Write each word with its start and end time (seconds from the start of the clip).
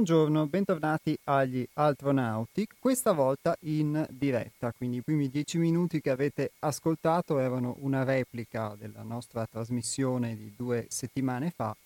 Buongiorno, 0.00 0.46
bentornati 0.46 1.14
agli 1.24 1.68
Altronauti, 1.74 2.66
questa 2.78 3.12
volta 3.12 3.54
in 3.64 4.06
diretta, 4.08 4.72
quindi 4.72 4.96
i 4.96 5.02
primi 5.02 5.28
dieci 5.28 5.58
minuti 5.58 6.00
che 6.00 6.08
avete 6.08 6.52
ascoltato 6.60 7.38
erano 7.38 7.76
una 7.80 8.02
replica 8.02 8.74
della 8.78 9.02
nostra 9.02 9.44
trasmissione 9.44 10.38
di 10.38 10.54
due 10.56 10.86
settimane 10.88 11.50
fa 11.50 11.76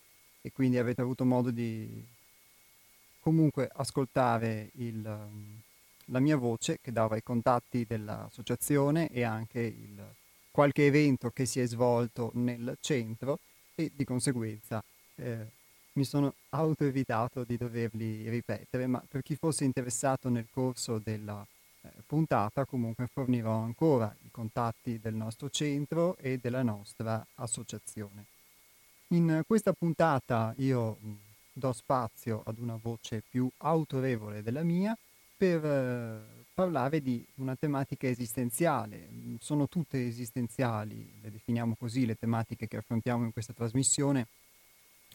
e 0.41 0.53
quindi 0.53 0.79
avete 0.79 1.01
avuto 1.01 1.25
modo 1.25 1.51
di 1.51 2.07
comunque 3.19 3.69
ascoltare 3.75 4.71
il, 4.75 5.03
la 6.05 6.21
mia 6.21 6.37
voce 6.37 6.79
che 6.81 6.93
dava 6.93 7.17
i 7.17 7.23
contatti 7.25 7.85
dell'associazione 7.85 9.09
e 9.09 9.25
anche 9.25 9.59
il, 9.59 10.01
qualche 10.53 10.87
evento 10.87 11.31
che 11.31 11.47
si 11.47 11.59
è 11.59 11.67
svolto 11.67 12.31
nel 12.35 12.77
centro 12.81 13.41
e 13.75 13.91
di 13.93 14.05
conseguenza 14.05 14.81
eh, 15.17 15.63
mi 15.95 16.05
sono 16.05 16.35
autoevitato 16.51 17.45
di 17.45 17.57
doverli 17.57 18.29
ripetere, 18.29 18.87
ma 18.87 19.03
per 19.07 19.23
chi 19.23 19.37
fosse 19.37 19.65
interessato 19.65 20.29
nel 20.29 20.47
corso 20.51 20.99
della 20.99 21.47
eh, 21.83 21.91
puntata 22.07 22.65
comunque 22.65 23.07
fornirò 23.07 23.59
ancora 23.59 24.15
i 24.25 24.31
contatti 24.31 24.99
del 24.99 25.15
nostro 25.15 25.51
centro 25.51 26.17
e 26.17 26.39
della 26.39 26.63
nostra 26.63 27.25
associazione. 27.37 28.27
In 29.09 29.43
questa 29.47 29.73
puntata 29.73 30.55
io 30.59 30.97
mh, 31.01 31.17
do 31.53 31.73
spazio 31.73 32.43
ad 32.45 32.59
una 32.59 32.79
voce 32.81 33.23
più 33.29 33.49
autorevole 33.59 34.43
della 34.43 34.63
mia 34.63 34.97
per 35.37 35.65
eh, 35.65 36.45
parlare 36.53 37.01
di 37.01 37.25
una 37.37 37.55
tematica 37.55 38.09
esistenziale. 38.09 39.09
Sono 39.39 39.69
tutte 39.69 40.05
esistenziali, 40.05 41.21
le 41.21 41.31
definiamo 41.31 41.77
così, 41.79 42.07
le 42.07 42.17
tematiche 42.17 42.67
che 42.67 42.79
affrontiamo 42.79 43.25
in 43.25 43.33
questa 43.33 43.53
trasmissione 43.53 44.27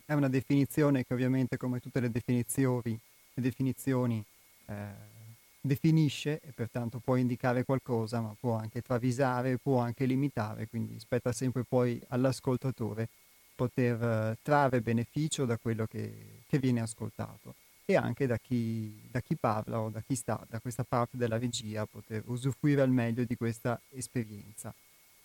è 0.10 0.14
una 0.14 0.28
definizione 0.28 1.06
che 1.06 1.14
ovviamente 1.14 1.56
come 1.56 1.80
tutte 1.80 2.00
le 2.00 2.10
definizioni, 2.10 3.00
le 3.36 3.42
definizioni 3.44 4.24
eh, 4.66 4.74
definisce 5.62 6.40
e 6.42 6.52
pertanto 6.52 6.98
può 6.98 7.16
indicare 7.16 7.64
qualcosa, 7.64 8.20
ma 8.20 8.36
può 8.40 8.56
anche 8.56 8.82
travisare, 8.82 9.58
può 9.58 9.78
anche 9.78 10.06
limitare, 10.06 10.68
quindi 10.68 11.00
spetta 11.00 11.32
sempre 11.32 11.64
poi 11.64 12.02
all'ascoltatore 12.08 13.08
poter 13.54 14.02
eh, 14.02 14.38
trarre 14.42 14.82
beneficio 14.82 15.46
da 15.46 15.58
quello 15.58 15.86
che, 15.86 16.42
che, 16.48 16.58
viene 16.58 16.82
ascoltato 16.82 17.54
e 17.86 17.96
anche 17.96 18.26
da 18.26 18.40
chi, 18.40 19.00
da 19.12 19.22
chi 19.22 19.36
parla 19.36 19.80
o 19.80 19.90
da 19.90 20.02
chi 20.02 20.16
sta 20.16 20.44
da 20.50 20.60
questa 20.60 20.84
parte 20.84 21.18
della 21.18 21.38
regia 21.38 21.86
poter 21.86 22.24
usufruire 22.26 22.82
al 22.82 22.90
meglio 22.90 23.26
di 23.26 23.36
questa 23.36 23.80
esperienza. 23.90 24.74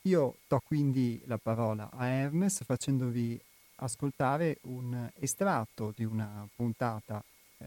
Io 0.03 0.37
do 0.47 0.61
quindi 0.63 1.23
la 1.25 1.39
parola 1.39 1.89
a 1.91 2.07
Hermes 2.07 2.63
facendovi 2.65 3.41
ascoltare 3.85 4.59
un 4.63 5.09
estratto 5.19 5.93
di 5.95 6.05
una 6.05 6.49
puntata 6.55 7.23
eh, 7.59 7.67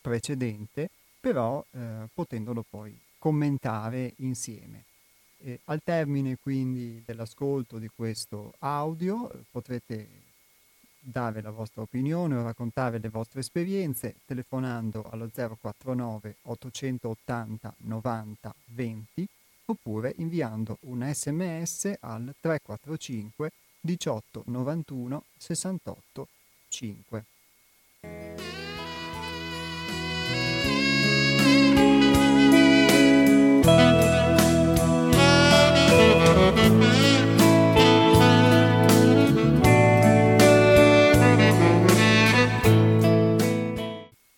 precedente, 0.00 0.90
però 1.20 1.64
eh, 1.70 2.08
potendolo 2.12 2.64
poi 2.68 2.98
commentare 3.18 4.14
insieme. 4.18 4.84
E 5.38 5.60
al 5.64 5.82
termine 5.82 6.38
quindi 6.38 7.02
dell'ascolto 7.04 7.78
di 7.78 7.90
questo 7.94 8.54
audio 8.60 9.30
potrete 9.50 10.24
dare 10.98 11.40
la 11.40 11.50
vostra 11.50 11.82
opinione 11.82 12.34
o 12.34 12.42
raccontare 12.42 12.98
le 12.98 13.08
vostre 13.08 13.40
esperienze 13.40 14.16
telefonando 14.24 15.04
allo 15.10 15.30
049 15.32 16.36
880 16.42 17.74
90 17.78 18.54
20 18.64 19.28
oppure 19.66 20.14
inviando 20.18 20.78
un 20.82 21.08
sms 21.12 21.96
al 22.00 22.34
345 22.40 23.52
18 23.86 24.42
91 24.46 25.22
68 25.38 26.28
5. 26.68 27.24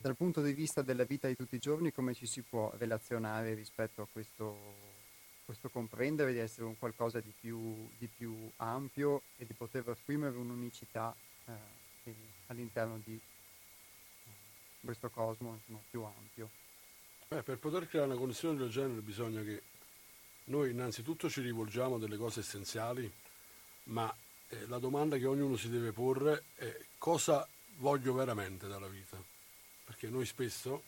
Dal 0.00 0.15
punto 0.15 0.42
di 0.42 0.53
vista 0.53 0.82
della 0.82 1.04
vita 1.04 1.26
di 1.26 1.34
tutti 1.34 1.54
i 1.54 1.59
giorni, 1.59 1.91
come 1.91 2.12
ci 2.12 2.26
si 2.26 2.42
può 2.42 2.70
relazionare 2.76 3.54
rispetto 3.54 4.03
a 4.03 4.06
questo 4.12 4.88
questo 5.48 5.70
comprendere 5.70 6.34
di 6.34 6.41
essere 6.41 6.66
un 6.66 6.76
qualcosa 6.78 7.20
di 7.20 7.32
più, 7.41 7.88
di 7.97 8.06
più 8.06 8.50
ampio 8.56 9.22
e 9.38 9.47
di 9.47 9.54
poter 9.54 9.88
esprimere 9.88 10.36
un'unicità 10.36 11.16
eh, 11.47 12.14
all'interno 12.48 13.00
di 13.03 13.14
eh, 13.14 14.31
questo 14.84 15.09
cosmo 15.09 15.54
insomma, 15.54 15.78
più 15.88 16.03
ampio. 16.03 16.50
Beh, 17.28 17.42
per 17.42 17.56
poter 17.56 17.88
creare 17.88 18.10
una 18.10 18.19
connessione 18.19 18.59
del 18.59 18.69
genere 18.69 19.00
bisogna 19.00 19.42
che 19.42 19.62
noi 20.44 20.69
innanzitutto 20.70 21.31
ci 21.31 21.41
rivolgiamo 21.41 21.94
a 21.94 21.98
delle 21.98 22.19
cose 22.19 22.41
essenziali, 22.41 23.10
ma 23.84 24.15
eh, 24.48 24.66
la 24.66 24.78
domanda 24.78 25.16
che 25.16 25.25
ognuno 25.25 25.56
si 25.56 25.70
deve 25.70 25.92
porre 25.92 26.44
è 26.56 26.78
cosa 26.98 27.48
voglio 27.76 28.12
veramente 28.12 28.69
dalla 28.69 28.88
vita? 28.88 29.16
Perché 29.82 30.10
noi 30.10 30.26
spesso 30.26 30.82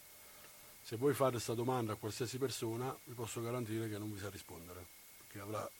se 0.90 0.96
voi 0.96 1.14
fate 1.14 1.34
questa 1.34 1.54
domanda 1.54 1.92
a 1.92 1.94
qualsiasi 1.94 2.36
persona, 2.36 2.92
vi 3.04 3.14
posso 3.14 3.40
garantire 3.40 3.88
che 3.88 3.96
non 3.96 4.12
vi 4.12 4.18
sa 4.18 4.28
rispondere, 4.28 4.84
perché 5.18 5.38
avrà 5.38 5.70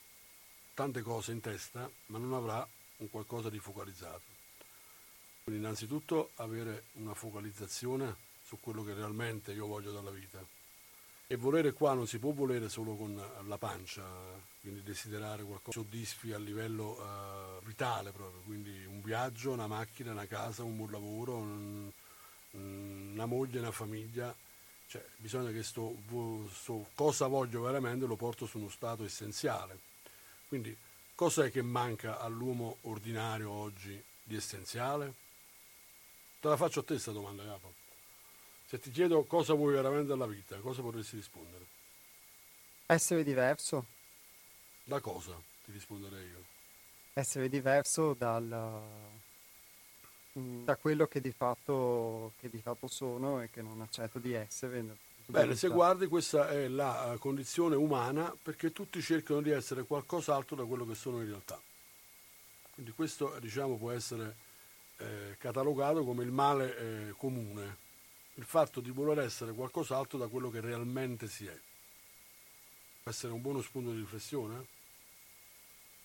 tante 0.72 1.02
cose 1.02 1.32
in 1.32 1.40
testa, 1.40 1.90
ma 2.06 2.18
non 2.18 2.32
avrà 2.32 2.64
un 2.98 3.10
qualcosa 3.10 3.50
di 3.50 3.58
focalizzato. 3.58 4.22
Quindi 5.42 5.62
innanzitutto 5.62 6.30
avere 6.36 6.84
una 6.92 7.14
focalizzazione 7.14 8.14
su 8.44 8.58
quello 8.60 8.84
che 8.84 8.94
realmente 8.94 9.50
io 9.50 9.66
voglio 9.66 9.90
dalla 9.90 10.12
vita. 10.12 10.38
E 11.26 11.34
volere 11.34 11.72
qua 11.72 11.92
non 11.94 12.06
si 12.06 12.20
può 12.20 12.30
volere 12.30 12.68
solo 12.68 12.94
con 12.94 13.20
la 13.48 13.58
pancia, 13.58 14.04
quindi 14.60 14.84
desiderare 14.84 15.42
qualcosa 15.42 15.76
che 15.76 15.84
soddisfi 15.84 16.32
a 16.32 16.38
livello 16.38 17.58
uh, 17.58 17.64
vitale 17.64 18.12
proprio, 18.12 18.42
quindi 18.42 18.84
un 18.84 19.02
viaggio, 19.02 19.50
una 19.50 19.66
macchina, 19.66 20.12
una 20.12 20.26
casa, 20.26 20.62
un 20.62 20.76
buon 20.76 20.92
lavoro, 20.92 21.34
un, 21.34 21.90
una 22.52 23.26
moglie, 23.26 23.58
una 23.58 23.72
famiglia 23.72 24.32
cioè, 24.90 25.04
bisogna 25.18 25.52
che 25.52 25.62
sto, 25.62 25.96
sto, 26.52 26.88
cosa 26.96 27.28
voglio 27.28 27.62
veramente 27.62 28.06
lo 28.06 28.16
porto 28.16 28.44
su 28.44 28.58
uno 28.58 28.68
stato 28.68 29.04
essenziale. 29.04 29.78
Quindi 30.48 30.76
cos'è 31.14 31.48
che 31.52 31.62
manca 31.62 32.18
all'uomo 32.18 32.78
ordinario 32.82 33.50
oggi 33.52 34.02
di 34.20 34.34
essenziale? 34.34 35.14
Te 36.40 36.48
la 36.48 36.56
faccio 36.56 36.80
a 36.80 36.82
te 36.82 36.94
questa 36.94 37.12
domanda, 37.12 37.44
Capo. 37.44 37.72
Se 38.66 38.80
ti 38.80 38.90
chiedo 38.90 39.22
cosa 39.22 39.54
vuoi 39.54 39.74
veramente 39.74 40.08
dalla 40.08 40.26
vita, 40.26 40.56
cosa 40.58 40.82
vorresti 40.82 41.14
rispondere? 41.14 41.64
Essere 42.86 43.22
diverso. 43.22 43.86
Da 44.82 44.98
cosa 44.98 45.40
ti 45.64 45.70
risponderei 45.70 46.28
io? 46.28 46.44
Essere 47.12 47.48
diverso 47.48 48.12
dal, 48.14 48.48
da 50.32 50.76
quello 50.76 51.06
che 51.06 51.20
di, 51.20 51.32
fatto, 51.32 52.32
che 52.38 52.48
di 52.48 52.60
fatto 52.60 52.86
sono 52.86 53.40
e 53.40 53.50
che 53.50 53.62
non 53.62 53.80
accetto 53.80 54.18
di 54.18 54.32
essere. 54.32 54.84
Bene, 55.26 55.54
se 55.54 55.68
guardi 55.68 56.06
questa 56.06 56.48
è 56.48 56.66
la 56.66 57.12
eh, 57.12 57.18
condizione 57.18 57.76
umana 57.76 58.34
perché 58.42 58.72
tutti 58.72 59.00
cercano 59.00 59.40
di 59.40 59.50
essere 59.50 59.84
qualcos'altro 59.84 60.56
da 60.56 60.64
quello 60.64 60.84
che 60.84 60.94
sono 60.94 61.20
in 61.20 61.26
realtà. 61.26 61.60
Quindi 62.72 62.92
questo 62.92 63.38
diciamo, 63.38 63.76
può 63.76 63.92
essere 63.92 64.36
eh, 64.96 65.36
catalogato 65.38 66.04
come 66.04 66.24
il 66.24 66.32
male 66.32 66.76
eh, 66.76 67.14
comune, 67.16 67.76
il 68.34 68.44
fatto 68.44 68.80
di 68.80 68.90
voler 68.90 69.20
essere 69.20 69.52
qualcos'altro 69.52 70.18
da 70.18 70.26
quello 70.26 70.50
che 70.50 70.60
realmente 70.60 71.28
si 71.28 71.46
è. 71.46 71.58
Può 73.02 73.10
essere 73.10 73.32
un 73.32 73.40
buono 73.40 73.62
spunto 73.62 73.92
di 73.92 73.98
riflessione? 73.98 74.78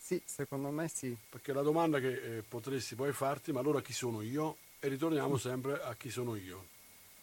Sì, 0.06 0.22
secondo 0.24 0.70
me 0.70 0.88
sì. 0.88 1.18
Perché 1.28 1.52
la 1.52 1.64
domanda 1.64 2.00
che 2.00 2.38
eh, 2.38 2.44
potresti 2.44 2.94
poi 2.94 3.12
farti, 3.12 3.52
ma 3.52 3.60
allora 3.62 3.82
chi 3.82 3.92
sono 3.92 4.22
io? 4.22 4.58
E 4.80 4.88
ritorniamo 4.88 5.36
sempre 5.38 5.82
a 5.82 5.96
chi 5.96 6.12
sono 6.12 6.36
io. 6.36 6.68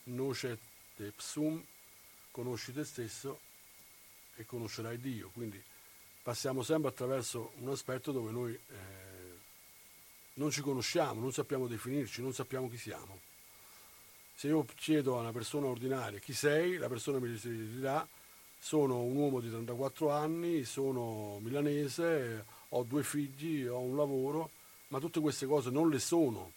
Noce 0.07 0.59
te 0.97 1.13
psum, 1.13 1.63
conosci 2.33 2.73
te 2.73 2.83
stesso 2.83 3.39
e 4.35 4.45
conoscerai 4.45 4.99
Dio. 4.99 5.31
Quindi 5.33 5.63
passiamo 6.25 6.65
sempre 6.65 6.89
attraverso 6.89 7.53
un 7.61 7.69
aspetto 7.69 8.11
dove 8.11 8.33
noi 8.33 8.53
eh, 8.53 9.39
non 10.35 10.51
ci 10.51 10.61
conosciamo, 10.61 11.21
non 11.21 11.31
sappiamo 11.31 11.69
definirci, 11.69 12.21
non 12.21 12.33
sappiamo 12.33 12.69
chi 12.69 12.79
siamo. 12.79 13.21
Se 14.35 14.49
io 14.49 14.67
chiedo 14.75 15.19
a 15.19 15.21
una 15.21 15.31
persona 15.31 15.69
ordinaria 15.69 16.19
chi 16.19 16.33
sei, 16.33 16.79
la 16.79 16.89
persona 16.89 17.21
mi 17.21 17.33
dirà 17.33 18.05
sono 18.59 19.03
un 19.03 19.15
uomo 19.15 19.39
di 19.39 19.51
34 19.51 20.11
anni, 20.11 20.65
sono 20.65 21.39
milanese, 21.41 22.45
ho 22.75 22.83
due 22.85 23.03
figli, 23.03 23.67
ho 23.67 23.81
un 23.81 23.97
lavoro, 23.97 24.51
ma 24.89 24.99
tutte 24.99 25.21
queste 25.21 25.47
cose 25.47 25.71
non 25.71 25.89
le 25.89 25.99
sono, 25.99 26.53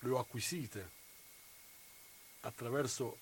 le 0.00 0.10
ho 0.10 0.18
acquisite 0.18 0.90
attraverso 2.40 3.18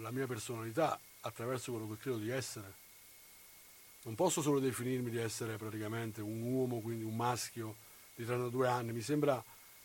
la 0.00 0.10
mia 0.10 0.26
personalità, 0.26 0.98
attraverso 1.20 1.72
quello 1.72 1.88
che 1.88 2.00
credo 2.00 2.18
di 2.18 2.30
essere. 2.30 2.74
Non 4.02 4.14
posso 4.14 4.42
solo 4.42 4.60
definirmi 4.60 5.10
di 5.10 5.18
essere 5.18 5.56
praticamente 5.56 6.20
un 6.20 6.40
uomo, 6.42 6.80
quindi 6.80 7.04
un 7.04 7.16
maschio 7.16 7.76
di 8.14 8.24
32 8.24 8.68
anni, 8.68 8.92
mi 8.92 9.02
sembra 9.02 9.42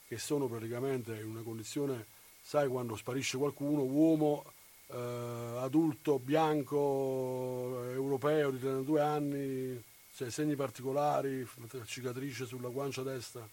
che 0.08 0.18
sono 0.18 0.48
praticamente 0.48 1.16
in 1.20 1.28
una 1.28 1.42
condizione 1.42 2.06
sai 2.42 2.68
quando 2.68 2.96
sparisce 2.96 3.38
qualcuno, 3.38 3.82
uomo, 3.82 4.46
eh, 4.88 5.58
adulto, 5.60 6.20
bianco, 6.20 7.84
europeo 7.92 8.52
di 8.52 8.60
32 8.60 9.02
anni, 9.02 9.84
cioè 10.16 10.30
segni 10.32 10.56
particolari, 10.56 11.46
cicatrice 11.86 12.46
sulla 12.46 12.70
guancia 12.70 13.04
destra, 13.04 13.46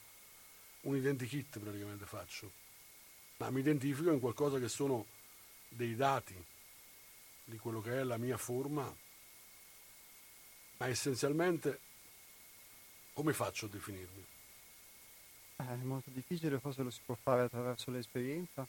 un 0.82 0.96
identikit 0.96 1.58
praticamente 1.58 2.06
faccio, 2.06 2.50
ma 3.38 3.50
mi 3.50 3.60
identifico 3.60 4.12
in 4.12 4.20
qualcosa 4.20 4.60
che 4.60 4.68
sono 4.68 5.04
dei 5.68 5.96
dati 5.96 6.34
di 7.44 7.58
quello 7.58 7.80
che 7.80 7.98
è 7.98 8.04
la 8.04 8.16
mia 8.16 8.36
forma, 8.36 8.94
ma 10.76 10.86
essenzialmente 10.86 11.80
come 13.12 13.32
faccio 13.32 13.66
a 13.66 13.68
definirmi? 13.68 14.24
Eh, 15.56 15.64
è 15.64 15.82
molto 15.82 16.10
difficile, 16.10 16.60
forse 16.60 16.82
lo 16.82 16.90
si 16.90 17.00
può 17.04 17.16
fare 17.20 17.42
attraverso 17.42 17.90
l'esperienza. 17.90 18.64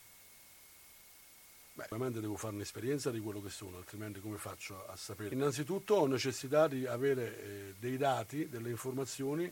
Beh, 1.75 1.85
ovviamente 1.85 2.21
devo 2.21 2.37
fare 2.37 2.53
un'esperienza 2.53 3.09
di 3.09 3.19
quello 3.19 3.41
che 3.41 3.49
sono, 3.49 3.77
altrimenti 3.77 4.19
come 4.19 4.37
faccio 4.37 4.85
a 4.87 4.95
sapere? 4.95 5.33
Innanzitutto 5.33 5.95
ho 5.95 6.05
necessità 6.05 6.67
di 6.67 6.85
avere 6.85 7.41
eh, 7.41 7.73
dei 7.79 7.97
dati, 7.97 8.47
delle 8.47 8.69
informazioni 8.69 9.51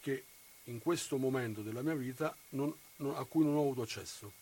che 0.00 0.24
in 0.64 0.80
questo 0.80 1.16
momento 1.16 1.62
della 1.62 1.80
mia 1.80 1.94
vita 1.94 2.36
non, 2.50 2.74
non, 2.96 3.16
a 3.16 3.24
cui 3.24 3.44
non 3.44 3.54
ho 3.54 3.60
avuto 3.60 3.82
accesso. 3.82 4.32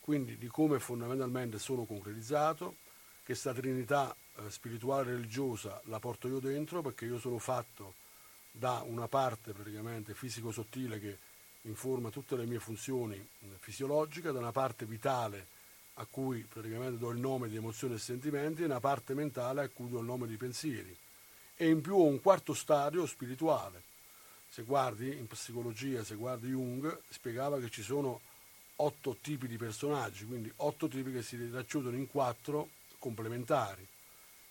Quindi 0.00 0.38
di 0.38 0.48
come 0.48 0.80
fondamentalmente 0.80 1.60
sono 1.60 1.84
concretizzato, 1.84 2.76
che 3.20 3.26
questa 3.26 3.54
trinità 3.54 4.12
eh, 4.36 4.50
spirituale 4.50 5.12
religiosa 5.12 5.80
la 5.84 6.00
porto 6.00 6.26
io 6.26 6.40
dentro 6.40 6.82
perché 6.82 7.04
io 7.04 7.20
sono 7.20 7.38
fatto 7.38 7.94
da 8.50 8.82
una 8.84 9.06
parte 9.06 9.52
praticamente 9.52 10.14
fisico-sottile 10.14 10.98
che 10.98 11.18
informa 11.62 12.10
tutte 12.10 12.34
le 12.34 12.46
mie 12.46 12.58
funzioni 12.58 13.14
eh, 13.14 13.46
fisiologiche, 13.60 14.32
da 14.32 14.40
una 14.40 14.50
parte 14.50 14.84
vitale 14.84 15.58
a 16.00 16.06
cui 16.10 16.40
praticamente 16.48 16.98
do 16.98 17.10
il 17.10 17.18
nome 17.18 17.48
di 17.48 17.56
emozioni 17.56 17.94
e 17.94 17.98
sentimenti 17.98 18.62
e 18.62 18.64
una 18.64 18.80
parte 18.80 19.12
mentale 19.12 19.62
a 19.62 19.68
cui 19.68 19.90
do 19.90 19.98
il 19.98 20.06
nome 20.06 20.26
di 20.26 20.36
pensieri. 20.36 20.96
E 21.54 21.68
in 21.68 21.82
più 21.82 21.94
ho 21.96 22.04
un 22.04 22.22
quarto 22.22 22.54
stadio 22.54 23.04
spirituale. 23.04 23.82
Se 24.48 24.62
guardi 24.62 25.16
in 25.16 25.26
psicologia, 25.26 26.02
se 26.02 26.14
guardi 26.14 26.48
Jung, 26.48 27.00
spiegava 27.10 27.60
che 27.60 27.68
ci 27.68 27.82
sono 27.82 28.20
otto 28.76 29.18
tipi 29.20 29.46
di 29.46 29.58
personaggi, 29.58 30.24
quindi 30.24 30.50
otto 30.56 30.88
tipi 30.88 31.12
che 31.12 31.22
si 31.22 31.50
racchiudono 31.50 31.96
in 31.96 32.08
quattro 32.08 32.70
complementari. 32.98 33.86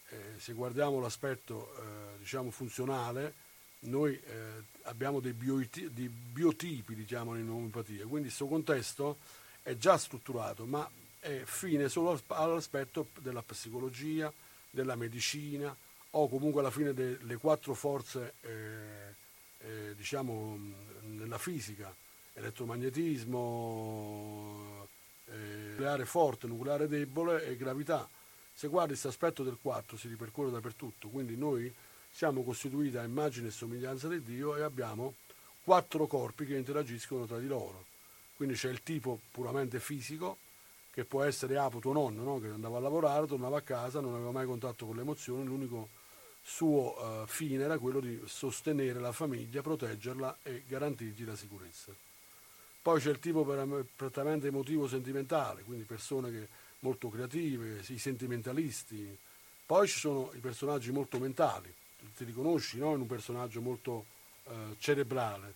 Eh, 0.10 0.36
se 0.38 0.54
guardiamo 0.54 1.00
l'aspetto 1.00 1.76
eh, 1.76 2.18
diciamo 2.20 2.52
funzionale, 2.52 3.34
noi 3.82 4.14
eh, 4.14 4.64
abbiamo 4.84 5.20
dei, 5.20 5.34
biotipi, 5.34 5.92
dei 5.94 6.10
biotipi 6.10 6.94
diciamo, 6.94 7.36
in 7.36 7.50
omeopatia, 7.50 8.06
quindi 8.06 8.28
questo 8.28 8.46
contesto 8.46 9.18
è 9.64 9.76
già 9.78 9.98
strutturato, 9.98 10.66
ma 10.66 10.90
è 11.20 11.42
fine 11.46 11.90
solo 11.90 12.22
all'aspetto 12.28 13.08
della 13.20 13.42
psicologia, 13.42 14.32
della 14.70 14.96
medicina 14.96 15.76
o 16.12 16.28
comunque 16.28 16.62
alla 16.62 16.72
fine 16.72 16.94
delle 16.94 17.38
quattro 17.38 17.74
forze 17.74 18.34
eh, 18.42 19.16
eh, 19.60 19.96
diciamo 19.96 20.58
nella 21.02 21.38
fisica, 21.38 21.94
elettromagnetismo, 22.34 24.88
eh, 25.26 25.60
nucleare 25.80 26.06
forte, 26.06 26.48
nucleare 26.48 26.88
debole 26.88 27.46
e 27.46 27.56
gravità. 27.56 28.08
Se 28.54 28.68
guardi 28.68 28.90
questo 28.90 29.08
aspetto 29.08 29.44
del 29.44 29.58
4 29.62 29.98
si 29.98 30.10
ripercorre 30.10 30.52
dappertutto, 30.52 31.08
quindi 31.08 31.38
noi 31.38 31.74
siamo 32.12 32.44
costituiti 32.44 32.98
a 32.98 33.04
immagine 33.04 33.48
e 33.48 33.52
somiglianza 33.52 34.10
di 34.10 34.22
Dio 34.22 34.58
e 34.58 34.62
abbiamo 34.62 35.16
quattro 35.64 36.06
corpi 36.08 36.46
che 36.46 36.58
interagiscono 36.58 37.26
tra 37.26 37.40
di 37.40 37.48
loro. 37.48 37.86
Quindi 38.36 38.56
c'è 38.56 38.70
il 38.70 38.84
tipo 38.84 39.20
puramente 39.32 39.80
fisico, 39.80 40.38
che 40.92 41.06
può 41.06 41.24
essere 41.24 41.58
Apo 41.58 41.80
tuo 41.80 41.94
nonno, 41.94 42.24
no? 42.24 42.40
che 42.40 42.48
andava 42.48 42.78
a 42.78 42.82
lavorare, 42.82 43.28
tornava 43.28 43.58
a 43.58 43.62
casa, 43.62 44.00
non 44.00 44.16
aveva 44.16 44.32
mai 44.32 44.46
contatto 44.46 44.86
con 44.86 44.96
le 44.96 45.02
emozioni, 45.02 45.46
l'unico 45.46 45.90
suo 46.42 47.22
uh, 47.22 47.28
fine 47.28 47.64
era 47.64 47.78
quello 47.78 48.00
di 48.00 48.20
sostenere 48.26 49.00
la 49.00 49.12
famiglia, 49.12 49.62
proteggerla 49.62 50.40
e 50.44 50.64
garantirgli 50.68 51.26
la 51.26 51.36
sicurezza. 51.36 51.94
Poi 52.82 53.00
c'è 53.00 53.12
il 53.12 53.20
tipo 53.20 53.46
prettamente 53.96 54.48
emotivo 54.48 54.88
sentimentale, 54.88 55.64
quindi 55.64 55.84
persone 55.84 56.32
che, 56.32 56.48
molto 56.80 57.10
creative, 57.10 57.84
i 57.88 57.98
sentimentalisti. 58.00 59.18
Poi 59.66 59.88
ci 59.88 60.00
sono 60.00 60.32
i 60.34 60.40
personaggi 60.40 60.92
molto 60.92 61.20
mentali, 61.20 61.72
ti 62.16 62.24
riconosci 62.24 62.80
no? 62.80 62.94
in 62.96 63.02
un 63.02 63.08
personaggio 63.08 63.62
molto 63.62 64.06
uh, 64.46 64.76
cerebrale, 64.80 65.54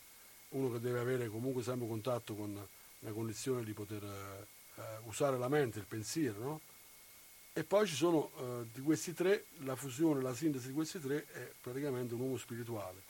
uno 0.50 0.72
che 0.72 0.80
deve 0.80 1.00
avere 1.00 1.28
comunque 1.30 1.64
sempre 1.64 1.88
contatto 1.88 2.36
con 2.36 2.68
la 3.00 3.12
condizione 3.12 3.64
di 3.64 3.74
poter 3.74 4.04
uh, 4.04 4.46
eh, 4.76 4.82
usare 5.04 5.38
la 5.38 5.48
mente, 5.48 5.80
il 5.80 5.86
pensiero, 5.86 6.40
no? 6.40 6.62
E 7.56 7.64
poi 7.64 7.86
ci 7.86 7.96
sono 7.96 8.32
eh, 8.38 8.68
di 8.74 8.82
questi 8.82 9.14
tre, 9.14 9.46
la 9.60 9.76
fusione, 9.76 10.22
la 10.22 10.34
sintesi 10.34 10.68
di 10.68 10.74
questi 10.74 11.00
tre 11.00 11.28
è 11.32 11.52
praticamente 11.62 12.16
un 12.16 12.22
uomo 12.22 12.38
spirituale, 12.38 13.02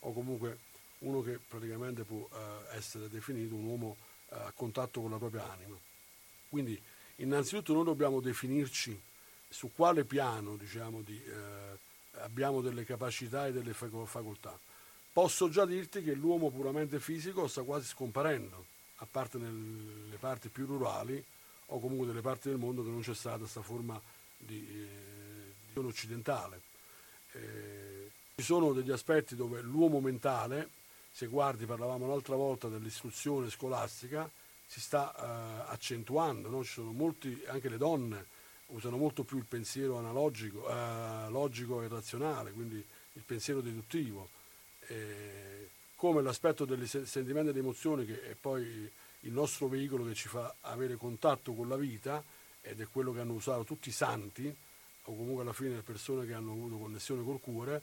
o 0.00 0.12
comunque 0.12 0.58
uno 1.00 1.22
che 1.22 1.38
praticamente 1.38 2.04
può 2.04 2.26
eh, 2.32 2.76
essere 2.76 3.08
definito 3.08 3.54
un 3.54 3.64
uomo 3.64 3.96
eh, 4.30 4.36
a 4.36 4.52
contatto 4.54 5.02
con 5.02 5.10
la 5.10 5.18
propria 5.18 5.50
anima. 5.50 5.76
Quindi 6.48 6.80
innanzitutto 7.16 7.74
noi 7.74 7.84
dobbiamo 7.84 8.20
definirci 8.20 8.98
su 9.48 9.70
quale 9.74 10.04
piano 10.04 10.56
diciamo, 10.56 11.02
di, 11.02 11.22
eh, 11.22 11.78
abbiamo 12.22 12.62
delle 12.62 12.84
capacità 12.84 13.46
e 13.46 13.52
delle 13.52 13.74
facoltà. 13.74 14.58
Posso 15.12 15.50
già 15.50 15.66
dirti 15.66 16.02
che 16.02 16.14
l'uomo 16.14 16.50
puramente 16.50 17.00
fisico 17.00 17.48
sta 17.48 17.62
quasi 17.62 17.86
scomparendo 17.88 18.69
a 19.02 19.06
parte 19.10 19.38
nelle 19.38 20.16
parti 20.16 20.48
più 20.48 20.66
rurali 20.66 21.22
o 21.66 21.80
comunque 21.80 22.06
delle 22.06 22.20
parti 22.20 22.48
del 22.48 22.58
mondo 22.58 22.82
che 22.82 22.90
non 22.90 23.00
c'è 23.00 23.14
stata 23.14 23.38
questa 23.38 23.62
forma 23.62 24.00
di, 24.36 24.66
eh, 24.68 25.54
di 25.72 25.78
occidentale. 25.78 26.60
Eh, 27.32 28.10
ci 28.36 28.42
sono 28.44 28.72
degli 28.72 28.90
aspetti 28.90 29.36
dove 29.36 29.60
l'uomo 29.60 30.00
mentale, 30.00 30.70
se 31.12 31.26
guardi, 31.26 31.66
parlavamo 31.66 32.06
l'altra 32.06 32.36
volta 32.36 32.68
dell'istruzione 32.68 33.50
scolastica, 33.50 34.28
si 34.66 34.80
sta 34.80 35.14
eh, 35.14 35.72
accentuando, 35.72 36.48
no? 36.48 36.64
ci 36.64 36.72
sono 36.72 36.92
molti, 36.92 37.42
anche 37.46 37.68
le 37.68 37.78
donne 37.78 38.38
usano 38.70 38.96
molto 38.96 39.24
più 39.24 39.36
il 39.36 39.46
pensiero 39.46 39.98
analogico, 39.98 40.68
eh, 40.68 41.28
logico 41.28 41.82
e 41.82 41.88
razionale, 41.88 42.52
quindi 42.52 42.76
il 42.76 43.22
pensiero 43.24 43.60
deduttivo. 43.60 44.28
Eh, 44.86 45.68
come 46.00 46.22
l'aspetto 46.22 46.64
dei 46.64 46.86
sentimenti 46.86 47.50
e 47.50 47.52
delle 47.52 47.58
emozioni 47.58 48.06
che 48.06 48.30
è 48.30 48.34
poi 48.34 48.90
il 49.20 49.32
nostro 49.32 49.68
veicolo 49.68 50.06
che 50.06 50.14
ci 50.14 50.28
fa 50.28 50.54
avere 50.62 50.96
contatto 50.96 51.52
con 51.52 51.68
la 51.68 51.76
vita 51.76 52.24
ed 52.62 52.80
è 52.80 52.88
quello 52.90 53.12
che 53.12 53.20
hanno 53.20 53.34
usato 53.34 53.64
tutti 53.64 53.90
i 53.90 53.92
santi 53.92 54.48
o 54.48 55.14
comunque 55.14 55.42
alla 55.42 55.52
fine 55.52 55.74
le 55.74 55.82
persone 55.82 56.24
che 56.24 56.32
hanno 56.32 56.52
avuto 56.52 56.78
connessione 56.78 57.22
col 57.22 57.38
cuore 57.38 57.82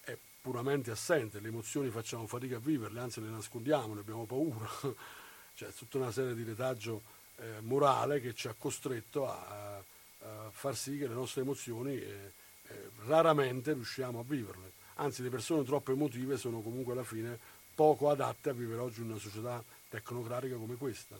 è 0.00 0.16
puramente 0.40 0.90
assente, 0.92 1.40
le 1.40 1.48
emozioni 1.48 1.90
facciamo 1.90 2.26
fatica 2.26 2.56
a 2.56 2.58
viverle, 2.58 3.00
anzi 3.00 3.20
le 3.20 3.28
nascondiamo, 3.28 3.92
ne 3.92 4.00
abbiamo 4.00 4.24
paura, 4.24 4.66
cioè 5.52 5.70
tutta 5.74 5.98
una 5.98 6.10
serie 6.10 6.34
di 6.34 6.44
retaggio 6.44 7.02
eh, 7.36 7.60
morale 7.60 8.22
che 8.22 8.32
ci 8.32 8.48
ha 8.48 8.54
costretto 8.56 9.28
a, 9.28 9.76
a, 9.76 10.50
far 10.50 10.74
sì 10.74 10.96
che 10.96 11.06
le 11.06 11.12
nostre 11.12 11.42
emozioni 11.42 12.00
eh, 12.00 12.32
eh, 12.66 12.90
raramente 13.04 13.74
riusciamo 13.74 14.20
a 14.20 14.24
viverle, 14.26 14.72
anzi 14.94 15.22
le 15.22 15.28
persone 15.28 15.64
troppo 15.64 15.92
emotive 15.92 16.38
sono 16.38 16.62
comunque 16.62 16.94
alla 16.94 17.04
fine 17.04 17.56
poco 17.78 18.10
adatte 18.10 18.50
a 18.50 18.52
vivere 18.52 18.80
oggi 18.80 19.02
in 19.02 19.10
una 19.10 19.20
società 19.20 19.62
tecnocratica 19.88 20.56
come 20.56 20.74
questa. 20.74 21.16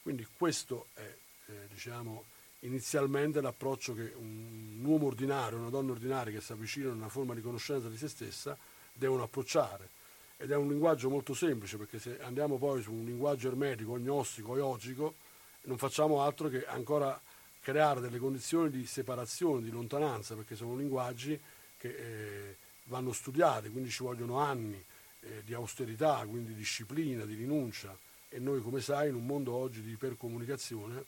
Quindi 0.00 0.26
questo 0.38 0.86
è 0.94 1.02
eh, 1.02 1.68
diciamo, 1.70 2.24
inizialmente 2.60 3.42
l'approccio 3.42 3.92
che 3.92 4.10
un, 4.16 4.80
uomo 4.82 5.08
ordinario, 5.08 5.58
una 5.58 5.68
donna 5.68 5.92
ordinaria 5.92 6.32
che 6.32 6.40
si 6.40 6.52
avvicinano 6.52 6.92
a 6.92 6.96
una 6.96 7.08
forma 7.10 7.34
di 7.34 7.42
conoscenza 7.42 7.90
di 7.90 7.98
se 7.98 8.08
stessa 8.08 8.56
devono 8.90 9.24
approcciare. 9.24 9.90
Ed 10.38 10.50
è 10.50 10.56
un 10.56 10.68
linguaggio 10.68 11.10
molto 11.10 11.34
semplice 11.34 11.76
perché 11.76 11.98
se 11.98 12.18
andiamo 12.22 12.56
poi 12.56 12.80
su 12.80 12.90
un 12.90 13.04
linguaggio 13.04 13.48
ermetico, 13.48 13.98
gnostico, 13.98 14.56
yogico, 14.56 15.16
non 15.64 15.76
facciamo 15.76 16.22
altro 16.22 16.48
che 16.48 16.64
ancora 16.64 17.20
creare 17.60 18.00
delle 18.00 18.18
condizioni 18.18 18.70
di 18.70 18.86
separazione, 18.86 19.60
di 19.60 19.68
lontananza, 19.68 20.34
perché 20.36 20.56
sono 20.56 20.74
linguaggi 20.74 21.38
che 21.76 21.88
eh, 21.88 22.56
vanno 22.84 23.12
studiati, 23.12 23.68
quindi 23.68 23.90
ci 23.90 24.02
vogliono 24.02 24.38
anni 24.38 24.82
eh, 25.22 25.42
di 25.44 25.54
austerità, 25.54 26.24
quindi 26.26 26.54
disciplina, 26.54 27.24
di 27.24 27.34
rinuncia 27.34 27.96
e 28.28 28.38
noi 28.38 28.60
come 28.60 28.80
sai 28.80 29.08
in 29.08 29.14
un 29.14 29.26
mondo 29.26 29.52
oggi 29.52 29.82
di 29.82 29.92
ipercomunicazione 29.92 31.04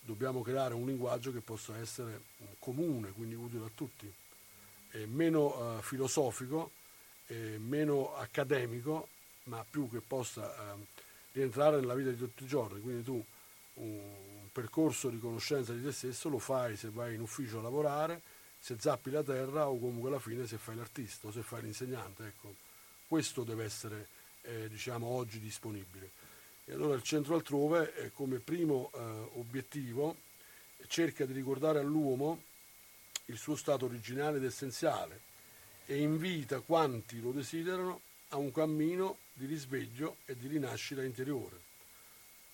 dobbiamo 0.00 0.42
creare 0.42 0.74
un 0.74 0.86
linguaggio 0.86 1.32
che 1.32 1.40
possa 1.40 1.76
essere 1.78 2.22
comune, 2.58 3.10
quindi 3.12 3.34
utile 3.34 3.66
a 3.66 3.70
tutti, 3.74 4.10
e 4.92 5.06
meno 5.06 5.78
eh, 5.78 5.82
filosofico, 5.82 6.72
meno 7.58 8.14
accademico, 8.16 9.08
ma 9.44 9.64
più 9.68 9.90
che 9.90 10.00
possa 10.00 10.50
eh, 10.50 10.86
rientrare 11.32 11.78
nella 11.78 11.94
vita 11.94 12.10
di 12.10 12.16
tutti 12.16 12.44
i 12.44 12.46
giorni. 12.46 12.80
Quindi 12.80 13.04
tu 13.04 13.22
un 13.74 14.48
percorso 14.50 15.08
di 15.08 15.18
conoscenza 15.18 15.72
di 15.72 15.82
te 15.82 15.92
stesso 15.92 16.28
lo 16.28 16.38
fai 16.38 16.76
se 16.76 16.90
vai 16.90 17.14
in 17.14 17.20
ufficio 17.20 17.58
a 17.58 17.62
lavorare, 17.62 18.22
se 18.58 18.76
zappi 18.78 19.10
la 19.10 19.22
terra 19.22 19.68
o 19.68 19.78
comunque 19.78 20.08
alla 20.08 20.18
fine 20.18 20.46
se 20.46 20.56
fai 20.56 20.74
l'artista 20.74 21.28
o 21.28 21.32
se 21.32 21.42
fai 21.42 21.62
l'insegnante. 21.62 22.26
Ecco 22.26 22.54
questo 23.08 23.42
deve 23.42 23.64
essere 23.64 24.06
eh, 24.42 24.68
diciamo, 24.68 25.06
oggi 25.06 25.40
disponibile. 25.40 26.10
E 26.66 26.74
allora 26.74 26.94
il 26.94 27.02
centro 27.02 27.34
altrove, 27.34 27.94
eh, 27.94 28.12
come 28.12 28.38
primo 28.38 28.90
eh, 28.94 28.98
obiettivo, 29.38 30.16
cerca 30.86 31.24
di 31.24 31.32
ricordare 31.32 31.78
all'uomo 31.78 32.42
il 33.26 33.38
suo 33.38 33.56
stato 33.56 33.86
originale 33.86 34.36
ed 34.36 34.44
essenziale 34.44 35.20
e 35.86 36.00
invita 36.00 36.60
quanti 36.60 37.20
lo 37.20 37.30
desiderano 37.30 38.00
a 38.28 38.36
un 38.36 38.52
cammino 38.52 39.18
di 39.32 39.46
risveglio 39.46 40.16
e 40.26 40.36
di 40.36 40.46
rinascita 40.46 41.02
interiore. 41.02 41.66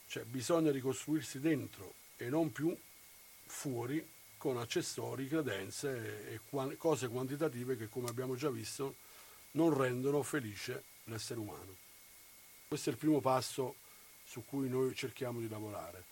Cioè 0.06 0.22
bisogna 0.24 0.70
ricostruirsi 0.70 1.40
dentro 1.40 1.94
e 2.16 2.28
non 2.28 2.52
più 2.52 2.74
fuori 3.46 4.06
con 4.36 4.58
accessori, 4.58 5.26
credenze 5.26 6.28
e, 6.28 6.34
e 6.34 6.76
cose 6.76 7.08
quantitative 7.08 7.76
che, 7.76 7.88
come 7.88 8.08
abbiamo 8.08 8.36
già 8.36 8.50
visto, 8.50 8.96
non 9.54 9.76
rendono 9.76 10.22
felice 10.22 10.84
l'essere 11.04 11.40
umano. 11.40 11.76
Questo 12.66 12.90
è 12.90 12.92
il 12.92 12.98
primo 12.98 13.20
passo 13.20 13.76
su 14.24 14.44
cui 14.44 14.68
noi 14.68 14.94
cerchiamo 14.94 15.40
di 15.40 15.48
lavorare. 15.48 16.04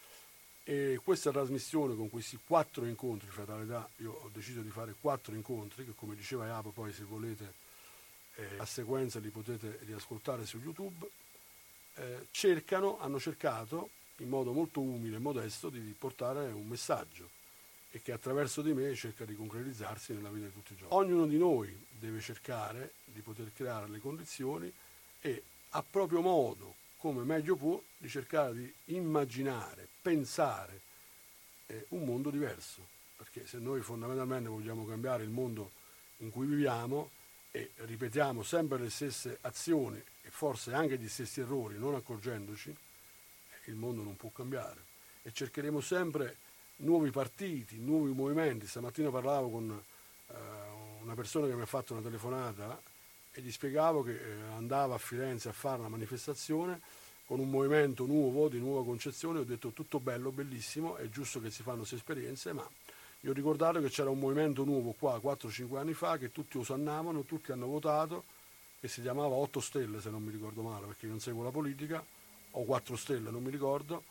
E 0.64 1.00
questa 1.02 1.32
trasmissione 1.32 1.96
con 1.96 2.08
questi 2.08 2.38
quattro 2.44 2.86
incontri, 2.86 3.28
fatalità, 3.28 3.88
io 3.96 4.12
ho 4.12 4.30
deciso 4.32 4.60
di 4.60 4.70
fare 4.70 4.94
quattro 5.00 5.34
incontri, 5.34 5.84
che 5.84 5.94
come 5.94 6.14
diceva 6.14 6.46
Iapo 6.46 6.70
poi 6.70 6.92
se 6.92 7.02
volete 7.02 7.54
eh, 8.36 8.58
a 8.58 8.64
sequenza 8.64 9.18
li 9.18 9.30
potete 9.30 9.80
riascoltare 9.82 10.46
su 10.46 10.58
YouTube, 10.58 11.08
eh, 11.94 12.26
cercano, 12.30 12.98
hanno 13.00 13.18
cercato 13.18 13.90
in 14.18 14.28
modo 14.28 14.52
molto 14.52 14.80
umile 14.80 15.16
e 15.16 15.20
modesto 15.20 15.68
di 15.68 15.94
portare 15.98 16.46
un 16.52 16.66
messaggio 16.66 17.40
e 17.94 18.00
che 18.00 18.12
attraverso 18.12 18.62
di 18.62 18.72
me 18.72 18.94
cerca 18.94 19.26
di 19.26 19.36
concretizzarsi 19.36 20.14
nella 20.14 20.30
vita 20.30 20.46
di 20.46 20.52
tutti 20.52 20.72
i 20.72 20.76
giorni. 20.76 20.96
Ognuno 20.96 21.26
di 21.26 21.36
noi 21.36 21.78
deve 21.90 22.20
cercare 22.20 22.94
di 23.04 23.20
poter 23.20 23.52
creare 23.52 23.86
le 23.88 23.98
condizioni 23.98 24.72
e 25.20 25.42
a 25.70 25.82
proprio 25.82 26.22
modo, 26.22 26.74
come 26.96 27.22
meglio 27.22 27.54
può, 27.54 27.80
di 27.98 28.08
cercare 28.08 28.54
di 28.54 28.74
immaginare, 28.86 29.86
pensare 30.00 30.80
eh, 31.66 31.84
un 31.90 32.04
mondo 32.04 32.30
diverso. 32.30 32.88
Perché 33.16 33.46
se 33.46 33.58
noi 33.58 33.82
fondamentalmente 33.82 34.48
vogliamo 34.48 34.86
cambiare 34.86 35.22
il 35.22 35.30
mondo 35.30 35.70
in 36.18 36.30
cui 36.30 36.46
viviamo 36.46 37.10
e 37.50 37.72
ripetiamo 37.76 38.42
sempre 38.42 38.78
le 38.78 38.88
stesse 38.88 39.36
azioni 39.42 40.02
e 40.22 40.30
forse 40.30 40.72
anche 40.72 40.96
gli 40.96 41.08
stessi 41.08 41.40
errori, 41.40 41.78
non 41.78 41.94
accorgendoci, 41.94 42.74
il 43.66 43.74
mondo 43.74 44.02
non 44.02 44.16
può 44.16 44.30
cambiare. 44.30 44.90
E 45.22 45.32
cercheremo 45.32 45.80
sempre 45.80 46.36
nuovi 46.82 47.10
partiti, 47.10 47.78
nuovi 47.78 48.12
movimenti. 48.12 48.66
Stamattina 48.66 49.10
parlavo 49.10 49.50
con 49.50 49.82
eh, 50.28 50.34
una 51.02 51.14
persona 51.14 51.46
che 51.46 51.54
mi 51.54 51.62
ha 51.62 51.66
fatto 51.66 51.92
una 51.92 52.02
telefonata 52.02 52.80
e 53.32 53.40
gli 53.40 53.50
spiegavo 53.50 54.02
che 54.02 54.12
eh, 54.12 54.40
andava 54.56 54.94
a 54.94 54.98
Firenze 54.98 55.48
a 55.48 55.52
fare 55.52 55.80
una 55.80 55.88
manifestazione 55.88 56.80
con 57.24 57.40
un 57.40 57.48
movimento 57.48 58.04
nuovo, 58.04 58.48
di 58.48 58.58
nuova 58.58 58.84
concezione, 58.84 59.38
ho 59.38 59.44
detto 59.44 59.70
tutto 59.70 60.00
bello, 60.00 60.30
bellissimo, 60.30 60.96
è 60.96 61.08
giusto 61.08 61.40
che 61.40 61.50
si 61.50 61.62
fanno 61.62 61.78
queste 61.78 61.96
esperienze, 61.96 62.52
ma 62.52 62.68
gli 63.20 63.28
ho 63.28 63.32
ricordato 63.32 63.80
che 63.80 63.88
c'era 63.88 64.10
un 64.10 64.18
movimento 64.18 64.64
nuovo 64.64 64.94
qua 64.98 65.16
4-5 65.16 65.76
anni 65.76 65.94
fa 65.94 66.18
che 66.18 66.30
tutti 66.30 66.58
osannavano, 66.58 67.22
tutti 67.22 67.52
hanno 67.52 67.66
votato, 67.66 68.24
che 68.80 68.88
si 68.88 69.00
chiamava 69.00 69.34
8 69.36 69.60
Stelle 69.60 70.00
se 70.00 70.10
non 70.10 70.22
mi 70.22 70.32
ricordo 70.32 70.60
male, 70.62 70.86
perché 70.86 71.06
io 71.06 71.12
non 71.12 71.20
seguo 71.20 71.44
la 71.44 71.50
politica, 71.50 72.04
o 72.50 72.64
4 72.64 72.96
Stelle, 72.96 73.30
non 73.30 73.42
mi 73.42 73.50
ricordo, 73.50 74.02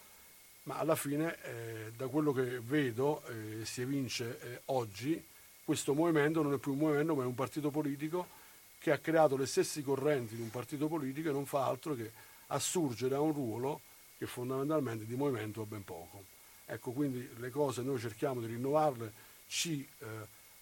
ma 0.63 0.77
alla 0.77 0.95
fine 0.95 1.37
eh, 1.43 1.91
da 1.95 2.07
quello 2.07 2.31
che 2.33 2.59
vedo 2.59 3.23
eh, 3.27 3.65
si 3.65 3.81
evince 3.81 4.39
eh, 4.41 4.61
oggi, 4.65 5.23
questo 5.63 5.93
movimento 5.93 6.41
non 6.41 6.53
è 6.53 6.57
più 6.57 6.73
un 6.73 6.79
movimento 6.79 7.15
ma 7.15 7.23
è 7.23 7.25
un 7.25 7.35
partito 7.35 7.71
politico 7.71 8.39
che 8.79 8.91
ha 8.91 8.97
creato 8.97 9.37
le 9.37 9.45
stesse 9.45 9.83
correnti 9.83 10.35
di 10.35 10.41
un 10.41 10.49
partito 10.49 10.87
politico 10.87 11.29
e 11.29 11.31
non 11.31 11.45
fa 11.45 11.65
altro 11.65 11.95
che 11.95 12.11
assurgere 12.47 13.15
a 13.15 13.19
un 13.19 13.31
ruolo 13.31 13.81
che 14.17 14.25
fondamentalmente 14.25 15.05
di 15.05 15.15
movimento 15.15 15.61
ha 15.61 15.65
ben 15.65 15.83
poco. 15.83 16.25
Ecco, 16.65 16.91
quindi 16.91 17.27
le 17.37 17.49
cose 17.49 17.81
noi 17.81 17.99
cerchiamo 17.99 18.39
di 18.39 18.47
rinnovarle, 18.47 19.11
ci 19.47 19.87
eh, 19.99 20.05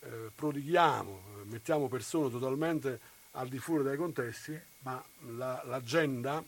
eh, 0.02 0.32
prodighiamo, 0.34 1.12
eh, 1.12 1.46
mettiamo 1.46 1.88
persone 1.88 2.30
totalmente 2.30 3.00
al 3.32 3.48
di 3.48 3.60
fuori 3.60 3.84
dai 3.84 3.98
contesti, 3.98 4.60
ma 4.80 5.04
la, 5.36 5.62
l'agenda 5.66 6.44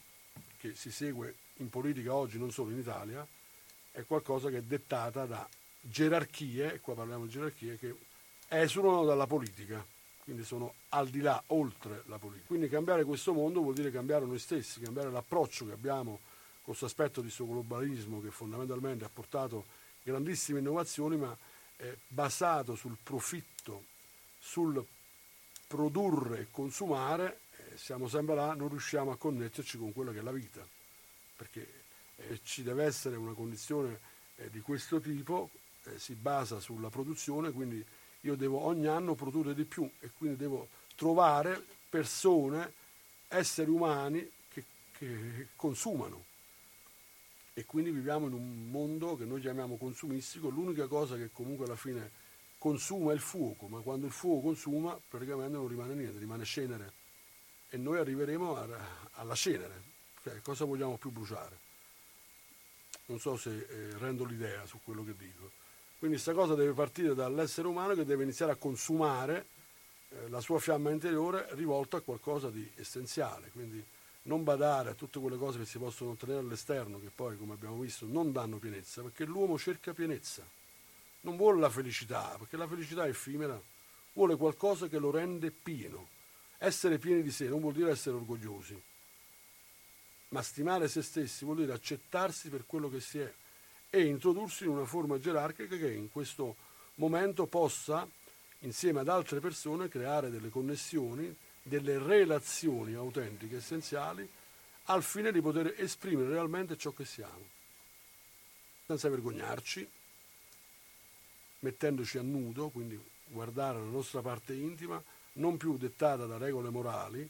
che 0.58 0.74
si 0.76 0.92
segue 0.92 1.36
in 1.58 1.70
politica 1.70 2.14
oggi, 2.14 2.38
non 2.38 2.52
solo 2.52 2.72
in 2.72 2.80
Italia, 2.80 3.26
è 3.92 4.06
qualcosa 4.06 4.50
che 4.50 4.58
è 4.58 4.62
dettata 4.62 5.26
da 5.26 5.48
gerarchie, 5.82 6.80
qua 6.80 6.96
parliamo 6.96 7.26
di 7.26 7.32
gerarchie, 7.32 7.78
che 7.78 7.96
esulano 8.48 9.06
dalla 9.06 9.28
politica, 9.28 9.86
quindi 10.24 10.44
sono 10.44 10.76
al 10.90 11.10
di 11.10 11.22
là, 11.22 11.42
oltre 11.48 12.04
la 12.06 12.18
politica. 12.18 12.48
Quindi 12.48 12.70
cambiare 12.70 13.04
questo 13.04 13.34
mondo 13.34 13.62
vuol 13.62 13.74
dire 13.74 13.92
cambiare 13.92 14.26
noi 14.26 14.40
stessi, 14.40 14.80
cambiare 14.80 15.10
l'approccio 15.10 15.66
che 15.66 15.74
abbiamo 15.74 16.20
con 16.64 16.76
questo 16.76 16.86
aspetto 16.86 17.22
di 17.22 17.28
questo 17.28 17.48
globalismo 17.48 18.22
che 18.22 18.30
fondamentalmente 18.30 19.04
ha 19.04 19.10
portato 19.12 19.66
grandissime 20.04 20.60
innovazioni, 20.60 21.18
ma 21.18 21.36
è 21.76 21.96
basato 22.08 22.76
sul 22.76 22.98
profitto, 23.02 23.86
sul 24.40 24.86
produrre 25.68 26.42
e 26.42 26.48
consumare, 26.52 27.40
siamo 27.76 28.08
sempre 28.08 28.36
là, 28.36 28.54
non 28.54 28.70
riusciamo 28.70 29.12
a 29.12 29.18
connetterci 29.18 29.78
con 29.78 29.94
quella 29.94 30.12
che 30.12 30.20
è 30.20 30.22
la 30.22 30.32
vita, 30.32 30.66
perché 31.36 31.81
ci 32.44 32.64
deve 32.64 32.84
essere 32.84 33.16
una 33.16 33.34
condizione 33.34 34.00
eh, 34.36 34.50
di 34.50 34.62
questo 34.62 35.00
tipo, 35.00 35.50
eh, 35.84 36.00
si 36.00 36.14
basa 36.14 36.60
sulla 36.60 36.90
produzione, 36.90 37.52
quindi 37.52 37.84
io 38.22 38.36
devo 38.36 38.60
ogni 38.60 38.88
anno 38.88 39.16
produrre 39.16 39.54
di 39.54 39.66
più 39.66 39.90
e 40.00 40.12
quindi 40.16 40.38
devo 40.38 40.68
trovare 40.96 41.64
persone, 41.90 42.74
esseri 43.28 43.70
umani 43.70 44.30
che, 44.50 44.64
che 44.98 45.48
consumano. 45.56 46.26
E 47.54 47.66
quindi 47.66 47.92
viviamo 47.92 48.28
in 48.28 48.34
un 48.34 48.70
mondo 48.70 49.18
che 49.18 49.26
noi 49.26 49.42
chiamiamo 49.42 49.78
consumistico, 49.78 50.50
l'unica 50.50 50.88
cosa 50.88 51.18
che 51.18 51.32
comunque 51.32 51.66
alla 51.66 51.76
fine 51.76 52.12
consuma 52.58 53.12
è 53.12 53.16
il 53.16 53.20
fuoco, 53.20 53.68
ma 53.68 53.80
quando 53.82 54.06
il 54.06 54.12
fuoco 54.12 54.48
consuma 54.48 54.98
praticamente 55.10 55.58
non 55.58 55.68
rimane 55.68 55.96
niente, 55.96 56.20
rimane 56.20 56.46
cenere. 56.46 56.94
E 57.70 57.78
noi 57.78 57.98
arriveremo 57.98 58.56
a, 58.56 58.68
alla 59.14 59.36
cenere, 59.36 59.82
cioè 60.22 60.42
cosa 60.42 60.66
vogliamo 60.66 60.98
più 60.98 61.10
bruciare? 61.10 61.70
Non 63.12 63.20
so 63.20 63.36
se 63.36 63.68
eh, 63.70 63.98
rendo 63.98 64.24
l'idea 64.24 64.66
su 64.66 64.80
quello 64.82 65.04
che 65.04 65.14
dico. 65.18 65.52
Quindi 66.00 66.16
questa 66.16 66.34
cosa 66.34 66.56
deve 66.56 66.72
partire 66.72 67.14
dall'essere 67.14 67.68
umano 67.68 67.94
che 67.94 68.06
deve 68.06 68.24
iniziare 68.24 68.54
a 68.54 68.56
consumare 68.56 69.48
eh, 70.10 70.30
la 70.30 70.40
sua 70.40 70.60
fiamma 70.60 70.92
interiore 70.92 71.50
rivolta 71.52 71.98
a 71.98 72.00
qualcosa 72.00 72.50
di 72.50 72.66
essenziale. 72.76 73.50
Quindi 73.52 73.84
non 74.24 74.46
badare 74.46 74.92
a 74.92 74.94
tutte 74.94 75.20
quelle 75.20 75.36
cose 75.36 75.60
che 75.60 75.66
si 75.66 75.78
possono 75.78 76.12
ottenere 76.12 76.40
all'esterno, 76.40 77.02
che 77.02 77.12
poi, 77.14 77.38
come 77.38 77.52
abbiamo 77.52 77.78
visto, 77.80 78.06
non 78.06 78.32
danno 78.32 78.60
pienezza, 78.60 79.02
perché 79.02 79.26
l'uomo 79.26 79.58
cerca 79.58 79.94
pienezza. 79.94 80.48
Non 81.22 81.36
vuole 81.36 81.60
la 81.60 81.70
felicità, 81.70 82.34
perché 82.38 82.56
la 82.56 82.68
felicità 82.68 83.04
è 83.04 83.10
effimera, 83.10 83.62
vuole 84.14 84.38
qualcosa 84.38 84.88
che 84.88 85.00
lo 85.00 85.12
rende 85.12 85.52
pieno. 85.52 86.08
Essere 86.58 86.98
pieni 86.98 87.24
di 87.24 87.32
sé 87.32 87.50
non 87.50 87.60
vuol 87.60 87.74
dire 87.74 87.92
essere 87.92 88.16
orgogliosi, 88.16 88.82
ma 90.32 90.42
stimare 90.42 90.88
se 90.88 91.02
stessi 91.02 91.44
vuol 91.44 91.58
dire 91.58 91.74
accettarsi 91.74 92.50
per 92.50 92.66
quello 92.66 92.90
che 92.90 93.02
si 93.02 93.20
è 93.20 93.32
e 93.90 94.06
introdursi 94.06 94.64
in 94.64 94.70
una 94.70 94.86
forma 94.86 95.20
gerarchica 95.20 95.76
che 95.76 95.92
in 95.92 96.10
questo 96.10 96.56
momento 96.96 97.46
possa, 97.46 98.08
insieme 98.60 99.02
ad 99.02 99.10
altre 99.10 99.42
persone, 99.42 99.90
creare 99.90 100.30
delle 100.30 100.50
connessioni, 100.50 101.36
delle 101.62 102.00
relazioni 102.00 102.94
autentiche, 102.94 103.58
essenziali, 103.58 104.28
al 104.86 105.04
fine 105.04 105.32
di 105.34 105.42
poter 105.42 105.76
esprimere 105.78 106.30
realmente 106.30 106.78
ciò 106.78 106.92
che 106.92 107.04
siamo, 107.04 107.50
senza 108.86 109.10
vergognarci, 109.10 109.88
mettendoci 111.60 112.18
a 112.18 112.22
nudo, 112.22 112.70
quindi 112.70 113.00
guardare 113.26 113.80
la 113.80 113.86
nostra 113.86 114.22
parte 114.22 114.54
intima, 114.54 115.02
non 115.34 115.58
più 115.58 115.78
dettata 115.78 116.26
da 116.26 116.38
regole 116.38 116.70
morali, 116.70 117.30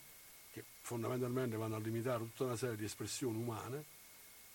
che 0.51 0.63
fondamentalmente 0.81 1.57
vanno 1.57 1.75
a 1.75 1.79
limitare 1.79 2.19
tutta 2.19 2.45
una 2.45 2.55
serie 2.55 2.75
di 2.75 2.85
espressioni 2.85 3.37
umane, 3.37 3.83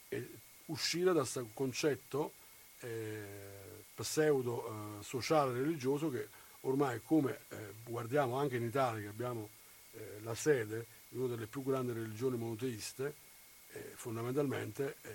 e 0.08 0.28
uscire 0.66 1.12
da 1.12 1.20
questo 1.20 1.48
concetto 1.52 2.32
eh, 2.80 3.84
pseudo 3.94 4.98
eh, 5.00 5.02
sociale 5.02 5.52
religioso 5.52 6.10
che 6.10 6.28
ormai 6.60 7.00
come 7.04 7.40
eh, 7.48 7.72
guardiamo 7.84 8.36
anche 8.36 8.56
in 8.56 8.64
Italia 8.64 9.02
che 9.02 9.08
abbiamo 9.08 9.48
eh, 9.92 10.20
la 10.22 10.34
sede 10.34 10.86
di 11.08 11.18
una 11.18 11.28
delle 11.28 11.46
più 11.46 11.62
grandi 11.62 11.92
religioni 11.92 12.36
monoteiste 12.36 13.14
eh, 13.72 13.92
fondamentalmente 13.94 14.96
eh, 15.02 15.10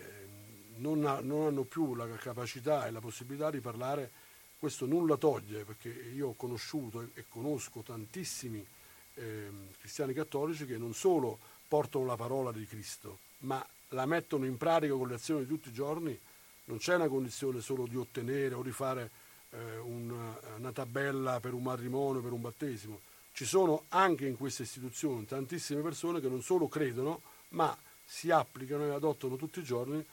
non, 0.78 1.06
ha, 1.06 1.20
non, 1.20 1.48
hanno 1.48 1.64
più 1.64 1.96
la 1.96 2.08
capacità 2.16 2.88
e 2.88 2.92
la 2.92 3.00
possibilità 3.00 3.50
di 3.50 3.60
parlare. 3.60 4.12
Questo 4.58 4.86
nulla 4.86 5.18
toglie 5.18 5.64
perché 5.64 5.90
io 5.90 6.30
ho 6.30 6.34
conosciuto 6.34 7.10
e 7.14 7.26
conosco 7.28 7.82
tantissimi 7.82 8.66
ehm, 9.16 9.68
cristiani 9.80 10.14
cattolici 10.14 10.66
che 10.66 10.78
non 10.78 10.94
solo 10.94 11.38
portano 11.68 12.06
la 12.06 12.16
parola 12.16 12.52
di 12.52 12.66
Cristo 12.66 13.30
ma 13.42 13.66
la 13.90 14.06
mettono 14.06 14.46
in 14.46 14.58
pratica 14.58 14.94
con 14.94 15.08
le 15.08 15.16
azioni 15.16 15.42
di 15.42 15.48
tutti 15.48 15.70
i 15.70 15.74
giorni, 15.74 16.18
non 16.66 16.78
c'è 16.78 16.96
una 16.96 17.08
condizione 17.08 17.62
solo 17.62 17.86
di 17.86 17.96
ottenere 17.96 18.56
o 18.56 18.64
di 18.64 18.72
fare 18.72 19.10
eh, 19.52 19.78
una, 19.78 20.40
una 20.58 20.72
tabella 20.72 21.40
per 21.40 21.54
un 21.54 21.64
matrimonio, 21.64 22.22
per 22.22 22.32
un 22.32 22.42
battesimo. 22.42 23.00
Ci 23.34 23.46
sono 23.46 23.86
anche 23.90 24.26
in 24.28 24.38
queste 24.38 24.64
istituzioni 24.64 25.26
tantissime 25.26 25.82
persone 25.82 26.20
che 26.20 26.30
non 26.30 26.42
solo 26.42 26.68
credono, 26.68 27.22
ma 27.50 27.76
si 28.06 28.30
applicano 28.30 28.86
e 28.86 28.94
adottano 28.94 29.36
tutti 29.36 29.60
i 29.60 29.64
giorni 29.64 30.06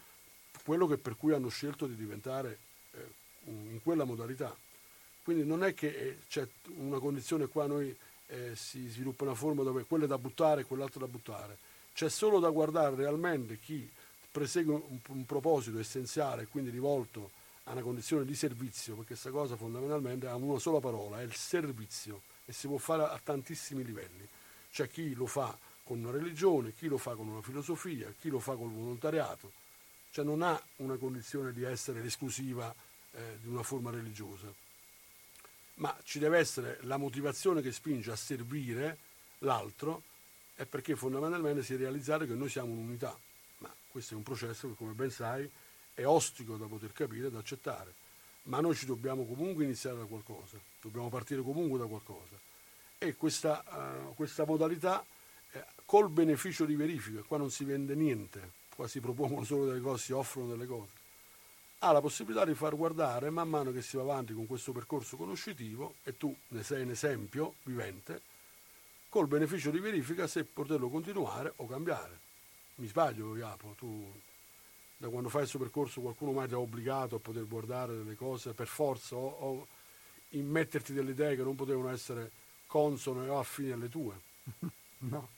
quello 0.64 0.86
che 0.86 0.98
per 0.98 1.16
cui 1.16 1.32
hanno 1.32 1.48
scelto 1.48 1.86
di 1.86 1.94
diventare 1.94 2.58
eh, 2.92 3.06
in 3.44 3.80
quella 3.82 4.04
modalità. 4.04 4.54
Quindi 5.22 5.44
non 5.44 5.62
è 5.62 5.74
che 5.74 5.88
eh, 5.88 6.18
c'è 6.28 6.46
una 6.76 6.98
condizione 6.98 7.46
qua 7.46 7.66
noi 7.66 7.94
eh, 8.28 8.54
si 8.54 8.88
sviluppa 8.88 9.24
una 9.24 9.34
forma 9.34 9.62
dove 9.62 9.84
quello 9.84 10.04
è 10.04 10.08
da 10.08 10.18
buttare 10.18 10.62
e 10.62 10.64
quell'altro 10.64 11.00
da 11.00 11.06
buttare. 11.06 11.58
C'è 11.92 12.08
solo 12.08 12.38
da 12.38 12.50
guardare 12.50 12.94
realmente 12.96 13.58
chi 13.58 13.88
presegue 14.30 14.74
un, 14.74 14.98
un 15.08 15.26
proposito 15.26 15.78
essenziale, 15.78 16.46
quindi 16.46 16.70
rivolto 16.70 17.30
a 17.64 17.72
una 17.72 17.82
condizione 17.82 18.24
di 18.24 18.34
servizio, 18.34 18.94
perché 18.94 19.08
questa 19.08 19.30
cosa 19.30 19.56
fondamentalmente 19.56 20.26
ha 20.26 20.34
una 20.36 20.58
sola 20.58 20.80
parola, 20.80 21.20
è 21.20 21.24
il 21.24 21.34
servizio 21.34 22.22
e 22.44 22.52
si 22.52 22.66
può 22.66 22.78
fare 22.78 23.02
a 23.02 23.20
tantissimi 23.22 23.84
livelli. 23.84 24.26
C'è 24.70 24.88
chi 24.88 25.14
lo 25.14 25.26
fa 25.26 25.56
con 25.84 25.98
una 25.98 26.10
religione, 26.10 26.72
chi 26.74 26.86
lo 26.86 26.98
fa 26.98 27.14
con 27.14 27.28
una 27.28 27.42
filosofia, 27.42 28.12
chi 28.20 28.28
lo 28.28 28.38
fa 28.38 28.54
col 28.54 28.70
volontariato, 28.70 29.52
cioè 30.10 30.24
non 30.24 30.42
ha 30.42 30.60
una 30.76 30.96
condizione 30.96 31.52
di 31.52 31.62
essere 31.64 32.02
l'esclusiva 32.02 32.74
eh, 33.12 33.38
di 33.40 33.48
una 33.48 33.62
forma 33.62 33.90
religiosa, 33.90 34.52
ma 35.78 35.96
ci 36.02 36.18
deve 36.18 36.38
essere 36.38 36.78
la 36.82 36.96
motivazione 36.96 37.62
che 37.62 37.72
spinge 37.72 38.10
a 38.10 38.16
servire 38.16 38.98
l'altro 39.38 40.02
è 40.54 40.64
perché 40.64 40.96
fondamentalmente 40.96 41.62
si 41.62 41.74
è 41.74 41.76
realizzato 41.76 42.26
che 42.26 42.34
noi 42.34 42.48
siamo 42.48 42.72
un'unità, 42.72 43.16
ma 43.58 43.72
questo 43.88 44.14
è 44.14 44.16
un 44.16 44.24
processo 44.24 44.68
che 44.68 44.74
come 44.74 44.92
ben 44.92 45.10
sai 45.10 45.48
è 45.94 46.04
ostico 46.04 46.56
da 46.56 46.66
poter 46.66 46.92
capire, 46.92 47.30
da 47.30 47.38
accettare, 47.38 47.94
ma 48.44 48.60
noi 48.60 48.74
ci 48.74 48.86
dobbiamo 48.86 49.24
comunque 49.24 49.64
iniziare 49.64 49.98
da 49.98 50.04
qualcosa, 50.04 50.58
dobbiamo 50.80 51.08
partire 51.08 51.42
comunque 51.42 51.78
da 51.78 51.86
qualcosa. 51.86 52.36
E 52.98 53.14
questa, 53.14 53.62
uh, 54.08 54.14
questa 54.14 54.44
modalità 54.44 55.04
eh, 55.52 55.64
col 55.84 56.10
beneficio 56.10 56.64
di 56.64 56.74
verifica, 56.74 57.22
qua 57.22 57.38
non 57.38 57.52
si 57.52 57.64
vende 57.64 57.94
niente, 57.94 58.52
qua 58.74 58.88
si 58.88 59.00
propongono 59.00 59.44
solo 59.44 59.66
delle 59.66 59.80
cose, 59.80 60.02
si 60.02 60.12
offrono 60.12 60.48
delle 60.48 60.66
cose, 60.66 60.90
ha 61.80 61.92
la 61.92 62.00
possibilità 62.00 62.44
di 62.44 62.54
far 62.54 62.74
guardare 62.74 63.30
man 63.30 63.48
mano 63.48 63.70
che 63.70 63.82
si 63.82 63.96
va 63.96 64.02
avanti 64.02 64.32
con 64.32 64.46
questo 64.46 64.72
percorso 64.72 65.16
conoscitivo 65.16 65.94
e 66.02 66.16
tu 66.16 66.34
ne 66.48 66.62
sei 66.62 66.82
un 66.82 66.90
esempio 66.90 67.54
vivente, 67.62 68.20
col 69.08 69.28
beneficio 69.28 69.70
di 69.70 69.78
verifica 69.78 70.26
se 70.26 70.44
poterlo 70.44 70.88
continuare 70.88 71.52
o 71.56 71.66
cambiare. 71.66 72.26
Mi 72.76 72.86
sbaglio, 72.86 73.36
Iapo, 73.36 73.74
tu 73.78 74.12
da 74.96 75.08
quando 75.08 75.28
fai 75.28 75.40
questo 75.40 75.58
percorso 75.58 76.00
qualcuno 76.00 76.32
mai 76.32 76.48
ti 76.48 76.54
ha 76.54 76.58
obbligato 76.58 77.16
a 77.16 77.20
poter 77.20 77.46
guardare 77.46 77.96
delle 77.96 78.16
cose 78.16 78.52
per 78.52 78.66
forza 78.66 79.14
o, 79.14 79.28
o 79.28 79.66
immetterti 80.30 80.92
delle 80.92 81.12
idee 81.12 81.36
che 81.36 81.42
non 81.42 81.54
potevano 81.54 81.90
essere 81.90 82.30
consone 82.66 83.28
o 83.28 83.38
affini 83.38 83.70
alle 83.70 83.88
tue? 83.88 84.26
No. 85.00 85.28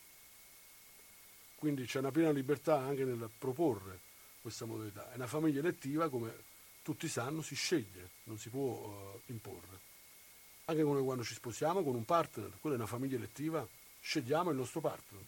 Quindi 1.56 1.84
c'è 1.84 1.98
una 1.98 2.10
piena 2.10 2.30
libertà 2.30 2.78
anche 2.78 3.04
nel 3.04 3.28
proporre 3.36 4.08
questa 4.40 4.64
modalità. 4.64 5.10
È 5.12 5.16
una 5.16 5.26
famiglia 5.26 5.60
elettiva, 5.60 6.08
come 6.08 6.34
tutti 6.82 7.08
sanno, 7.08 7.42
si 7.42 7.54
sceglie, 7.54 8.10
non 8.24 8.38
si 8.38 8.48
può 8.48 8.60
uh, 8.60 9.20
imporre. 9.26 9.88
Anche 10.66 10.82
quando 10.82 11.24
ci 11.24 11.34
sposiamo 11.34 11.82
con 11.82 11.94
un 11.94 12.04
partner, 12.04 12.50
quella 12.60 12.76
è 12.76 12.78
una 12.78 12.88
famiglia 12.88 13.16
elettiva, 13.16 13.66
scegliamo 14.00 14.50
il 14.50 14.56
nostro 14.56 14.80
partner. 14.80 15.22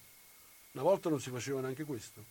Una 0.73 0.83
volta 0.83 1.09
non 1.09 1.21
si 1.21 1.31
faceva 1.31 1.61
neanche 1.61 1.85
questo. 1.85 2.25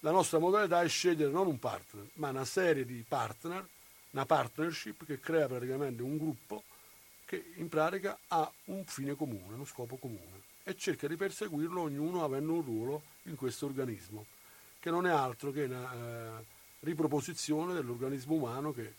La 0.00 0.10
nostra 0.10 0.38
modalità 0.38 0.82
è 0.82 0.88
scegliere 0.88 1.30
non 1.30 1.46
un 1.46 1.58
partner, 1.58 2.06
ma 2.14 2.30
una 2.30 2.44
serie 2.44 2.84
di 2.84 3.04
partner, 3.06 3.66
una 4.10 4.26
partnership 4.26 5.04
che 5.04 5.20
crea 5.20 5.46
praticamente 5.46 6.02
un 6.02 6.16
gruppo 6.16 6.62
che 7.24 7.52
in 7.56 7.68
pratica 7.68 8.18
ha 8.28 8.50
un 8.66 8.84
fine 8.84 9.14
comune, 9.14 9.54
uno 9.54 9.64
scopo 9.64 9.96
comune 9.96 10.42
e 10.64 10.76
cerca 10.76 11.06
di 11.06 11.16
perseguirlo 11.16 11.82
ognuno 11.82 12.24
avendo 12.24 12.54
un 12.54 12.62
ruolo 12.62 13.02
in 13.24 13.36
questo 13.36 13.66
organismo, 13.66 14.26
che 14.80 14.90
non 14.90 15.06
è 15.06 15.10
altro 15.10 15.52
che 15.52 15.64
una 15.64 15.92
eh, 15.92 16.44
riproposizione 16.80 17.74
dell'organismo 17.74 18.34
umano 18.34 18.72
che 18.72 18.94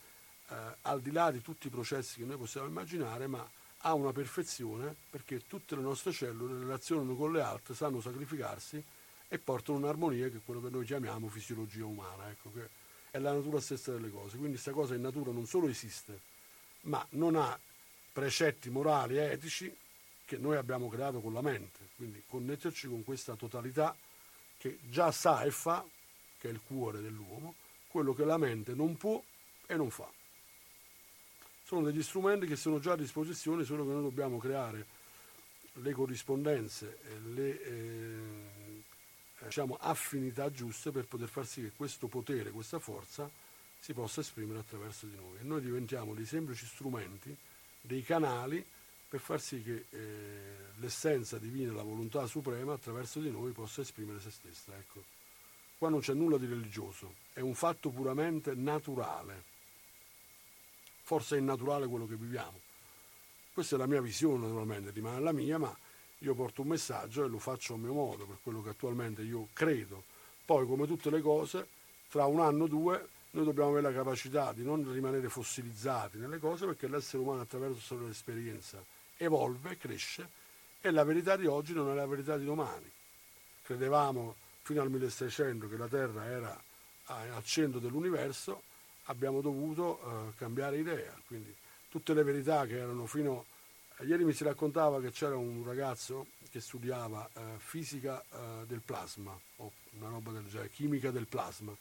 eh, 0.48 0.56
al 0.84 1.02
di 1.02 1.12
là 1.12 1.32
di 1.32 1.42
tutti 1.42 1.68
i 1.68 1.70
processi 1.70 2.20
che 2.20 2.26
noi 2.26 2.38
possiamo 2.38 2.68
immaginare, 2.68 3.28
ma 3.28 3.46
ha 3.84 3.94
una 3.94 4.12
perfezione 4.12 4.96
perché 5.10 5.48
tutte 5.48 5.76
le 5.76 5.82
nostre 5.82 6.12
cellule 6.12 6.60
relazionano 6.60 7.16
con 7.16 7.32
le 7.32 7.42
altre, 7.42 7.74
sanno 7.74 8.00
sacrificarsi 8.00 8.82
e 9.28 9.38
portano 9.40 9.80
un'armonia 9.80 10.30
che 10.30 10.38
è 10.38 10.42
quello 10.46 10.62
che 10.62 10.70
noi 10.70 10.86
chiamiamo 10.86 11.28
fisiologia 11.30 11.86
umana, 11.86 12.30
ecco, 12.30 12.52
che 12.54 12.70
è 13.10 13.18
la 13.18 13.34
natura 13.34 13.60
stessa 13.60 13.92
delle 13.92 14.10
cose. 14.10 14.38
Quindi 14.38 14.52
questa 14.52 14.72
cosa 14.72 14.94
in 14.94 15.02
natura 15.02 15.32
non 15.32 15.48
solo 15.48 15.68
esiste, 15.68 16.20
ma 16.82 17.04
non 17.12 17.36
ha 17.36 17.58
precetti 18.14 18.70
morali 18.70 19.18
e 19.18 19.32
etici 19.32 19.74
che 20.26 20.38
noi 20.38 20.58
abbiamo 20.58 20.90
creato 20.90 21.22
con 21.22 21.34
la 21.34 21.42
mente, 21.42 21.80
quindi 21.96 22.22
connetterci 22.28 22.88
con 22.88 23.04
questa 23.04 23.36
totalità 23.36 23.96
che 24.62 24.78
già 24.92 25.12
sa 25.12 25.42
e 25.42 25.50
fa, 25.50 25.84
che 26.38 26.48
è 26.48 26.52
il 26.52 26.62
cuore 26.62 27.02
dell'uomo, 27.02 27.56
quello 27.88 28.14
che 28.14 28.24
la 28.24 28.38
mente 28.38 28.76
non 28.76 28.96
può 28.96 29.20
e 29.66 29.76
non 29.76 29.90
fa. 29.90 30.08
Sono 31.64 31.82
degli 31.82 32.04
strumenti 32.04 32.46
che 32.46 32.56
sono 32.56 32.80
già 32.80 32.92
a 32.92 32.96
disposizione, 32.96 33.64
solo 33.64 33.84
che 33.84 33.92
noi 33.92 34.04
dobbiamo 34.04 34.38
creare 34.38 34.86
le 35.74 35.92
corrispondenze 35.94 37.00
le 37.34 37.64
eh, 37.64 38.84
diciamo, 39.46 39.78
affinità 39.80 40.52
giuste 40.52 40.92
per 40.92 41.06
poter 41.06 41.28
far 41.28 41.48
sì 41.48 41.62
che 41.62 41.72
questo 41.76 42.06
potere, 42.06 42.52
questa 42.52 42.78
forza 42.78 43.28
si 43.80 43.94
possa 43.94 44.22
esprimere 44.22 44.60
attraverso 44.60 45.08
di 45.08 45.16
noi. 45.16 45.40
E 45.40 45.44
noi 45.44 45.62
diventiamo 45.62 46.14
dei 46.14 46.26
semplici 46.28 46.68
strumenti, 46.68 47.36
dei 47.82 48.04
canali 48.04 48.64
per 49.12 49.20
far 49.20 49.42
sì 49.42 49.62
che 49.62 49.88
eh, 49.90 50.56
l'essenza 50.76 51.38
divina, 51.38 51.74
la 51.74 51.84
volontà 51.84 52.26
suprema 52.28 52.72
attraverso 52.72 53.20
di 53.20 53.30
noi 53.30 53.52
possa 53.52 53.82
esprimere 53.82 54.22
se 54.22 54.32
stessa. 54.32 54.74
Ecco. 54.78 55.04
Qua 55.78 55.90
non 55.90 56.00
c'è 56.00 56.14
nulla 56.14 56.38
di 56.38 56.46
religioso, 56.46 57.16
è 57.34 57.42
un 57.42 57.54
fatto 57.54 57.90
puramente 57.90 58.56
naturale. 58.56 59.44
Forse 61.02 61.36
è 61.36 61.40
innaturale 61.40 61.88
quello 61.88 62.08
che 62.08 62.16
viviamo. 62.16 62.58
Questa 63.54 63.76
è 63.76 63.78
la 63.78 63.86
mia 63.86 64.00
visione 64.00 64.46
naturalmente, 64.46 64.92
rimane 64.92 65.20
la 65.20 65.34
mia, 65.34 65.58
ma 65.58 65.78
io 66.20 66.34
porto 66.34 66.62
un 66.62 66.70
messaggio 66.70 67.26
e 67.26 67.28
lo 67.28 67.40
faccio 67.40 67.74
a 67.74 67.78
mio 67.78 67.92
modo, 67.92 68.26
per 68.26 68.38
quello 68.42 68.62
che 68.62 68.70
attualmente 68.70 69.24
io 69.24 69.50
credo. 69.52 70.06
Poi, 70.46 70.66
come 70.66 70.88
tutte 70.88 71.10
le 71.10 71.20
cose, 71.20 71.68
tra 72.08 72.28
un 72.28 72.40
anno 72.40 72.64
o 72.64 72.68
due 72.68 73.10
noi 73.32 73.44
dobbiamo 73.44 73.72
avere 73.72 73.92
la 73.92 73.94
capacità 73.94 74.54
di 74.54 74.64
non 74.64 74.90
rimanere 74.90 75.28
fossilizzati 75.28 76.18
nelle 76.18 76.40
cose 76.40 76.66
perché 76.66 76.88
l'essere 76.88 77.22
umano 77.22 77.42
attraverso 77.42 77.98
l'esperienza 78.00 78.82
evolve, 79.24 79.78
cresce 79.78 80.40
e 80.82 80.92
la 80.92 81.04
verità 81.04 81.36
di 81.36 81.46
oggi 81.46 81.74
non 81.74 81.92
è 81.92 81.94
la 81.94 82.08
verità 82.08 82.38
di 82.38 82.46
domani. 82.46 82.90
Credevamo 83.64 84.36
fino 84.64 84.82
al 84.82 84.90
1600 84.90 85.70
che 85.70 85.78
la 85.78 85.88
Terra 85.88 86.26
era 86.26 86.62
al 87.06 87.44
centro 87.44 87.80
dell'universo, 87.80 88.64
abbiamo 89.06 89.42
dovuto 89.42 90.00
uh, 90.02 90.34
cambiare 90.38 90.78
idea, 90.78 91.14
quindi 91.28 91.54
tutte 91.90 92.14
le 92.14 92.24
verità 92.24 92.66
che 92.66 92.78
erano 92.78 93.06
fino... 93.06 93.46
a... 93.98 94.04
Ieri 94.04 94.24
mi 94.24 94.34
si 94.34 94.44
raccontava 94.44 95.02
che 95.02 95.12
c'era 95.12 95.36
un 95.36 95.64
ragazzo 95.66 96.28
che 96.50 96.62
studiava 96.62 97.30
uh, 97.34 97.42
fisica 97.58 98.24
uh, 98.30 98.66
del 98.66 98.82
plasma, 98.84 99.38
o 99.58 99.72
una 99.98 100.10
roba 100.10 100.32
del 100.32 100.48
genere, 100.48 100.70
chimica 100.70 101.12
del 101.12 101.28
plasma, 101.28 101.76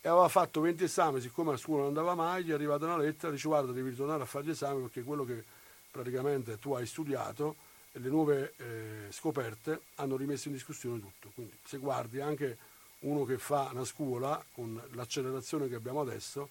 e 0.00 0.08
aveva 0.08 0.28
fatto 0.28 0.60
20 0.60 0.84
esami, 0.84 1.20
siccome 1.20 1.54
a 1.54 1.56
scuola 1.56 1.84
non 1.84 1.88
andava 1.88 2.14
mai, 2.14 2.44
gli 2.44 2.50
è 2.50 2.54
arrivata 2.54 2.84
una 2.84 2.98
lettera, 2.98 3.32
dice 3.32 3.48
guarda 3.48 3.72
devi 3.72 3.90
ritornare 3.90 4.22
a 4.22 4.26
fare 4.26 4.44
gli 4.44 4.50
esami 4.50 4.82
perché 4.82 5.02
quello 5.02 5.24
che 5.24 5.44
praticamente 5.90 6.58
tu 6.58 6.72
hai 6.74 6.86
studiato 6.86 7.56
e 7.92 7.98
le 7.98 8.08
nuove 8.08 8.54
eh, 8.56 9.06
scoperte 9.10 9.80
hanno 9.96 10.16
rimesso 10.16 10.48
in 10.48 10.54
discussione 10.54 11.00
tutto. 11.00 11.30
Quindi 11.34 11.56
se 11.64 11.78
guardi 11.78 12.20
anche 12.20 12.56
uno 13.00 13.24
che 13.24 13.38
fa 13.38 13.70
una 13.72 13.84
scuola 13.84 14.44
con 14.52 14.80
l'accelerazione 14.92 15.68
che 15.68 15.76
abbiamo 15.76 16.00
adesso, 16.00 16.50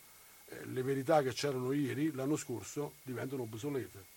eh, 0.50 0.66
le 0.66 0.82
verità 0.82 1.22
che 1.22 1.34
c'erano 1.34 1.72
ieri, 1.74 2.12
l'anno 2.14 2.38
scorso, 2.38 2.94
diventano 3.04 3.44
obsolete. 3.44 4.16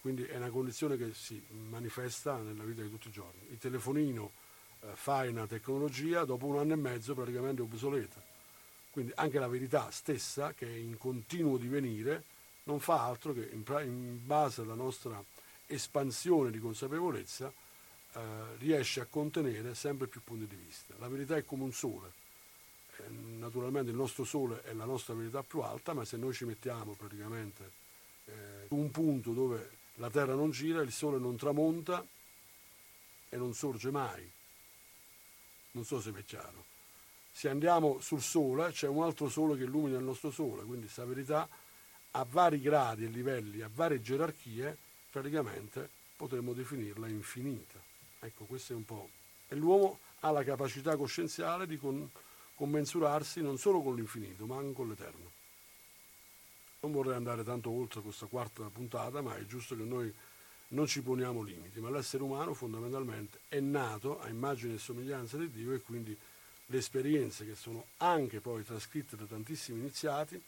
Quindi 0.00 0.24
è 0.24 0.36
una 0.36 0.50
condizione 0.50 0.96
che 0.96 1.14
si 1.14 1.40
manifesta 1.68 2.36
nella 2.36 2.64
vita 2.64 2.82
di 2.82 2.90
tutti 2.90 3.08
i 3.08 3.12
giorni. 3.12 3.40
Il 3.50 3.58
telefonino 3.58 4.32
eh, 4.80 4.88
fa 4.94 5.22
una 5.28 5.46
tecnologia, 5.46 6.24
dopo 6.24 6.46
un 6.46 6.58
anno 6.58 6.72
e 6.72 6.76
mezzo 6.76 7.14
praticamente 7.14 7.62
è 7.62 7.64
obsoleta. 7.64 8.20
Quindi 8.90 9.12
anche 9.14 9.38
la 9.38 9.48
verità 9.48 9.90
stessa, 9.90 10.52
che 10.52 10.66
è 10.66 10.76
in 10.76 10.98
continuo 10.98 11.56
divenire, 11.56 12.24
non 12.64 12.80
fa 12.80 13.04
altro 13.04 13.32
che 13.32 13.48
in, 13.52 13.64
in 13.84 14.24
base 14.24 14.60
alla 14.60 14.74
nostra 14.74 15.22
espansione 15.66 16.50
di 16.50 16.58
consapevolezza 16.58 17.52
eh, 18.12 18.56
riesce 18.58 19.00
a 19.00 19.06
contenere 19.06 19.74
sempre 19.74 20.06
più 20.06 20.22
punti 20.22 20.46
di 20.46 20.56
vista. 20.56 20.94
La 20.98 21.08
verità 21.08 21.36
è 21.36 21.44
come 21.44 21.64
un 21.64 21.72
sole. 21.72 22.12
Eh, 22.98 23.08
naturalmente 23.08 23.90
il 23.90 23.96
nostro 23.96 24.24
sole 24.24 24.62
è 24.62 24.72
la 24.74 24.84
nostra 24.84 25.14
verità 25.14 25.42
più 25.42 25.60
alta, 25.60 25.94
ma 25.94 26.04
se 26.04 26.16
noi 26.16 26.34
ci 26.34 26.44
mettiamo 26.44 26.94
praticamente 26.94 27.72
eh, 28.26 28.66
un 28.68 28.90
punto 28.90 29.32
dove 29.32 29.78
la 29.94 30.10
Terra 30.10 30.34
non 30.34 30.50
gira, 30.50 30.82
il 30.82 30.92
sole 30.92 31.18
non 31.18 31.36
tramonta 31.36 32.04
e 33.28 33.36
non 33.36 33.54
sorge 33.54 33.90
mai. 33.90 34.30
Non 35.72 35.84
so 35.84 36.00
se 36.00 36.12
è 36.14 36.24
chiaro. 36.24 36.66
Se 37.30 37.48
andiamo 37.48 37.98
sul 38.00 38.20
sole, 38.20 38.72
c'è 38.72 38.88
un 38.88 39.02
altro 39.02 39.30
sole 39.30 39.56
che 39.56 39.64
illumina 39.64 39.96
il 39.96 40.04
nostro 40.04 40.30
sole, 40.30 40.64
quindi 40.64 40.82
questa 40.82 41.06
verità 41.06 41.48
a 42.12 42.26
vari 42.28 42.60
gradi 42.60 43.04
e 43.04 43.08
livelli, 43.08 43.62
a 43.62 43.70
varie 43.72 44.00
gerarchie, 44.00 44.76
praticamente 45.10 45.88
potremmo 46.16 46.52
definirla 46.52 47.08
infinita. 47.08 47.80
Ecco, 48.20 48.44
questo 48.44 48.72
è 48.72 48.76
un 48.76 48.84
po'. 48.84 49.08
E 49.48 49.54
l'uomo 49.54 49.98
ha 50.20 50.30
la 50.30 50.44
capacità 50.44 50.96
coscienziale 50.96 51.66
di 51.66 51.78
con, 51.78 52.08
commensurarsi 52.54 53.40
non 53.40 53.58
solo 53.58 53.82
con 53.82 53.96
l'infinito, 53.96 54.46
ma 54.46 54.56
anche 54.56 54.74
con 54.74 54.88
l'eterno. 54.88 55.30
Non 56.80 56.92
vorrei 56.92 57.14
andare 57.14 57.44
tanto 57.44 57.70
oltre 57.70 58.00
questa 58.00 58.26
quarta 58.26 58.64
puntata, 58.72 59.20
ma 59.20 59.36
è 59.36 59.46
giusto 59.46 59.76
che 59.76 59.84
noi 59.84 60.12
non 60.68 60.86
ci 60.86 61.02
poniamo 61.02 61.42
limiti, 61.42 61.80
ma 61.80 61.90
l'essere 61.90 62.22
umano 62.22 62.54
fondamentalmente 62.54 63.40
è 63.48 63.60
nato 63.60 64.20
a 64.20 64.28
immagine 64.28 64.74
e 64.74 64.78
somiglianza 64.78 65.36
di 65.36 65.50
Dio 65.50 65.72
e 65.72 65.80
quindi 65.80 66.16
le 66.66 66.78
esperienze 66.78 67.44
che 67.44 67.54
sono 67.54 67.86
anche 67.98 68.40
poi 68.40 68.64
trascritte 68.64 69.16
da 69.16 69.24
tantissimi 69.24 69.80
iniziati 69.80 70.40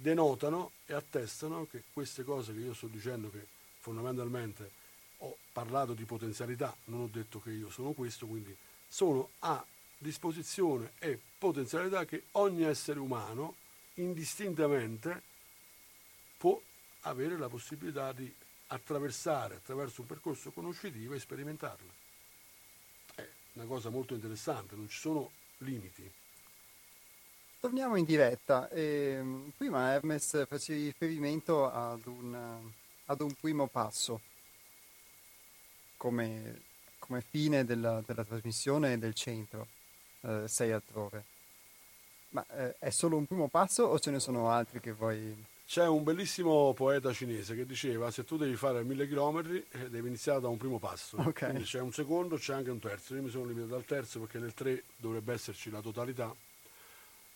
denotano 0.00 0.70
e 0.86 0.94
attestano 0.94 1.66
che 1.66 1.82
queste 1.92 2.22
cose 2.22 2.52
che 2.52 2.60
io 2.60 2.72
sto 2.72 2.86
dicendo 2.86 3.30
che 3.30 3.44
fondamentalmente 3.80 4.70
ho 5.18 5.36
parlato 5.52 5.92
di 5.92 6.04
potenzialità, 6.04 6.74
non 6.84 7.00
ho 7.00 7.08
detto 7.08 7.40
che 7.40 7.50
io 7.50 7.68
sono 7.68 7.92
questo, 7.92 8.26
quindi 8.26 8.56
sono 8.86 9.30
a 9.40 9.64
disposizione 9.98 10.92
e 11.00 11.18
potenzialità 11.38 12.04
che 12.04 12.24
ogni 12.32 12.62
essere 12.62 13.00
umano 13.00 13.56
indistintamente 13.94 15.20
può 16.36 16.60
avere 17.00 17.36
la 17.36 17.48
possibilità 17.48 18.12
di 18.12 18.32
attraversare 18.68 19.56
attraverso 19.56 20.02
un 20.02 20.06
percorso 20.06 20.52
conoscitivo 20.52 21.14
e 21.14 21.18
sperimentarla. 21.18 21.92
È 23.16 23.28
una 23.54 23.64
cosa 23.64 23.90
molto 23.90 24.14
interessante, 24.14 24.76
non 24.76 24.88
ci 24.88 24.98
sono 24.98 25.30
limiti. 25.58 26.08
Torniamo 27.60 27.96
in 27.96 28.04
diretta. 28.04 28.68
Eh, 28.70 29.50
prima 29.56 29.90
Hermes 29.92 30.46
faceva 30.46 30.78
riferimento 30.78 31.68
ad 31.68 32.06
un, 32.06 32.70
ad 33.06 33.20
un 33.20 33.34
primo 33.40 33.66
passo 33.66 34.20
come, 35.96 36.62
come 37.00 37.20
fine 37.20 37.64
della, 37.64 38.00
della, 38.06 38.24
trasmissione 38.24 38.96
del 38.98 39.14
centro, 39.14 39.66
eh, 40.20 40.46
sei 40.46 40.70
altrove. 40.70 41.24
Ma 42.30 42.46
eh, 42.50 42.76
è 42.78 42.90
solo 42.90 43.16
un 43.16 43.26
primo 43.26 43.48
passo 43.48 43.82
o 43.84 43.98
ce 43.98 44.12
ne 44.12 44.20
sono 44.20 44.50
altri 44.50 44.78
che 44.80 44.92
vuoi 44.92 45.34
c'è 45.68 45.86
un 45.86 46.02
bellissimo 46.02 46.72
poeta 46.72 47.12
cinese 47.12 47.54
che 47.54 47.66
diceva 47.66 48.10
se 48.10 48.24
tu 48.24 48.38
devi 48.38 48.56
fare 48.56 48.82
mille 48.84 49.06
chilometri 49.06 49.62
eh, 49.70 49.90
devi 49.90 50.08
iniziare 50.08 50.40
da 50.40 50.48
un 50.48 50.56
primo 50.56 50.78
passo. 50.78 51.18
Okay. 51.20 51.50
Quindi 51.50 51.68
c'è 51.68 51.80
un 51.80 51.92
secondo, 51.92 52.36
c'è 52.36 52.54
anche 52.54 52.70
un 52.70 52.78
terzo. 52.78 53.14
Io 53.14 53.22
mi 53.22 53.28
sono 53.28 53.44
limitato 53.44 53.74
al 53.74 53.84
terzo 53.84 54.20
perché 54.20 54.38
nel 54.38 54.54
tre 54.54 54.84
dovrebbe 54.96 55.34
esserci 55.34 55.68
la 55.68 55.82
totalità. 55.82 56.34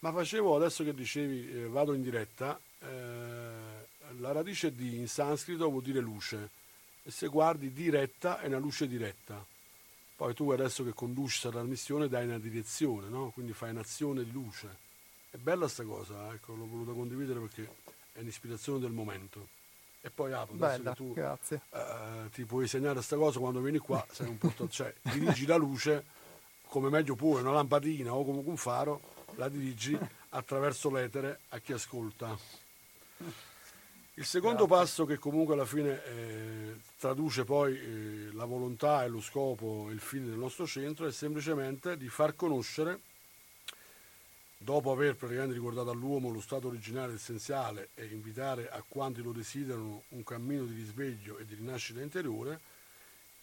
Ma 0.02 0.10
facevo, 0.10 0.56
adesso 0.56 0.82
che 0.82 0.94
dicevi 0.94 1.48
eh, 1.48 1.68
vado 1.68 1.94
in 1.94 2.02
diretta, 2.02 2.58
eh, 2.80 2.86
la 4.18 4.32
radice 4.32 4.74
di 4.74 4.98
in 4.98 5.06
sanscrito 5.06 5.70
vuol 5.70 5.82
dire 5.82 6.00
luce. 6.00 6.50
E 7.04 7.10
se 7.12 7.28
guardi 7.28 7.72
diretta 7.72 8.40
è 8.40 8.48
una 8.48 8.58
luce 8.58 8.88
diretta. 8.88 9.44
Poi 10.16 10.34
tu 10.34 10.50
adesso 10.50 10.82
che 10.84 10.92
conduci 10.92 11.40
questa 11.40 11.50
trasmissione 11.50 12.08
dai 12.08 12.26
una 12.26 12.38
direzione, 12.38 13.08
no? 13.08 13.30
quindi 13.30 13.52
fai 13.52 13.70
un'azione 13.70 14.24
di 14.24 14.32
luce. 14.32 14.76
È 15.30 15.36
bella 15.36 15.68
sta 15.68 15.84
cosa, 15.84 16.32
ecco, 16.32 16.54
l'ho 16.54 16.66
voluta 16.66 16.92
condividere 16.92 17.38
perché 17.38 17.68
è 18.12 18.20
un'ispirazione 18.20 18.80
del 18.80 18.92
momento. 18.92 19.48
E 20.00 20.10
poi 20.10 20.32
Apo, 20.32 20.54
Bella, 20.54 20.94
tu 20.94 21.12
grazie. 21.12 21.60
Uh, 21.70 22.28
ti 22.30 22.44
puoi 22.44 22.66
segnare 22.66 22.94
questa 22.94 23.16
cosa 23.16 23.38
quando 23.38 23.60
vieni 23.60 23.78
qua, 23.78 24.04
sei 24.10 24.28
un 24.28 24.36
porto, 24.36 24.68
cioè 24.68 24.92
dirigi 25.00 25.46
la 25.46 25.56
luce 25.56 26.04
come 26.66 26.88
meglio 26.88 27.14
puoi, 27.14 27.42
una 27.42 27.52
lampadina 27.52 28.14
o 28.14 28.24
comunque 28.24 28.50
un 28.50 28.56
faro, 28.56 29.00
la 29.36 29.48
dirigi 29.48 29.98
attraverso 30.30 30.90
l'etere 30.90 31.40
a 31.50 31.58
chi 31.58 31.72
ascolta. 31.72 32.36
Il 34.14 34.26
secondo 34.26 34.66
Grazie. 34.66 34.84
passo 34.84 35.04
che 35.06 35.18
comunque 35.18 35.54
alla 35.54 35.64
fine 35.64 36.04
eh, 36.04 36.76
traduce 36.98 37.44
poi 37.44 37.78
eh, 37.78 38.32
la 38.32 38.44
volontà 38.44 39.04
e 39.04 39.08
lo 39.08 39.20
scopo 39.20 39.86
e 39.88 39.92
il 39.92 40.00
fine 40.00 40.26
del 40.26 40.38
nostro 40.38 40.66
centro 40.66 41.06
è 41.06 41.12
semplicemente 41.12 41.96
di 41.96 42.08
far 42.08 42.36
conoscere 42.36 43.00
dopo 44.62 44.92
aver 44.92 45.16
praticamente 45.16 45.54
ricordato 45.54 45.90
all'uomo 45.90 46.30
lo 46.30 46.40
stato 46.40 46.68
originario 46.68 47.14
essenziale 47.14 47.88
e 47.94 48.06
invitare 48.06 48.68
a 48.70 48.82
quanti 48.86 49.22
lo 49.22 49.32
desiderano 49.32 50.04
un 50.10 50.22
cammino 50.22 50.64
di 50.64 50.74
risveglio 50.74 51.38
e 51.38 51.44
di 51.44 51.54
rinascita 51.54 52.00
interiore, 52.00 52.60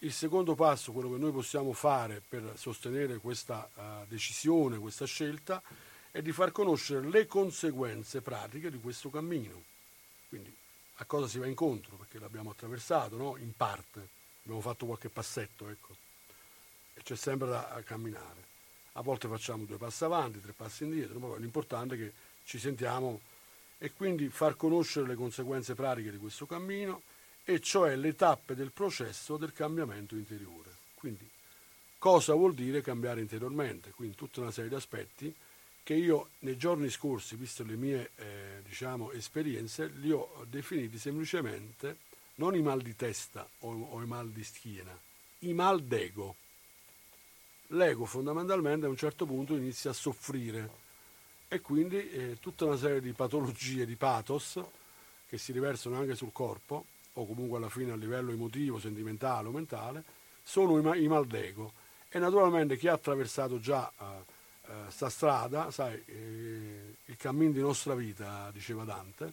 il 0.00 0.12
secondo 0.12 0.54
passo, 0.54 0.92
quello 0.92 1.10
che 1.10 1.18
noi 1.18 1.32
possiamo 1.32 1.72
fare 1.72 2.22
per 2.26 2.52
sostenere 2.56 3.18
questa 3.18 3.68
uh, 3.74 4.06
decisione, 4.08 4.78
questa 4.78 5.04
scelta, 5.04 5.62
è 6.10 6.22
di 6.22 6.32
far 6.32 6.52
conoscere 6.52 7.06
le 7.08 7.26
conseguenze 7.26 8.20
pratiche 8.20 8.70
di 8.70 8.80
questo 8.80 9.10
cammino. 9.10 9.62
Quindi 10.28 10.54
a 10.96 11.04
cosa 11.04 11.28
si 11.28 11.38
va 11.38 11.46
incontro, 11.46 11.96
perché 11.96 12.18
l'abbiamo 12.18 12.50
attraversato, 12.50 13.16
no? 13.16 13.36
in 13.36 13.52
parte, 13.56 14.08
abbiamo 14.42 14.60
fatto 14.60 14.86
qualche 14.86 15.08
passetto, 15.08 15.68
ecco, 15.68 15.96
e 16.94 17.02
c'è 17.02 17.16
sempre 17.16 17.48
da 17.48 17.82
camminare 17.84 18.48
a 18.94 19.02
volte 19.02 19.28
facciamo 19.28 19.64
due 19.64 19.76
passi 19.76 20.04
avanti, 20.04 20.40
tre 20.40 20.52
passi 20.52 20.84
indietro, 20.84 21.18
ma 21.18 21.36
l'importante 21.36 21.94
è 21.94 21.98
che 21.98 22.12
ci 22.44 22.58
sentiamo 22.58 23.20
e 23.78 23.92
quindi 23.92 24.28
far 24.28 24.56
conoscere 24.56 25.06
le 25.06 25.14
conseguenze 25.14 25.74
pratiche 25.74 26.10
di 26.10 26.18
questo 26.18 26.46
cammino 26.46 27.02
e 27.50 27.60
cioè 27.60 27.96
le 27.96 28.14
tappe 28.14 28.54
del 28.54 28.70
processo 28.70 29.36
del 29.36 29.52
cambiamento 29.52 30.14
interiore. 30.14 30.70
Quindi 30.94 31.28
cosa 31.98 32.32
vuol 32.34 32.54
dire 32.54 32.80
cambiare 32.80 33.20
interiormente? 33.20 33.90
Quindi 33.90 34.14
tutta 34.14 34.40
una 34.40 34.52
serie 34.52 34.70
di 34.70 34.76
aspetti 34.76 35.34
che 35.82 35.94
io 35.94 36.28
nei 36.40 36.56
giorni 36.56 36.88
scorsi, 36.90 37.34
visto 37.34 37.64
le 37.64 37.74
mie 37.74 38.10
eh, 38.14 38.62
diciamo, 38.62 39.10
esperienze, 39.10 39.88
li 39.96 40.12
ho 40.12 40.46
definiti 40.48 40.96
semplicemente 40.96 41.96
non 42.36 42.54
i 42.54 42.62
mal 42.62 42.82
di 42.82 42.94
testa 42.94 43.48
o, 43.60 43.88
o 43.90 44.00
i 44.00 44.06
mal 44.06 44.28
di 44.28 44.44
schiena, 44.44 44.96
i 45.40 45.52
mal 45.52 45.82
d'ego 45.82 46.36
l'ego 47.72 48.04
fondamentalmente 48.04 48.86
a 48.86 48.88
un 48.88 48.96
certo 48.96 49.26
punto 49.26 49.56
inizia 49.56 49.90
a 49.90 49.94
soffrire 49.94 50.70
e 51.48 51.60
quindi 51.60 52.10
eh, 52.10 52.36
tutta 52.40 52.64
una 52.66 52.76
serie 52.76 53.00
di 53.00 53.12
patologie, 53.12 53.86
di 53.86 53.96
pathos 53.96 54.60
che 55.28 55.36
si 55.36 55.50
riversano 55.50 55.96
anche 55.96 56.14
sul 56.14 56.32
corpo 56.32 56.84
o 57.14 57.26
comunque 57.26 57.58
alla 57.58 57.68
fine 57.68 57.92
a 57.92 57.96
livello 57.96 58.30
emotivo, 58.30 58.78
sentimentale 58.78 59.48
o 59.48 59.50
mentale, 59.50 60.04
sono 60.42 60.94
i, 60.94 61.02
i 61.02 61.08
mal 61.08 61.26
d'ego. 61.26 61.72
E 62.08 62.18
naturalmente 62.18 62.76
chi 62.76 62.88
ha 62.88 62.94
attraversato 62.94 63.60
già 63.60 63.90
questa 64.84 65.06
uh, 65.06 65.10
strada, 65.10 65.70
sai, 65.70 66.02
eh, 66.06 66.94
il 67.04 67.16
cammino 67.16 67.52
di 67.52 67.60
nostra 67.60 67.94
vita, 67.94 68.50
diceva 68.52 68.84
Dante, 68.84 69.32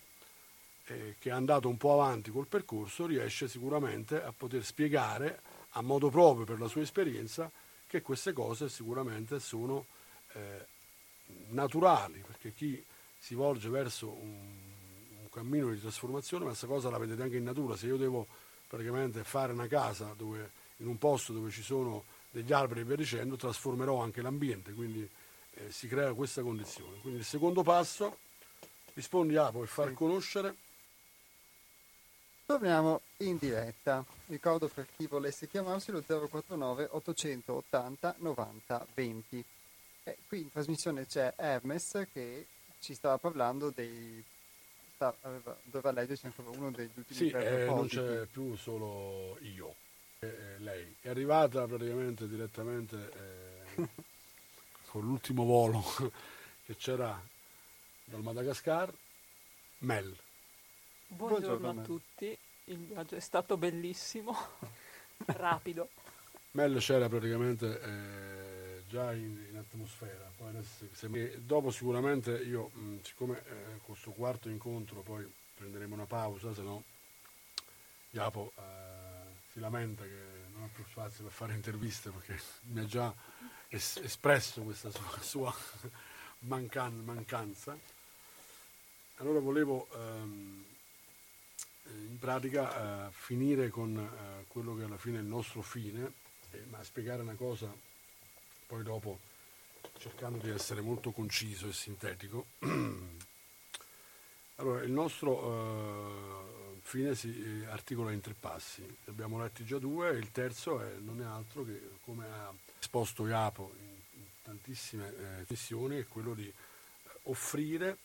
eh, 0.85 1.15
che 1.19 1.29
è 1.29 1.33
andato 1.33 1.67
un 1.69 1.77
po' 1.77 1.93
avanti 1.93 2.31
col 2.31 2.47
percorso, 2.47 3.05
riesce 3.05 3.47
sicuramente 3.47 4.21
a 4.21 4.31
poter 4.35 4.63
spiegare 4.63 5.41
a 5.71 5.81
modo 5.81 6.09
proprio 6.09 6.45
per 6.45 6.59
la 6.59 6.67
sua 6.67 6.81
esperienza 6.81 7.51
che 7.85 8.01
queste 8.01 8.33
cose 8.33 8.69
sicuramente 8.69 9.39
sono 9.39 9.85
eh, 10.33 10.65
naturali, 11.49 12.23
perché 12.25 12.53
chi 12.53 12.83
si 13.17 13.33
volge 13.33 13.69
verso 13.69 14.09
un, 14.09 14.66
cammino 15.37 15.71
di 15.71 15.79
trasformazione, 15.79 16.43
ma 16.43 16.49
questa 16.49 16.67
cosa 16.67 16.89
la 16.89 16.97
vedete 16.97 17.21
anche 17.21 17.37
in 17.37 17.43
natura, 17.43 17.75
se 17.75 17.87
io 17.87 17.97
devo 17.97 18.27
praticamente 18.67 19.23
fare 19.23 19.53
una 19.53 19.67
casa 19.67 20.13
dove, 20.15 20.51
in 20.77 20.87
un 20.87 20.97
posto 20.97 21.33
dove 21.33 21.51
ci 21.51 21.61
sono 21.61 22.03
degli 22.29 22.51
alberi 22.51 22.81
e 22.81 22.83
via 22.83 22.95
dicendo, 22.95 23.35
trasformerò 23.35 24.01
anche 24.01 24.21
l'ambiente, 24.21 24.73
quindi 24.73 25.07
eh, 25.53 25.71
si 25.71 25.87
crea 25.87 26.13
questa 26.13 26.41
condizione. 26.41 26.97
Quindi 27.01 27.19
il 27.19 27.25
secondo 27.25 27.63
passo, 27.63 28.17
rispondi 28.93 29.35
a 29.35 29.51
poi 29.51 29.67
far 29.67 29.93
conoscere 29.93 30.55
Torniamo 32.47 33.01
in 33.17 33.35
diretta. 33.37 34.05
Ricordo 34.27 34.69
per 34.69 34.87
chi 34.95 35.05
volesse 35.05 35.49
chiamarsi 35.49 35.91
lo 35.91 36.01
049 36.01 36.87
880 36.91 38.15
90 38.19 38.87
20. 38.93 39.45
E 40.05 40.17
qui 40.29 40.39
in 40.39 40.49
trasmissione 40.49 41.05
c'è 41.05 41.33
Hermes 41.35 42.07
che 42.13 42.47
ci 42.79 42.93
stava 42.93 43.17
parlando 43.17 43.69
dei... 43.75 44.23
Sta, 44.97 45.15
aveva, 45.21 45.55
doveva 45.61 45.91
leggerci 45.91 46.25
ancora 46.25 46.49
uno 46.57 46.71
degli 46.71 46.89
ultimi 46.95 47.19
sì, 47.19 47.29
eh, 47.29 47.65
non 47.65 47.87
c'è 47.87 48.25
più 48.25 48.55
solo 48.55 49.37
io, 49.41 49.75
eh, 50.17 50.55
lei. 50.57 50.95
È 50.99 51.09
arrivata 51.09 51.67
praticamente 51.67 52.27
direttamente 52.27 53.11
eh, 53.75 53.87
con 54.87 55.03
l'ultimo 55.03 55.43
volo 55.43 55.83
che 56.65 56.75
c'era 56.77 57.21
dal 58.05 58.23
Madagascar, 58.23 58.91
Mel 59.79 60.17
Buongiorno, 61.09 61.57
Buongiorno 61.57 61.81
a 61.81 61.83
tutti, 61.83 62.37
il 62.65 62.77
viaggio 62.77 63.15
è 63.15 63.19
stato 63.19 63.55
bellissimo, 63.55 64.35
rapido. 65.27 65.89
Mel 66.53 66.79
c'era 66.79 67.07
praticamente 67.07 67.81
eh, 67.81 68.46
già 68.87 69.13
in, 69.13 69.45
in, 69.49 69.57
atmosfera, 69.57 70.31
adesso, 70.45 70.87
dopo 71.39 71.71
sicuramente 71.71 72.31
io, 72.37 72.69
mh, 72.73 73.01
siccome 73.01 73.43
eh, 73.45 73.77
questo 73.83 74.11
quarto 74.11 74.49
incontro 74.49 75.01
poi 75.01 75.29
prenderemo 75.55 75.93
una 75.93 76.05
pausa, 76.05 76.53
se 76.53 76.61
no 76.61 76.83
Iapo 78.11 78.51
eh, 78.57 78.61
si 79.51 79.59
lamenta 79.59 80.03
che 80.03 80.21
non 80.53 80.63
ha 80.63 80.69
più 80.73 80.83
spazio 80.89 81.23
per 81.23 81.33
fare 81.33 81.53
interviste 81.53 82.09
perché 82.09 82.39
mi 82.71 82.79
ha 82.79 82.85
già 82.85 83.13
es- 83.67 83.97
espresso 83.97 84.61
questa 84.61 84.89
sua, 84.89 85.17
sua 85.21 85.55
mancan- 86.39 87.03
mancanza. 87.03 87.77
Allora 89.17 89.39
volevo... 89.39 89.87
Ehm, 89.93 90.65
in 91.89 92.19
pratica 92.19 93.07
eh, 93.07 93.11
finire 93.11 93.69
con 93.69 93.97
eh, 93.97 94.45
quello 94.47 94.75
che 94.75 94.83
alla 94.83 94.97
fine 94.97 95.17
è 95.17 95.21
il 95.21 95.27
nostro 95.27 95.61
fine, 95.61 96.11
eh, 96.51 96.63
ma 96.69 96.83
spiegare 96.83 97.21
una 97.21 97.35
cosa 97.35 97.73
poi 98.67 98.83
dopo 98.83 99.19
cercando 99.97 100.37
di 100.37 100.51
essere 100.51 100.81
molto 100.81 101.11
conciso 101.11 101.67
e 101.67 101.73
sintetico. 101.73 102.45
allora, 104.55 104.83
il 104.83 104.91
nostro 104.91 105.45
uh, 105.45 106.79
fine 106.81 107.15
si 107.15 107.65
articola 107.69 108.11
in 108.11 108.21
tre 108.21 108.35
passi, 108.39 108.81
ne 108.81 108.95
abbiamo 109.05 109.41
letti 109.41 109.65
già 109.65 109.79
due, 109.79 110.11
il 110.11 110.31
terzo 110.31 110.81
è, 110.81 110.93
non 110.99 111.21
è 111.21 111.25
altro 111.25 111.63
che, 111.63 111.91
come 112.03 112.25
ha 112.25 112.53
esposto 112.79 113.25
Iapo 113.25 113.73
in, 113.79 113.95
tantissime 114.47 115.09
eh, 115.09 115.45
missioni, 115.49 115.97
è 115.97 116.07
quello 116.07 116.33
di 116.33 116.51
offrire 117.23 117.97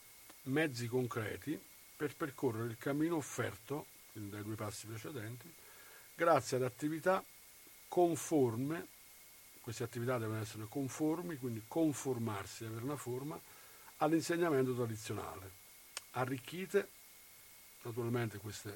mezzi 0.44 0.88
concreti 0.88 1.60
per 1.96 2.16
percorrere 2.16 2.66
il 2.68 2.76
cammino 2.78 3.14
offerto, 3.14 3.86
dai 4.12 4.42
due 4.42 4.56
passi 4.56 4.86
precedenti, 4.86 5.52
grazie 6.16 6.56
ad 6.56 6.64
attività 6.64 7.24
conforme, 7.86 8.86
queste 9.62 9.84
attività 9.84 10.18
devono 10.18 10.40
essere 10.40 10.66
conformi, 10.68 11.36
quindi 11.36 11.62
conformarsi, 11.66 12.64
avere 12.64 12.84
una 12.84 12.96
forma, 12.96 13.40
all'insegnamento 13.98 14.74
tradizionale, 14.74 15.50
arricchite, 16.10 16.88
naturalmente 17.82 18.38
questo 18.38 18.70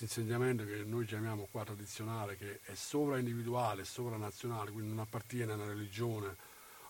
insegnamento 0.00 0.64
che 0.64 0.84
noi 0.84 1.04
chiamiamo 1.04 1.48
qua 1.50 1.64
tradizionale, 1.64 2.36
che 2.38 2.60
è 2.64 2.74
sovraindividuale, 2.74 3.84
sovranazionale, 3.84 4.70
quindi 4.70 4.88
non 4.88 5.00
appartiene 5.00 5.52
a 5.52 5.56
una 5.56 5.66
religione 5.66 6.34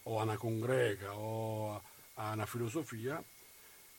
o 0.05 0.21
a 0.21 0.23
una 0.23 0.37
congrega 0.37 1.15
o 1.17 1.83
a 2.15 2.33
una 2.33 2.47
filosofia, 2.47 3.23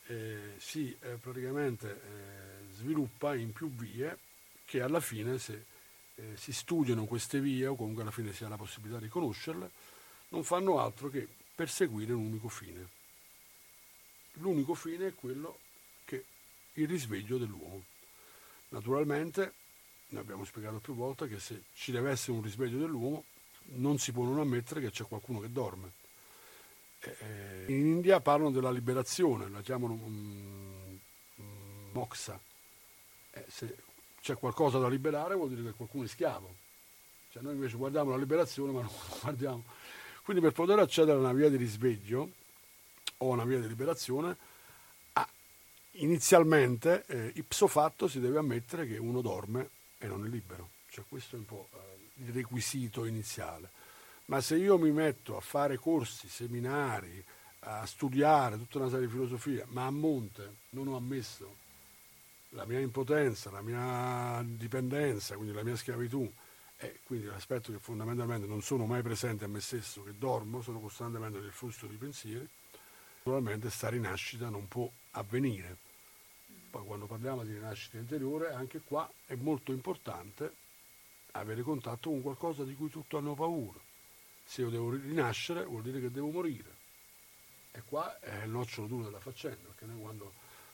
eh, 0.06 0.54
si 0.56 0.96
eh, 1.00 1.16
praticamente 1.20 1.90
eh, 1.90 2.72
sviluppa 2.72 3.34
in 3.34 3.52
più 3.52 3.70
vie 3.70 4.16
che 4.64 4.80
alla 4.80 5.00
fine 5.00 5.38
se 5.38 5.64
eh, 6.16 6.36
si 6.36 6.52
studiano 6.52 7.04
queste 7.04 7.40
vie 7.40 7.66
o 7.66 7.76
comunque 7.76 8.02
alla 8.02 8.10
fine 8.10 8.32
si 8.32 8.44
ha 8.44 8.48
la 8.48 8.56
possibilità 8.56 8.98
di 8.98 9.08
conoscerle, 9.08 9.70
non 10.28 10.44
fanno 10.44 10.80
altro 10.80 11.08
che 11.08 11.26
perseguire 11.54 12.12
un 12.12 12.26
unico 12.26 12.48
fine. 12.48 12.88
L'unico 14.34 14.74
fine 14.74 15.08
è 15.08 15.14
quello 15.14 15.58
che 16.04 16.24
il 16.74 16.88
risveglio 16.88 17.38
dell'uomo. 17.38 17.84
Naturalmente, 18.70 19.52
ne 20.08 20.18
abbiamo 20.18 20.44
spiegato 20.44 20.78
più 20.78 20.94
volte 20.94 21.28
che 21.28 21.38
se 21.38 21.62
ci 21.74 21.92
deve 21.92 22.10
essere 22.10 22.32
un 22.32 22.42
risveglio 22.42 22.78
dell'uomo 22.78 23.24
non 23.76 23.98
si 23.98 24.12
può 24.12 24.24
non 24.24 24.40
ammettere 24.40 24.80
che 24.80 24.90
c'è 24.90 25.04
qualcuno 25.04 25.40
che 25.40 25.50
dorme 25.50 26.02
eh, 27.04 27.64
in 27.66 27.86
India 27.86 28.20
parlano 28.20 28.50
della 28.50 28.70
liberazione, 28.70 29.48
la 29.48 29.60
chiamano 29.60 29.94
um, 29.94 30.98
um, 31.36 31.88
moxa. 31.92 32.38
Eh, 33.30 33.44
se 33.48 33.76
c'è 34.24 34.38
qualcosa 34.38 34.78
da 34.78 34.88
liberare 34.88 35.34
vuol 35.34 35.50
dire 35.50 35.62
che 35.62 35.72
qualcuno 35.76 36.04
è 36.04 36.08
schiavo. 36.08 36.54
Cioè 37.30 37.42
noi 37.42 37.52
invece 37.52 37.76
guardiamo 37.76 38.10
la 38.10 38.16
liberazione 38.16 38.72
ma 38.72 38.80
non 38.80 38.90
guardiamo. 39.20 39.64
Quindi 40.22 40.42
per 40.42 40.52
poter 40.52 40.78
accedere 40.78 41.18
a 41.18 41.20
una 41.20 41.34
via 41.34 41.50
di 41.50 41.56
risveglio 41.56 42.30
o 43.18 43.30
a 43.30 43.34
una 43.34 43.44
via 43.44 43.60
di 43.60 43.68
liberazione, 43.68 44.34
inizialmente, 45.96 47.04
eh, 47.06 47.32
ipso 47.34 47.66
fatto, 47.66 48.08
si 48.08 48.18
deve 48.18 48.38
ammettere 48.38 48.86
che 48.86 48.96
uno 48.96 49.20
dorme 49.20 49.68
e 49.98 50.06
non 50.06 50.24
è 50.24 50.28
libero. 50.28 50.70
Cioè 50.88 51.04
questo 51.06 51.36
è 51.36 51.38
un 51.38 51.44
po' 51.44 51.68
eh, 51.74 52.22
il 52.24 52.32
requisito 52.32 53.04
iniziale 53.04 53.68
ma 54.26 54.40
se 54.40 54.56
io 54.56 54.78
mi 54.78 54.90
metto 54.90 55.36
a 55.36 55.40
fare 55.40 55.76
corsi, 55.76 56.28
seminari, 56.28 57.22
a 57.66 57.84
studiare 57.84 58.56
tutta 58.56 58.78
una 58.78 58.88
serie 58.88 59.06
di 59.06 59.12
filosofie, 59.12 59.66
ma 59.68 59.84
a 59.84 59.90
monte 59.90 60.54
non 60.70 60.88
ho 60.88 60.96
ammesso 60.96 61.56
la 62.54 62.64
mia 62.64 62.80
impotenza, 62.80 63.50
la 63.50 63.62
mia 63.62 64.42
dipendenza, 64.44 65.36
quindi 65.36 65.54
la 65.54 65.62
mia 65.62 65.76
schiavitù, 65.76 66.30
e 66.76 67.00
quindi 67.04 67.26
l'aspetto 67.26 67.70
che 67.70 67.78
fondamentalmente 67.78 68.46
non 68.46 68.62
sono 68.62 68.86
mai 68.86 69.02
presente 69.02 69.44
a 69.44 69.48
me 69.48 69.60
stesso, 69.60 70.02
che 70.02 70.16
dormo, 70.16 70.62
sono 70.62 70.80
costantemente 70.80 71.38
nel 71.38 71.52
flusso 71.52 71.86
di 71.86 71.96
pensieri, 71.96 72.48
naturalmente 73.18 73.70
sta 73.70 73.88
rinascita 73.88 74.48
non 74.48 74.66
può 74.68 74.90
avvenire. 75.12 75.76
Poi 76.70 76.84
quando 76.84 77.06
parliamo 77.06 77.44
di 77.44 77.52
rinascita 77.52 77.98
interiore, 77.98 78.52
anche 78.52 78.80
qua 78.80 79.08
è 79.26 79.34
molto 79.36 79.70
importante 79.72 80.54
avere 81.32 81.62
contatto 81.62 82.10
con 82.10 82.22
qualcosa 82.22 82.64
di 82.64 82.74
cui 82.74 82.88
tutti 82.88 83.16
hanno 83.16 83.34
paura 83.34 83.80
se 84.44 84.60
io 84.60 84.68
devo 84.68 84.90
rinascere 84.90 85.64
vuol 85.64 85.82
dire 85.82 86.00
che 86.00 86.10
devo 86.10 86.30
morire. 86.30 86.82
E 87.72 87.82
qua 87.84 88.20
è 88.20 88.44
il 88.44 88.50
nocciolo 88.50 88.86
duro 88.86 89.04
della 89.04 89.18
faccenda, 89.18 89.68
perché 89.68 89.86
noi 89.86 90.00
quando 90.00 90.32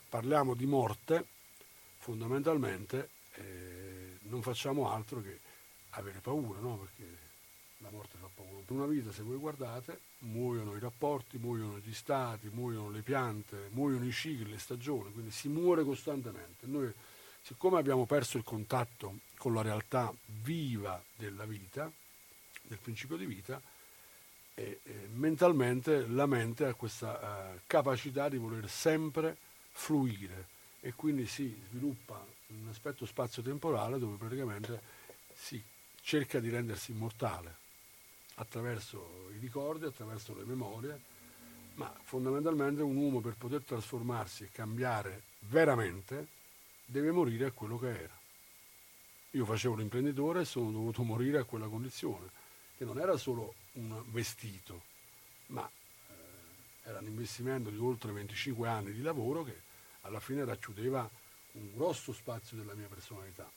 parliamo 0.09 0.55
di 0.55 0.67
morte, 0.67 1.27
fondamentalmente 2.01 3.11
eh, 3.35 4.17
non 4.23 4.43
facciamo 4.43 4.91
altro 4.91 5.21
che 5.21 5.39
avere 5.91 6.21
paura, 6.21 6.59
no? 6.59 6.79
perché 6.79 7.19
la 7.79 7.91
morte 7.91 8.17
fa 8.19 8.29
paura. 8.35 8.63
Per 8.65 8.77
una 8.77 8.87
vita, 8.87 9.13
se 9.13 9.23
voi 9.23 9.37
guardate, 9.37 10.01
muoiono 10.21 10.77
i 10.77 10.81
rapporti, 10.81 11.39
muoiono 11.39 11.79
gli 11.79 11.93
stati, 11.93 12.49
muoiono 12.53 12.91
le 12.91 13.03
piante, 13.03 13.69
muoiono 13.73 14.05
i 14.05 14.13
cicli, 14.13 14.51
le 14.51 14.59
stagioni, 14.59 15.13
quindi 15.13 15.31
si 15.31 15.49
muore 15.49 15.85
costantemente. 15.85 16.67
Noi, 16.67 16.91
siccome 17.43 17.79
abbiamo 17.79 18.07
perso 18.07 18.39
il 18.39 18.45
contatto 18.45 19.19
con 19.37 19.55
la 19.55 19.63
realtà 19.63 20.13
viva 20.43 21.03
della 21.17 21.45
vita, 21.45 21.91
del 22.63 22.79
principio 22.79 23.17
di 23.17 23.27
vita 23.27 23.61
e, 24.55 24.81
e 24.83 25.09
mentalmente 25.13 26.07
la 26.07 26.27
mente 26.27 26.65
ha 26.65 26.75
questa 26.75 27.53
uh, 27.55 27.61
capacità 27.67 28.29
di 28.29 28.37
voler 28.37 28.69
sempre 28.69 29.37
fluire 29.73 30.59
e 30.81 30.95
quindi 30.95 31.27
si 31.27 31.55
sviluppa 31.69 32.25
un 32.49 32.69
aspetto 32.69 33.07
spazio-temporale 33.07 33.99
dove 33.99 34.17
praticamente 34.17 34.81
si 35.35 35.63
cerca 36.01 36.41
di 36.41 36.49
rendersi 36.49 36.91
immortale 36.93 37.57
attraverso 38.37 39.29
i 39.35 39.39
ricordi, 39.39 39.85
attraverso 39.85 40.35
le 40.35 40.45
memorie, 40.45 41.01
ma 41.75 41.95
fondamentalmente 42.03 42.83
un 42.83 42.97
uomo 42.97 43.21
per 43.21 43.35
poter 43.37 43.63
trasformarsi 43.63 44.45
e 44.45 44.51
cambiare 44.51 45.23
veramente 45.41 46.27
deve 46.85 47.11
morire 47.11 47.47
a 47.47 47.53
quello 47.53 47.79
che 47.79 47.89
era. 47.89 48.19
Io 49.33 49.45
facevo 49.45 49.77
l'imprenditore 49.77 50.41
e 50.41 50.45
sono 50.45 50.71
dovuto 50.71 51.03
morire 51.03 51.39
a 51.39 51.45
quella 51.45 51.69
condizione 51.69 52.29
che 52.77 52.85
non 52.85 52.99
era 52.99 53.17
solo 53.17 53.55
un 53.73 54.03
vestito, 54.07 54.83
ma 55.49 55.69
eh, 56.09 56.89
era 56.89 56.99
un 56.99 57.07
investimento 57.07 57.69
di 57.71 57.77
oltre 57.77 58.11
25 58.11 58.67
anni 58.67 58.93
di 58.93 59.03
lavoro 59.03 59.45
che 59.45 59.69
alla 60.03 60.21
fine 60.21 60.45
racchiudeva 60.45 61.09
un 61.53 61.71
grosso 61.75 62.13
spazio 62.13 62.57
della 62.57 62.75
mia 62.75 62.87
personalità. 62.87 63.51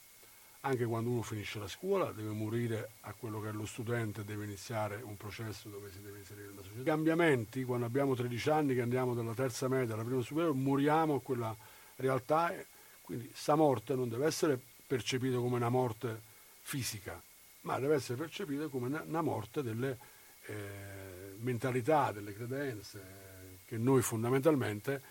Anche 0.61 0.85
quando 0.85 1.09
uno 1.09 1.21
finisce 1.21 1.59
la 1.59 1.67
scuola 1.67 2.11
deve 2.11 2.29
morire 2.29 2.91
a 3.01 3.13
quello 3.13 3.41
che 3.41 3.49
è 3.49 3.51
lo 3.51 3.65
studente, 3.65 4.23
deve 4.23 4.45
iniziare 4.45 5.01
un 5.03 5.17
processo 5.17 5.67
dove 5.67 5.91
si 5.91 6.01
deve 6.01 6.19
inserire 6.19 6.47
nella 6.47 6.61
società. 6.61 6.81
I 6.81 6.85
cambiamenti, 6.85 7.63
quando 7.65 7.85
abbiamo 7.85 8.15
13 8.15 8.49
anni 8.49 8.73
che 8.73 8.81
andiamo 8.81 9.13
dalla 9.13 9.33
terza 9.33 9.67
media 9.67 9.93
alla 9.93 10.03
prima 10.03 10.21
superiore, 10.21 10.55
moriamo 10.57 11.15
a 11.15 11.21
quella 11.21 11.55
realtà, 11.97 12.53
quindi 13.01 13.29
sta 13.33 13.55
morte 13.55 13.93
non 13.93 14.07
deve 14.07 14.25
essere 14.25 14.57
percepita 14.87 15.35
come 15.35 15.57
una 15.57 15.69
morte 15.69 16.21
fisica, 16.61 17.21
ma 17.61 17.77
deve 17.79 17.95
essere 17.95 18.17
percepita 18.17 18.67
come 18.67 19.03
una, 19.05 19.21
morte 19.21 19.63
delle 19.63 19.97
eh, 20.45 21.35
mentalità, 21.39 22.13
delle 22.13 22.33
credenze 22.33 23.21
che 23.65 23.77
noi 23.77 24.01
fondamentalmente 24.01 25.01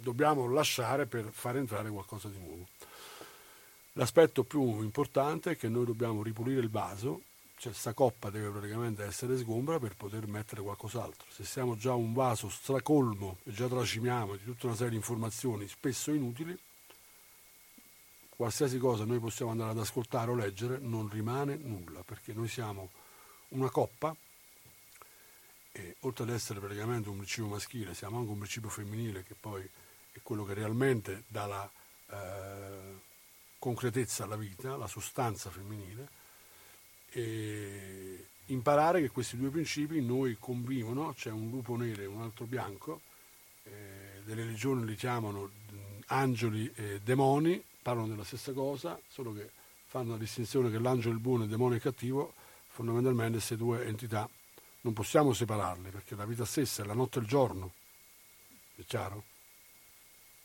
dobbiamo 0.00 0.50
lasciare 0.50 1.06
per 1.06 1.28
far 1.30 1.56
entrare 1.56 1.90
qualcosa 1.90 2.28
di 2.28 2.38
nuovo. 2.38 2.68
L'aspetto 3.94 4.42
più 4.42 4.82
importante 4.82 5.52
è 5.52 5.56
che 5.56 5.68
noi 5.68 5.84
dobbiamo 5.84 6.22
ripulire 6.22 6.60
il 6.60 6.70
vaso, 6.70 7.22
cioè 7.56 7.72
questa 7.72 7.92
coppa 7.92 8.30
deve 8.30 8.48
praticamente 8.48 9.04
essere 9.04 9.36
sgombra 9.36 9.78
per 9.78 9.94
poter 9.94 10.26
mettere 10.26 10.62
qualcos'altro. 10.62 11.26
Se 11.30 11.44
siamo 11.44 11.76
già 11.76 11.94
un 11.94 12.12
vaso 12.12 12.48
stracolmo 12.48 13.38
e 13.44 13.52
già 13.52 13.68
tracimiamo 13.68 14.36
di 14.36 14.44
tutta 14.44 14.66
una 14.66 14.74
serie 14.74 14.90
di 14.90 14.96
informazioni 14.96 15.68
spesso 15.68 16.10
inutili, 16.10 16.58
qualsiasi 18.34 18.78
cosa 18.78 19.04
noi 19.04 19.18
possiamo 19.18 19.52
andare 19.52 19.70
ad 19.70 19.78
ascoltare 19.78 20.30
o 20.30 20.34
leggere 20.34 20.78
non 20.78 21.08
rimane 21.08 21.56
nulla, 21.56 22.02
perché 22.02 22.32
noi 22.32 22.48
siamo 22.48 22.90
una 23.48 23.70
coppa 23.70 24.16
e 25.72 25.96
oltre 26.00 26.24
ad 26.24 26.30
essere 26.30 26.60
praticamente 26.60 27.08
un 27.08 27.16
principio 27.16 27.48
maschile, 27.48 27.94
siamo 27.94 28.18
anche 28.18 28.30
un 28.30 28.38
principio 28.38 28.68
femminile 28.68 29.22
che 29.22 29.34
poi 29.38 29.62
è 30.12 30.18
quello 30.22 30.44
che 30.44 30.52
realmente 30.52 31.24
dà 31.26 31.46
la 31.46 31.70
eh, 32.10 33.00
concretezza 33.58 34.24
alla 34.24 34.36
vita, 34.36 34.76
la 34.76 34.86
sostanza 34.86 35.50
femminile, 35.50 36.20
e 37.10 38.26
imparare 38.46 39.00
che 39.00 39.10
questi 39.10 39.36
due 39.38 39.48
principi 39.48 39.96
in 39.96 40.06
noi 40.06 40.36
convivono, 40.38 41.14
c'è 41.14 41.30
un 41.30 41.48
lupo 41.48 41.76
nero 41.76 42.02
e 42.02 42.06
un 42.06 42.20
altro 42.20 42.44
bianco, 42.44 43.00
eh, 43.64 44.20
delle 44.24 44.44
religioni 44.44 44.84
li 44.84 44.94
chiamano 44.94 45.50
angeli 46.06 46.70
e 46.74 47.00
demoni, 47.02 47.62
parlano 47.80 48.08
della 48.08 48.24
stessa 48.24 48.52
cosa, 48.52 49.00
solo 49.08 49.32
che 49.32 49.50
fanno 49.86 50.12
la 50.12 50.18
distinzione 50.18 50.70
che 50.70 50.78
l'angelo 50.78 51.12
è 51.12 51.14
il 51.14 51.22
buono 51.22 51.42
e 51.42 51.44
il 51.46 51.50
demonio 51.50 51.74
è 51.74 51.76
il 51.76 51.82
cattivo, 51.82 52.34
fondamentalmente 52.68 53.32
queste 53.32 53.56
due 53.56 53.86
entità 53.86 54.28
non 54.82 54.92
possiamo 54.92 55.32
separarle, 55.32 55.90
perché 55.90 56.14
la 56.14 56.24
vita 56.24 56.44
stessa 56.44 56.82
è 56.82 56.86
la 56.86 56.94
notte 56.94 57.18
e 57.18 57.22
il 57.22 57.28
giorno, 57.28 57.72
è 58.76 58.84
chiaro? 58.84 59.24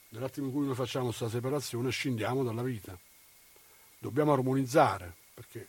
Nell'attimo 0.09 0.47
in 0.47 0.53
cui 0.53 0.65
noi 0.65 0.75
facciamo 0.75 1.05
questa 1.05 1.27
separazione 1.27 1.89
scendiamo 1.89 2.43
dalla 2.43 2.63
vita. 2.63 2.97
Dobbiamo 3.99 4.31
armonizzare, 4.33 5.13
perché 5.33 5.67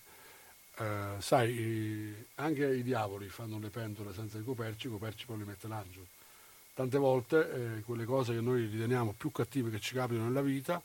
eh, 0.77 1.15
sai, 1.19 2.27
anche 2.37 2.75
i 2.75 2.83
diavoli 2.83 3.29
fanno 3.29 3.59
le 3.59 3.71
pentole 3.71 4.13
senza 4.13 4.39
i 4.39 4.45
coperci, 4.45 4.87
i 4.87 4.91
coperci 4.91 5.27
poi 5.27 5.39
li 5.39 5.45
mette 5.45 5.67
l'angelo. 5.67 6.07
Tante 6.75 6.99
volte 6.99 7.79
eh, 7.79 7.81
quelle 7.83 8.05
cose 8.05 8.35
che 8.35 8.41
noi 8.41 8.67
riteniamo 8.67 9.13
più 9.13 9.33
cattive 9.33 9.71
che 9.71 9.81
ci 9.81 9.95
capitano 9.95 10.27
nella 10.27 10.43
vita, 10.43 10.81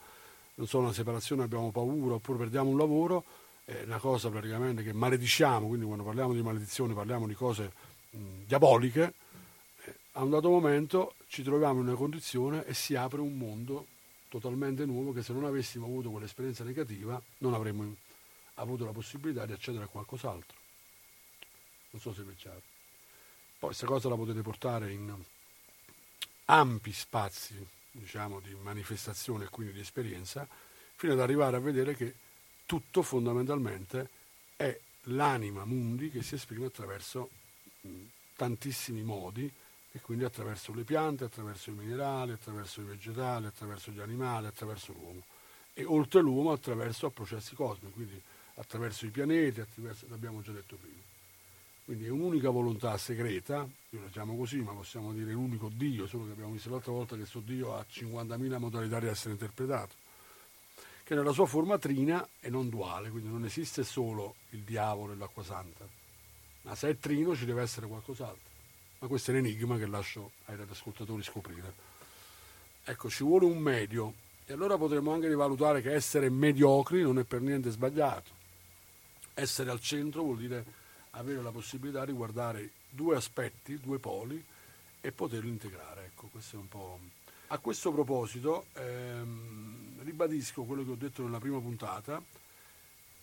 non 0.55 0.67
so, 0.67 0.79
una 0.79 0.93
separazione, 0.93 1.43
abbiamo 1.43 1.71
paura 1.71 2.15
oppure 2.15 2.39
perdiamo 2.39 2.69
un 2.69 2.77
lavoro, 2.77 3.23
è 3.65 3.83
una 3.83 3.99
cosa 3.99 4.29
praticamente 4.29 4.83
che 4.83 4.93
malediciamo, 4.93 5.67
quindi 5.67 5.85
quando 5.85 6.03
parliamo 6.03 6.33
di 6.33 6.41
maledizione 6.41 6.93
parliamo 6.93 7.27
di 7.27 7.33
cose 7.33 7.71
mh, 8.09 8.43
diaboliche, 8.45 9.13
eh, 9.85 9.95
a 10.13 10.23
un 10.23 10.29
dato 10.29 10.49
momento 10.49 11.15
ci 11.27 11.43
troviamo 11.43 11.79
in 11.79 11.87
una 11.87 11.95
condizione 11.95 12.65
e 12.65 12.73
si 12.73 12.95
apre 12.95 13.21
un 13.21 13.37
mondo 13.37 13.87
totalmente 14.27 14.85
nuovo 14.85 15.13
che 15.13 15.23
se 15.23 15.31
non 15.31 15.45
avessimo 15.45 15.85
avuto 15.85 16.09
quell'esperienza 16.09 16.63
negativa 16.63 17.21
non 17.39 17.53
avremmo 17.53 17.95
avuto 18.55 18.85
la 18.85 18.91
possibilità 18.91 19.45
di 19.45 19.53
accedere 19.53 19.85
a 19.85 19.87
qualcos'altro. 19.87 20.57
Non 21.91 22.01
so 22.01 22.13
se 22.13 22.21
è. 22.21 22.25
Poi 22.43 22.61
questa 23.59 23.85
cosa 23.85 24.09
la 24.09 24.15
potete 24.15 24.41
portare 24.41 24.91
in 24.91 25.13
ampi 26.45 26.91
spazi 26.91 27.65
diciamo, 27.91 28.39
di 28.39 28.55
manifestazione 28.55 29.45
e 29.45 29.49
quindi 29.49 29.73
di 29.73 29.79
esperienza, 29.79 30.47
fino 30.95 31.13
ad 31.13 31.19
arrivare 31.19 31.57
a 31.57 31.59
vedere 31.59 31.95
che 31.95 32.15
tutto 32.65 33.01
fondamentalmente 33.01 34.09
è 34.55 34.77
l'anima 35.07 35.65
mundi 35.65 36.09
che 36.09 36.23
si 36.23 36.35
esprime 36.35 36.65
attraverso 36.65 37.29
tantissimi 38.35 39.01
modi 39.03 39.51
e 39.91 39.99
quindi 40.01 40.23
attraverso 40.23 40.73
le 40.73 40.83
piante, 40.83 41.23
attraverso 41.23 41.69
i 41.69 41.73
minerali, 41.73 42.31
attraverso 42.31 42.81
i 42.81 42.85
vegetali, 42.85 43.45
attraverso 43.45 43.91
gli 43.91 43.99
animali, 43.99 44.47
attraverso 44.47 44.91
l'uomo 44.93 45.23
e 45.73 45.83
oltre 45.85 46.21
l'uomo 46.21 46.51
attraverso 46.51 47.09
processi 47.09 47.55
cosmici, 47.55 47.93
quindi 47.93 48.21
attraverso 48.55 49.05
i 49.05 49.09
pianeti, 49.09 49.61
attraverso, 49.61 50.05
l'abbiamo 50.09 50.41
già 50.41 50.51
detto 50.51 50.75
prima. 50.75 51.01
Quindi 51.85 52.05
è 52.05 52.09
un'unica 52.09 52.49
volontà 52.49 52.97
segreta, 52.97 53.67
io 53.89 54.01
la 54.01 54.07
chiamo 54.07 54.37
così, 54.37 54.57
ma 54.61 54.71
possiamo 54.71 55.11
dire 55.11 55.31
l'unico 55.33 55.69
Dio, 55.73 56.07
solo 56.07 56.25
che 56.25 56.31
abbiamo 56.31 56.53
visto 56.53 56.69
l'altra 56.69 56.91
volta 56.91 57.15
che 57.15 57.21
questo 57.21 57.39
Dio 57.39 57.75
ha 57.75 57.85
50.000 57.89 58.57
modalità 58.57 58.99
di 58.99 59.07
essere 59.07 59.31
interpretato, 59.31 59.95
che 61.13 61.19
nella 61.19 61.31
sua 61.31 61.45
forma 61.45 61.77
trina 61.77 62.27
e 62.39 62.49
non 62.49 62.69
duale, 62.69 63.09
quindi 63.09 63.29
non 63.29 63.45
esiste 63.45 63.83
solo 63.83 64.35
il 64.49 64.61
diavolo 64.61 65.13
e 65.13 65.15
l'acqua 65.15 65.43
santa, 65.43 65.87
ma 66.63 66.75
se 66.75 66.89
è 66.89 66.97
trino 66.97 67.35
ci 67.35 67.45
deve 67.45 67.61
essere 67.61 67.87
qualcos'altro. 67.87 68.51
Ma 68.99 69.07
questo 69.07 69.31
è 69.31 69.33
l'enigma 69.33 69.77
che 69.77 69.85
lascio 69.85 70.31
ai 70.45 70.55
radioascoltatori 70.55 71.23
scoprire. 71.23 71.91
Ecco, 72.83 73.09
ci 73.09 73.23
vuole 73.23 73.45
un 73.45 73.57
medio, 73.57 74.13
e 74.45 74.53
allora 74.53 74.77
potremmo 74.77 75.13
anche 75.13 75.27
rivalutare 75.27 75.81
che 75.81 75.93
essere 75.93 76.29
mediocri 76.29 77.01
non 77.01 77.19
è 77.19 77.23
per 77.23 77.41
niente 77.41 77.69
sbagliato. 77.69 78.41
Essere 79.33 79.71
al 79.71 79.79
centro 79.79 80.23
vuol 80.23 80.37
dire 80.37 80.65
avere 81.11 81.41
la 81.41 81.51
possibilità 81.51 82.05
di 82.05 82.11
guardare 82.11 82.71
due 82.89 83.15
aspetti, 83.15 83.79
due 83.79 83.99
poli 83.99 84.43
e 84.99 85.11
poterli 85.11 85.49
integrare. 85.49 86.05
Ecco, 86.05 86.27
questo 86.27 86.55
è 86.55 86.59
un 86.59 86.67
po'. 86.67 86.99
A 87.47 87.57
questo 87.59 87.91
proposito 87.91 88.65
ehm, 88.73 90.03
ribadisco 90.03 90.63
quello 90.63 90.83
che 90.83 90.91
ho 90.91 90.95
detto 90.95 91.23
nella 91.23 91.39
prima 91.39 91.59
puntata, 91.59 92.21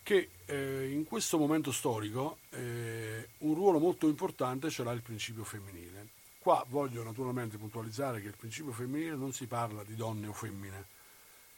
che 0.02 0.30
eh, 0.46 0.90
in 0.90 1.04
questo 1.04 1.38
momento 1.38 1.72
storico 1.72 2.38
eh, 2.50 3.28
un 3.38 3.54
ruolo 3.54 3.78
molto 3.78 4.08
importante 4.08 4.70
ce 4.70 4.84
l'ha 4.84 4.92
il 4.92 5.02
principio 5.02 5.44
femminile. 5.44 6.08
Qua 6.38 6.64
voglio 6.68 7.02
naturalmente 7.02 7.58
puntualizzare 7.58 8.20
che 8.20 8.28
il 8.28 8.36
principio 8.36 8.72
femminile 8.72 9.16
non 9.16 9.32
si 9.32 9.46
parla 9.46 9.82
di 9.84 9.94
donne 9.94 10.28
o 10.28 10.32
femmine, 10.32 10.86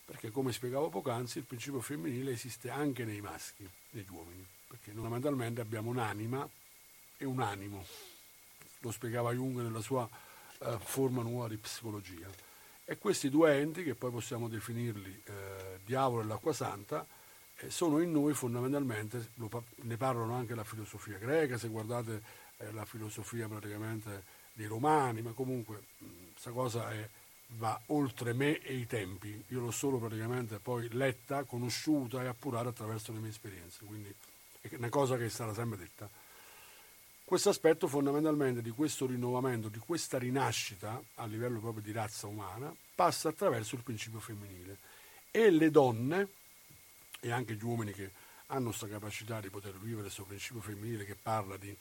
perché 0.05 0.31
come 0.31 0.53
spiegavo 0.53 0.89
poc'anzi 0.89 1.39
il 1.39 1.45
principio 1.45 1.81
femminile 1.81 2.33
esiste 2.33 2.71
anche 2.71 3.05
nei 3.05 3.21
maschi, 3.21 3.69
negli 3.91 4.11
uomini 4.11 4.47
perché 4.73 4.93
fondamentalmente 4.93 5.61
abbiamo 5.61 5.91
un'anima 5.91 6.49
e 7.19 7.27
un 7.27 7.41
animo, 7.41 7.85
lo 8.79 8.91
spiegava 8.91 9.33
Jung 9.33 9.61
nella 9.61 9.83
sua 9.83 10.09
eh, 10.61 10.79
forma 10.81 11.21
nuova 11.21 11.49
di 11.49 11.59
psicologia. 11.59 12.27
E 12.93 12.99
questi 12.99 13.31
due 13.31 13.59
enti, 13.59 13.85
che 13.85 13.95
poi 13.95 14.11
possiamo 14.11 14.49
definirli 14.49 15.23
eh, 15.25 15.79
diavolo 15.83 16.21
e 16.21 16.25
l'acqua 16.27 16.53
santa, 16.53 17.07
eh, 17.57 17.71
sono 17.71 18.01
in 18.01 18.13
noi 18.13 18.35
fondamentalmente, 18.35 19.31
lo, 19.37 19.49
ne 19.77 19.97
parlano 19.97 20.35
anche 20.35 20.55
la 20.55 20.63
filosofia 20.63 21.17
greca, 21.17 21.57
se 21.57 21.69
guardate 21.69 22.23
eh, 22.59 22.71
la 22.73 22.85
filosofia 22.85 23.49
praticamente 23.49 24.25
dei 24.53 24.67
romani, 24.67 25.23
ma 25.23 25.31
comunque 25.31 25.85
questa 26.33 26.51
cosa 26.51 26.93
è, 26.93 27.09
va 27.57 27.81
oltre 27.87 28.35
me 28.35 28.61
e 28.61 28.75
i 28.75 28.87
tempi, 28.87 29.43
io 29.49 29.61
l'ho 29.61 29.71
solo 29.71 29.97
praticamente 29.97 30.59
poi 30.59 30.87
letta, 30.91 31.45
conosciuta 31.45 32.23
e 32.23 32.27
appurata 32.27 32.69
attraverso 32.69 33.11
le 33.13 33.21
mie 33.21 33.31
esperienze. 33.31 33.87
Quindi, 33.87 34.15
è 34.61 34.69
una 34.75 34.91
cosa 34.91 35.17
che 35.17 35.31
stata 35.31 35.55
sempre 35.55 35.79
detta. 35.79 36.11
Questo 37.25 37.49
aspetto 37.49 37.89
fondamentalmente 37.89 38.61
di 38.61 38.71
questo 38.71 39.07
rinnovamento, 39.07 39.69
di 39.69 39.79
questa 39.79 40.19
rinascita 40.19 41.03
a 41.15 41.25
livello 41.25 41.61
proprio 41.61 41.83
di 41.83 41.93
razza 41.93 42.27
umana, 42.27 42.75
passa 42.95 43.31
attraverso 43.31 43.75
il 43.75 43.83
principio 43.83 44.21
femminile 44.21 44.77
e 45.31 45.51
le 45.51 45.71
donne 45.71 46.29
e 47.21 47.31
anche 47.31 47.55
gli 47.55 47.65
uomini 47.65 47.93
che 47.93 48.11
hanno 48.49 48.69
questa 48.69 48.87
capacità 48.87 49.41
di 49.41 49.49
poter 49.49 49.79
vivere 49.79 50.03
questo 50.03 50.25
principio 50.25 50.61
femminile 50.61 51.07
che 51.07 51.15
parla 51.15 51.57
di 51.57 51.75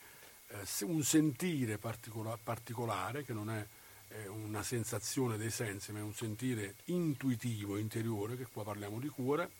eh, 0.47 0.85
un 0.85 1.03
sentire 1.03 1.77
particola- 1.77 2.37
particolare, 2.41 3.23
che 3.23 3.33
non 3.33 3.49
è 3.49 3.65
eh, 4.09 4.27
una 4.27 4.63
sensazione 4.63 5.37
dei 5.37 5.51
sensi, 5.51 5.91
ma 5.91 5.99
è 5.99 6.03
un 6.03 6.13
sentire 6.13 6.75
intuitivo, 6.85 7.77
interiore, 7.77 8.37
che 8.37 8.45
qua 8.45 8.63
parliamo 8.63 8.99
di 8.99 9.09
cuore, 9.09 9.51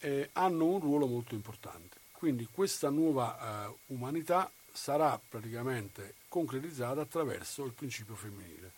eh, 0.00 0.30
hanno 0.32 0.64
un 0.64 0.80
ruolo 0.80 1.06
molto 1.06 1.34
importante. 1.34 1.98
Quindi 2.12 2.48
questa 2.50 2.90
nuova 2.90 3.68
eh, 3.68 3.74
umanità 3.86 4.50
sarà 4.72 5.18
praticamente 5.18 6.14
concretizzata 6.28 7.00
attraverso 7.00 7.64
il 7.64 7.72
principio 7.72 8.14
femminile 8.14 8.72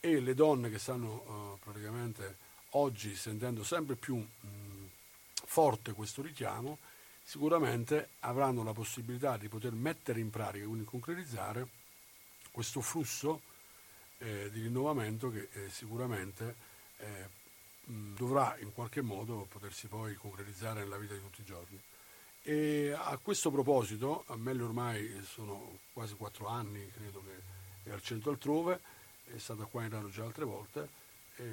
e 0.00 0.20
le 0.20 0.34
donne 0.34 0.70
che 0.70 0.78
stanno 0.78 1.56
eh, 1.56 1.64
praticamente 1.64 2.36
oggi 2.72 3.14
sentendo 3.14 3.64
sempre 3.64 3.96
più 3.96 4.16
mh, 4.16 4.86
forte 5.44 5.92
questo 5.92 6.22
richiamo 6.22 6.78
sicuramente 7.28 8.08
avranno 8.20 8.62
la 8.62 8.72
possibilità 8.72 9.36
di 9.36 9.48
poter 9.48 9.72
mettere 9.72 10.18
in 10.18 10.30
pratica, 10.30 10.64
quindi 10.64 10.86
concretizzare 10.86 11.68
questo 12.50 12.80
flusso 12.80 13.42
eh, 14.16 14.48
di 14.50 14.62
rinnovamento 14.62 15.30
che 15.30 15.48
eh, 15.52 15.68
sicuramente 15.68 16.54
eh, 16.96 17.28
mh, 17.84 18.14
dovrà 18.14 18.56
in 18.60 18.72
qualche 18.72 19.02
modo 19.02 19.46
potersi 19.46 19.88
poi 19.88 20.14
concretizzare 20.14 20.80
nella 20.80 20.96
vita 20.96 21.12
di 21.12 21.20
tutti 21.20 21.42
i 21.42 21.44
giorni. 21.44 21.78
E 22.48 22.94
a 22.96 23.18
questo 23.18 23.50
proposito, 23.50 24.24
a 24.28 24.36
Melle 24.36 24.62
ormai 24.62 25.20
sono 25.22 25.80
quasi 25.92 26.14
quattro 26.14 26.46
anni, 26.46 26.90
credo 26.92 27.22
che 27.22 27.90
è 27.90 27.92
al 27.92 28.00
centro 28.00 28.30
altrove, 28.30 28.80
è 29.26 29.36
stata 29.36 29.66
qua 29.66 29.82
in 29.82 29.90
radio 29.90 30.08
già 30.08 30.24
altre 30.24 30.46
volte, 30.46 30.88
e, 31.36 31.44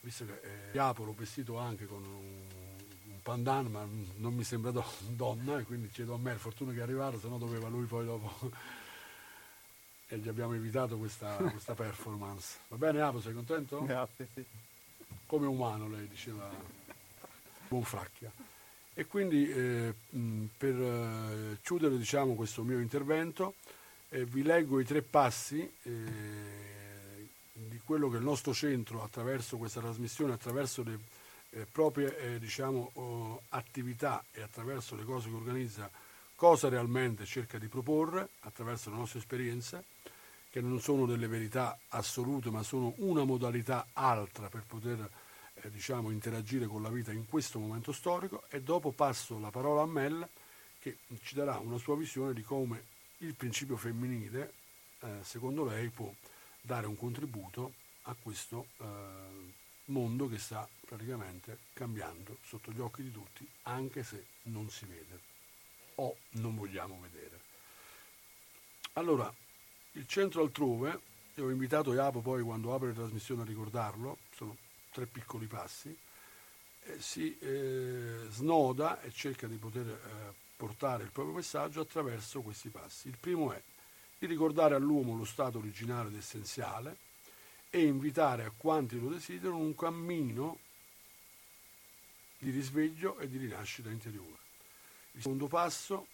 visto 0.00 0.26
che 0.26 0.40
è 0.42 0.70
Diapolo 0.72 1.14
vestito 1.14 1.56
anche 1.56 1.86
con 1.86 2.04
un, 2.04 3.22
pandan, 3.22 3.68
ma 3.68 3.88
non 4.16 4.34
mi 4.34 4.44
sembra 4.44 4.70
do, 4.70 4.84
donna, 5.16 5.60
e 5.60 5.62
quindi 5.62 5.88
chiedo 5.88 6.12
a 6.12 6.18
me, 6.18 6.34
fortuna 6.34 6.72
che 6.72 6.80
è 6.80 6.82
arrivato, 6.82 7.18
se 7.18 7.28
no 7.28 7.38
doveva 7.38 7.68
lui 7.68 7.86
poi 7.86 8.04
dopo... 8.04 8.30
e 10.08 10.18
gli 10.18 10.28
abbiamo 10.28 10.52
evitato 10.52 10.98
questa, 10.98 11.36
questa 11.36 11.72
performance. 11.74 12.58
Va 12.68 12.76
bene 12.76 13.00
Apo, 13.00 13.18
sei 13.22 13.32
contento? 13.32 13.82
Grazie, 13.82 14.28
sì. 14.34 14.44
Come 15.24 15.46
umano, 15.46 15.88
lei 15.88 16.06
diceva 16.06 16.50
Bonfracchia. 17.66 18.52
E 18.96 19.06
quindi 19.06 19.50
eh, 19.50 19.92
per 20.56 20.80
eh, 20.80 21.58
chiudere 21.62 21.98
diciamo, 21.98 22.34
questo 22.34 22.62
mio 22.62 22.78
intervento 22.78 23.54
eh, 24.10 24.24
vi 24.24 24.44
leggo 24.44 24.78
i 24.78 24.84
tre 24.84 25.02
passi 25.02 25.68
eh, 25.82 25.90
di 27.52 27.80
quello 27.84 28.08
che 28.08 28.18
il 28.18 28.22
nostro 28.22 28.54
centro 28.54 29.02
attraverso 29.02 29.56
questa 29.56 29.80
trasmissione, 29.80 30.32
attraverso 30.32 30.84
le 30.84 30.98
eh, 31.50 31.66
proprie 31.70 32.38
diciamo, 32.38 32.90
oh, 32.94 33.42
attività 33.48 34.24
e 34.32 34.42
attraverso 34.42 34.94
le 34.94 35.04
cose 35.04 35.28
che 35.28 35.34
organizza, 35.34 35.90
cosa 36.36 36.68
realmente 36.68 37.24
cerca 37.24 37.58
di 37.58 37.66
proporre 37.66 38.28
attraverso 38.40 38.90
le 38.90 38.96
nostre 38.96 39.18
esperienze, 39.18 39.84
che 40.50 40.60
non 40.60 40.80
sono 40.80 41.04
delle 41.04 41.26
verità 41.26 41.76
assolute, 41.88 42.50
ma 42.50 42.62
sono 42.62 42.94
una 42.98 43.24
modalità 43.24 43.86
altra 43.92 44.48
per 44.48 44.62
poter 44.66 45.08
diciamo, 45.68 46.10
interagire 46.10 46.66
con 46.66 46.82
la 46.82 46.90
vita 46.90 47.12
in 47.12 47.26
questo 47.26 47.58
momento 47.58 47.92
storico 47.92 48.44
e 48.48 48.62
dopo 48.62 48.92
passo 48.92 49.38
la 49.38 49.50
parola 49.50 49.82
a 49.82 49.86
Mel 49.86 50.28
che 50.78 50.98
ci 51.22 51.34
darà 51.34 51.58
una 51.58 51.78
sua 51.78 51.96
visione 51.96 52.34
di 52.34 52.42
come 52.42 52.92
il 53.18 53.34
principio 53.34 53.76
femminile, 53.76 54.52
eh, 55.00 55.18
secondo 55.22 55.64
lei, 55.64 55.88
può 55.88 56.12
dare 56.60 56.86
un 56.86 56.96
contributo 56.96 57.72
a 58.02 58.16
questo 58.20 58.66
eh, 58.78 58.84
mondo 59.86 60.28
che 60.28 60.38
sta 60.38 60.68
praticamente 60.86 61.58
cambiando 61.72 62.36
sotto 62.42 62.70
gli 62.70 62.80
occhi 62.80 63.02
di 63.02 63.12
tutti, 63.12 63.46
anche 63.62 64.02
se 64.02 64.24
non 64.44 64.68
si 64.68 64.84
vede 64.84 65.20
o 65.96 66.16
non 66.32 66.56
vogliamo 66.56 66.98
vedere. 67.00 67.40
Allora, 68.94 69.32
il 69.92 70.06
centro 70.06 70.42
altrove, 70.42 71.00
io 71.34 71.44
ho 71.44 71.50
invitato 71.50 71.92
Iapo 71.92 72.20
poi 72.20 72.42
quando 72.42 72.74
apre 72.74 72.88
le 72.88 72.94
trasmissioni 72.94 73.42
a 73.42 73.44
ricordarlo, 73.44 74.18
tre 74.94 75.06
piccoli 75.06 75.46
passi, 75.46 75.96
eh, 76.84 77.00
si 77.00 77.36
eh, 77.40 78.26
snoda 78.30 79.00
e 79.00 79.10
cerca 79.10 79.48
di 79.48 79.56
poter 79.56 79.88
eh, 79.88 80.34
portare 80.56 81.02
il 81.02 81.10
proprio 81.10 81.34
messaggio 81.34 81.80
attraverso 81.80 82.42
questi 82.42 82.68
passi. 82.68 83.08
Il 83.08 83.18
primo 83.18 83.52
è 83.52 83.60
di 84.16 84.26
ricordare 84.26 84.76
all'uomo 84.76 85.16
lo 85.16 85.24
stato 85.24 85.58
originario 85.58 86.10
ed 86.10 86.16
essenziale 86.16 86.96
e 87.70 87.82
invitare 87.82 88.44
a 88.44 88.52
quanti 88.56 89.00
lo 89.00 89.08
desiderano 89.08 89.58
un 89.58 89.74
cammino 89.74 90.58
di 92.38 92.50
risveglio 92.50 93.18
e 93.18 93.28
di 93.28 93.38
rinascita 93.38 93.90
interiore. 93.90 94.38
Il 95.12 95.22
secondo 95.22 95.48
passo, 95.48 96.06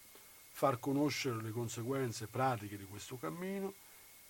far 0.53 0.79
conoscere 0.79 1.43
le 1.43 1.51
conseguenze 1.51 2.29
pratiche 2.29 2.79
di 2.79 2.85
questo 2.85 3.19
cammino, 3.19 3.75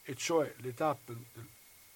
e 0.02 0.16
cioè 0.16 0.52
le 0.58 0.74
tappe 0.74 1.16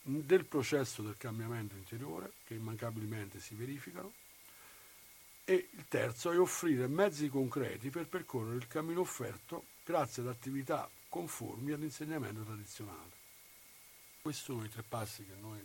del, 0.06 0.44
processo 0.44 1.02
del 1.02 1.16
cambiamento 1.16 1.74
interiore 1.74 2.32
che 2.44 2.54
immancabilmente 2.54 3.40
si 3.40 3.54
verificano. 3.54 4.12
E 5.46 5.68
il 5.72 5.84
terzo 5.88 6.30
è 6.30 6.38
offrire 6.38 6.86
mezzi 6.86 7.28
concreti 7.28 7.90
per 7.90 8.06
percorrere 8.06 8.56
il 8.56 8.66
cammino 8.66 9.00
offerto 9.00 9.64
grazie 9.84 10.22
ad 10.22 10.28
attività 10.28 10.88
conformi 11.08 11.72
all'insegnamento 11.72 12.42
tradizionale. 12.42 13.22
Questi 14.22 14.42
sono 14.42 14.64
i 14.64 14.70
tre 14.70 14.82
passi 14.82 15.24
che 15.24 15.34
noi 15.38 15.64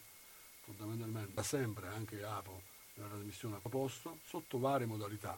fondamentalmente 0.66 1.34
da 1.34 1.44
sempre 1.44 1.88
anche 1.88 2.24
APO 2.24 2.62
nella 2.96 3.10
trasmissione 3.10 3.56
ha 3.56 3.60
proposto 3.60 4.20
sotto 4.26 4.60
varie 4.60 4.86
modalità. 4.86 5.38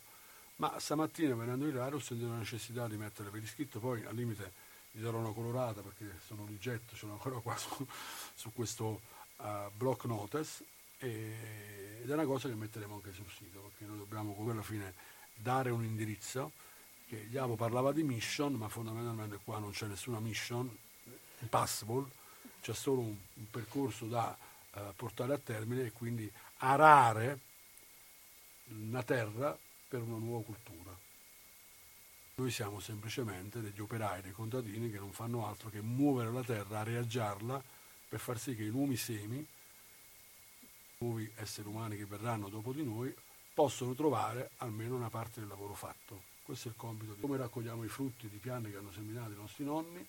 Ma 0.57 0.79
stamattina 0.79 1.35
venendo 1.35 1.65
in 1.65 1.75
radio 1.75 1.97
ho 1.97 2.01
sentito 2.01 2.29
la 2.29 2.37
necessità 2.37 2.87
di 2.87 2.97
mettere 2.97 3.29
per 3.29 3.41
iscritto, 3.41 3.79
poi 3.79 4.03
al 4.05 4.15
limite 4.15 4.51
gli 4.91 5.01
darò 5.01 5.17
una 5.17 5.33
colorata 5.33 5.81
perché 5.81 6.19
sono 6.25 6.45
rigetto, 6.45 6.95
ce 6.95 7.05
l'ho 7.05 7.13
ancora 7.13 7.39
qua 7.39 7.55
su, 7.57 7.85
su 8.35 8.51
questo 8.53 9.01
uh, 9.37 9.71
block 9.75 10.05
notice 10.05 10.63
e, 10.97 11.99
ed 12.03 12.09
è 12.09 12.13
una 12.13 12.25
cosa 12.25 12.47
che 12.49 12.55
metteremo 12.55 12.95
anche 12.95 13.13
sul 13.13 13.29
sito 13.29 13.59
perché 13.59 13.85
noi 13.85 13.97
dobbiamo 13.97 14.33
come 14.33 14.51
alla 14.51 14.63
fine 14.63 14.93
dare 15.33 15.69
un 15.69 15.83
indirizzo 15.83 16.51
che 17.07 17.27
Iavo 17.29 17.55
parlava 17.55 17.91
di 17.91 18.03
mission 18.03 18.53
ma 18.53 18.69
fondamentalmente 18.69 19.39
qua 19.43 19.59
non 19.59 19.71
c'è 19.71 19.87
nessuna 19.87 20.19
mission 20.19 20.69
impossible 21.39 22.09
c'è 22.61 22.73
solo 22.73 23.01
un, 23.01 23.15
un 23.33 23.49
percorso 23.49 24.05
da 24.05 24.37
uh, 24.73 24.79
portare 24.95 25.33
a 25.33 25.37
termine 25.37 25.85
e 25.85 25.91
quindi 25.91 26.31
arare 26.57 27.39
una 28.67 29.03
terra 29.03 29.57
per 29.87 30.01
una 30.01 30.17
nuova 30.17 30.43
cultura. 30.43 30.95
Noi 32.35 32.49
siamo 32.49 32.79
semplicemente 32.79 33.61
degli 33.61 33.79
operai, 33.79 34.21
dei 34.21 34.31
contadini 34.31 34.89
che 34.89 34.99
non 34.99 35.11
fanno 35.11 35.45
altro 35.45 35.69
che 35.69 35.81
muovere 35.81 36.31
la 36.31 36.43
terra, 36.43 36.79
areaggiarla 36.79 37.61
per 38.07 38.19
far 38.19 38.39
sì 38.39 38.55
che 38.55 38.63
i 38.63 38.69
nuovi 38.69 38.97
semi, 38.97 39.45
nuovi 40.99 41.31
esseri 41.35 41.67
umani 41.67 41.97
che 41.97 42.05
verranno 42.05 42.49
dopo 42.49 42.71
di 42.73 42.83
noi, 42.83 43.13
possono 43.53 43.93
trovare 43.93 44.51
almeno 44.57 44.95
una 44.95 45.09
parte 45.09 45.39
del 45.39 45.49
lavoro 45.49 45.73
fatto. 45.73 46.29
Questo 46.43 46.69
è 46.69 46.71
il 46.71 46.77
compito 46.77 47.13
di 47.13 47.21
come 47.21 47.37
raccogliamo 47.37 47.83
i 47.83 47.87
frutti 47.87 48.27
di 48.27 48.37
piante 48.37 48.71
che 48.71 48.77
hanno 48.77 48.91
seminato 48.91 49.31
i 49.31 49.35
nostri 49.35 49.63
nonni. 49.63 50.05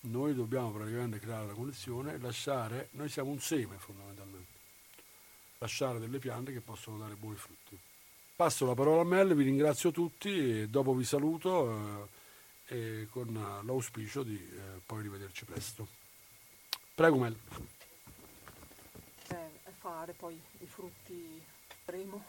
Noi 0.00 0.34
dobbiamo 0.34 0.70
praticamente 0.70 1.18
creare 1.18 1.46
la 1.46 1.54
connessione 1.54 2.14
e 2.14 2.18
lasciare, 2.18 2.88
noi 2.92 3.08
siamo 3.08 3.30
un 3.30 3.40
seme 3.40 3.78
fondamentalmente, 3.78 4.52
lasciare 5.58 5.98
delle 5.98 6.18
piante 6.18 6.52
che 6.52 6.60
possono 6.60 6.98
dare 6.98 7.14
buoni 7.14 7.36
frutti. 7.36 7.78
Passo 8.36 8.66
la 8.66 8.74
parola 8.74 9.02
a 9.02 9.04
Mel, 9.04 9.32
vi 9.36 9.44
ringrazio 9.44 9.92
tutti 9.92 10.62
e 10.62 10.68
dopo 10.68 10.92
vi 10.92 11.04
saluto 11.04 12.08
eh, 12.66 13.06
con 13.08 13.32
l'auspicio 13.62 14.24
di 14.24 14.34
eh, 14.34 14.80
poi 14.84 15.02
rivederci 15.02 15.44
presto. 15.44 15.86
Prego 16.96 17.18
Mel. 17.18 17.38
Eh, 19.28 19.50
fare 19.78 20.14
poi 20.14 20.34
i 20.58 20.66
frutti 20.66 21.40
primo. 21.84 22.24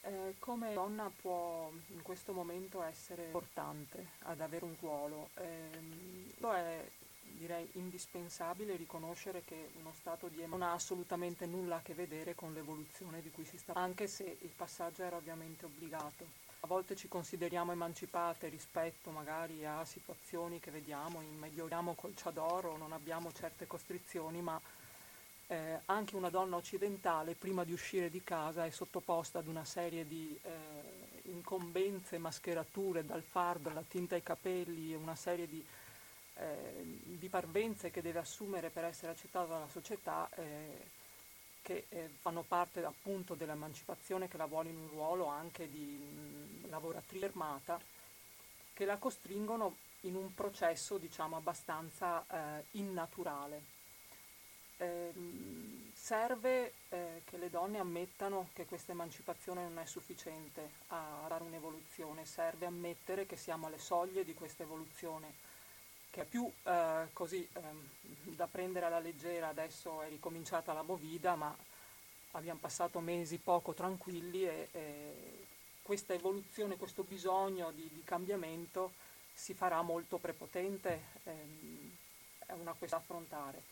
Eh, 0.00 0.36
come 0.38 0.72
donna 0.72 1.12
può 1.20 1.70
in 1.88 2.00
questo 2.00 2.32
momento 2.32 2.82
essere 2.82 3.26
importante 3.26 4.12
ad 4.20 4.40
avere 4.40 4.64
un 4.64 4.74
ruolo? 4.80 5.28
Eh, 5.34 6.32
è 6.40 6.88
direi 7.36 7.68
indispensabile 7.72 8.76
riconoscere 8.76 9.42
che 9.44 9.70
uno 9.78 9.92
stato 9.98 10.28
di 10.28 10.44
non 10.46 10.62
ha 10.62 10.72
assolutamente 10.72 11.46
nulla 11.46 11.76
a 11.76 11.82
che 11.82 11.94
vedere 11.94 12.34
con 12.34 12.52
l'evoluzione 12.52 13.20
di 13.22 13.30
cui 13.30 13.44
si 13.44 13.58
sta, 13.58 13.74
anche 13.74 14.06
se 14.06 14.38
il 14.40 14.52
passaggio 14.54 15.02
era 15.02 15.16
ovviamente 15.16 15.64
obbligato. 15.64 16.48
A 16.62 16.66
volte 16.66 16.94
ci 16.94 17.08
consideriamo 17.08 17.72
emancipate 17.72 18.48
rispetto 18.48 19.10
magari 19.10 19.64
a 19.64 19.84
situazioni 19.84 20.60
che 20.60 20.70
vediamo 20.70 21.22
in 21.22 21.38
Medio 21.38 21.66
col 21.94 22.14
Ciadoro, 22.14 22.76
non 22.76 22.92
abbiamo 22.92 23.32
certe 23.32 23.66
costrizioni, 23.66 24.42
ma 24.42 24.60
eh, 25.46 25.80
anche 25.86 26.16
una 26.16 26.30
donna 26.30 26.56
occidentale 26.56 27.34
prima 27.34 27.64
di 27.64 27.72
uscire 27.72 28.10
di 28.10 28.22
casa 28.22 28.66
è 28.66 28.70
sottoposta 28.70 29.38
ad 29.38 29.48
una 29.48 29.64
serie 29.64 30.06
di 30.06 30.38
eh, 30.42 31.28
incombenze, 31.30 32.18
mascherature, 32.18 33.04
dal 33.04 33.22
fardo 33.22 33.70
alla 33.70 33.82
tinta 33.86 34.14
ai 34.14 34.22
capelli, 34.22 34.94
una 34.94 35.16
serie 35.16 35.48
di 35.48 35.64
eh, 36.34 37.00
di 37.02 37.28
parvenze 37.28 37.90
che 37.90 38.02
deve 38.02 38.20
assumere 38.20 38.70
per 38.70 38.84
essere 38.84 39.12
accettato 39.12 39.48
dalla 39.48 39.68
società 39.68 40.28
eh, 40.36 40.98
che 41.62 41.86
eh, 41.88 42.08
fanno 42.20 42.42
parte 42.42 42.82
appunto 42.84 43.34
dell'emancipazione 43.34 44.28
che 44.28 44.36
la 44.36 44.46
vuole 44.46 44.70
in 44.70 44.76
un 44.76 44.88
ruolo 44.88 45.26
anche 45.26 45.68
di 45.68 45.84
mh, 45.84 46.70
lavoratrice 46.70 47.26
armata 47.26 47.80
che 48.72 48.84
la 48.84 48.96
costringono 48.96 49.76
in 50.02 50.14
un 50.14 50.32
processo 50.34 50.96
diciamo 50.96 51.36
abbastanza 51.36 52.24
eh, 52.26 52.64
innaturale. 52.72 53.78
Ehm, 54.78 55.92
serve 55.92 56.72
eh, 56.88 57.20
che 57.26 57.36
le 57.36 57.50
donne 57.50 57.78
ammettano 57.78 58.48
che 58.54 58.64
questa 58.64 58.92
emancipazione 58.92 59.62
non 59.64 59.78
è 59.78 59.84
sufficiente 59.84 60.70
a 60.88 61.26
dare 61.28 61.44
un'evoluzione, 61.44 62.24
serve 62.24 62.64
ammettere 62.64 63.26
che 63.26 63.36
siamo 63.36 63.66
alle 63.66 63.78
soglie 63.78 64.24
di 64.24 64.32
questa 64.32 64.62
evoluzione 64.62 65.49
che 66.10 66.22
è 66.22 66.24
più 66.24 66.50
eh, 66.64 67.08
così 67.12 67.46
eh, 67.52 67.60
da 68.34 68.46
prendere 68.46 68.86
alla 68.86 68.98
leggera, 68.98 69.48
adesso 69.48 70.02
è 70.02 70.08
ricominciata 70.08 70.72
la 70.72 70.82
movida, 70.82 71.36
ma 71.36 71.54
abbiamo 72.32 72.58
passato 72.60 73.00
mesi 73.00 73.38
poco 73.38 73.72
tranquilli 73.72 74.44
e, 74.44 74.68
e 74.72 75.46
questa 75.82 76.12
evoluzione, 76.12 76.76
questo 76.76 77.02
bisogno 77.02 77.70
di, 77.72 77.88
di, 77.92 78.02
cambiamento 78.04 78.92
si 79.32 79.54
farà 79.54 79.82
molto 79.82 80.18
prepotente, 80.18 81.00
ehm, 81.24 81.96
è 82.46 82.52
una 82.52 82.74
questione 82.74 82.90
da 82.90 82.96
affrontare. 82.96 83.62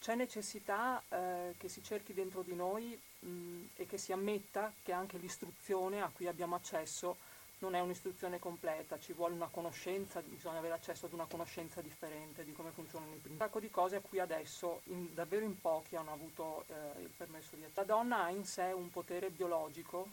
C'è 0.00 0.14
necessità 0.14 1.02
eh, 1.08 1.54
che 1.58 1.68
si 1.68 1.82
cerchi 1.82 2.12
dentro 2.14 2.42
di 2.42 2.54
noi 2.54 2.98
mh, 3.20 3.62
e 3.76 3.86
che 3.86 3.98
si 3.98 4.12
ammetta 4.12 4.72
che 4.82 4.92
anche 4.92 5.18
l'istruzione 5.18 6.00
a 6.00 6.10
cui 6.12 6.26
abbiamo 6.26 6.54
accesso 6.54 7.16
non 7.58 7.74
è 7.74 7.80
un'istruzione 7.80 8.38
completa, 8.38 8.98
ci 8.98 9.14
vuole 9.14 9.34
una 9.34 9.48
conoscenza, 9.48 10.20
bisogna 10.20 10.58
avere 10.58 10.74
accesso 10.74 11.06
ad 11.06 11.12
una 11.12 11.24
conoscenza 11.24 11.80
differente 11.80 12.44
di 12.44 12.52
come 12.52 12.70
funzionano 12.70 13.12
i 13.12 13.18
principi. 13.18 13.32
Un 13.32 13.46
sacco 13.48 13.60
di 13.60 13.70
cose 13.70 13.96
a 13.96 14.00
cui 14.00 14.18
adesso 14.18 14.82
in, 14.84 15.14
davvero 15.14 15.44
in 15.44 15.58
pochi 15.58 15.96
hanno 15.96 16.12
avuto 16.12 16.64
eh, 16.68 17.00
il 17.00 17.10
permesso 17.16 17.56
di 17.56 17.62
accedere. 17.64 17.86
La 17.86 17.94
donna 17.94 18.24
ha 18.24 18.30
in 18.30 18.44
sé 18.44 18.72
un 18.74 18.90
potere 18.90 19.30
biologico, 19.30 20.08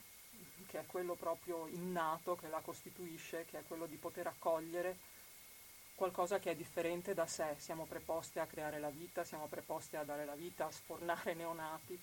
che 0.67 0.79
è 0.79 0.85
quello 0.85 1.15
proprio 1.15 1.67
innato, 1.67 2.35
che 2.35 2.47
la 2.47 2.61
costituisce, 2.61 3.45
che 3.45 3.59
è 3.59 3.63
quello 3.67 3.87
di 3.87 3.97
poter 3.97 4.27
accogliere 4.27 5.11
qualcosa 5.95 6.39
che 6.39 6.51
è 6.51 6.55
differente 6.55 7.13
da 7.13 7.27
sé. 7.27 7.55
Siamo 7.57 7.85
preposte 7.85 8.39
a 8.39 8.45
creare 8.45 8.79
la 8.79 8.89
vita, 8.89 9.25
siamo 9.25 9.47
preposte 9.47 9.97
a 9.97 10.03
dare 10.03 10.23
la 10.23 10.35
vita, 10.35 10.65
a 10.65 10.71
sfornare 10.71 11.33
neonati. 11.35 11.99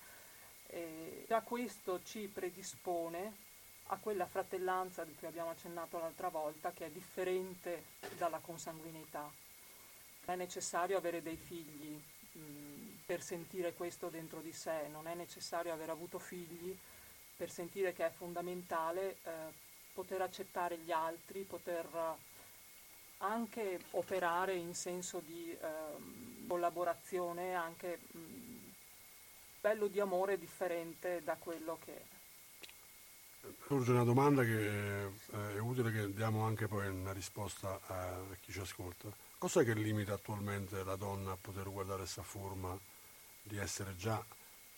E 0.67 1.25
già 1.27 1.41
questo 1.41 2.01
ci 2.03 2.27
predispone 2.27 3.49
a 3.93 3.97
quella 3.97 4.25
fratellanza 4.25 5.03
di 5.03 5.13
cui 5.15 5.27
abbiamo 5.27 5.49
accennato 5.49 5.99
l'altra 5.99 6.29
volta, 6.29 6.71
che 6.71 6.85
è 6.85 6.89
differente 6.89 7.83
dalla 8.17 8.39
consanguineità. 8.39 9.21
Non 9.21 10.35
è 10.35 10.35
necessario 10.35 10.97
avere 10.97 11.21
dei 11.21 11.35
figli 11.35 11.99
mh, 12.31 13.03
per 13.05 13.21
sentire 13.21 13.73
questo 13.73 14.07
dentro 14.07 14.39
di 14.39 14.53
sé, 14.53 14.87
non 14.89 15.07
è 15.07 15.13
necessario 15.13 15.73
aver 15.73 15.89
avuto 15.89 16.19
figli 16.19 16.75
per 17.35 17.49
sentire 17.49 17.91
che 17.91 18.05
è 18.05 18.11
fondamentale 18.11 19.17
eh, 19.23 19.29
poter 19.93 20.21
accettare 20.21 20.77
gli 20.77 20.91
altri, 20.91 21.41
poter 21.41 21.87
anche 23.17 23.79
operare 23.91 24.55
in 24.55 24.73
senso 24.73 25.19
di 25.19 25.51
eh, 25.51 26.47
collaborazione, 26.47 27.55
anche 27.55 27.99
mh, 28.11 28.71
bello 29.59 29.87
di 29.87 29.99
amore 29.99 30.37
differente 30.37 31.21
da 31.23 31.35
quello 31.35 31.77
che 31.83 32.19
Sorge 33.67 33.91
una 33.91 34.03
domanda 34.03 34.43
che 34.43 35.05
eh, 35.05 35.55
è 35.55 35.59
utile 35.59 35.91
che 35.91 36.13
diamo 36.13 36.45
anche 36.45 36.67
poi 36.67 36.87
una 36.87 37.13
risposta 37.13 37.79
a 37.87 38.19
chi 38.39 38.51
ci 38.51 38.59
ascolta. 38.59 39.09
Cos'è 39.37 39.63
che 39.63 39.73
limita 39.73 40.13
attualmente 40.13 40.83
la 40.83 40.95
donna 40.95 41.31
a 41.31 41.37
poter 41.39 41.69
guardare 41.71 41.99
questa 41.99 42.21
forma 42.21 42.77
di 43.41 43.57
essere 43.57 43.95
già 43.95 44.23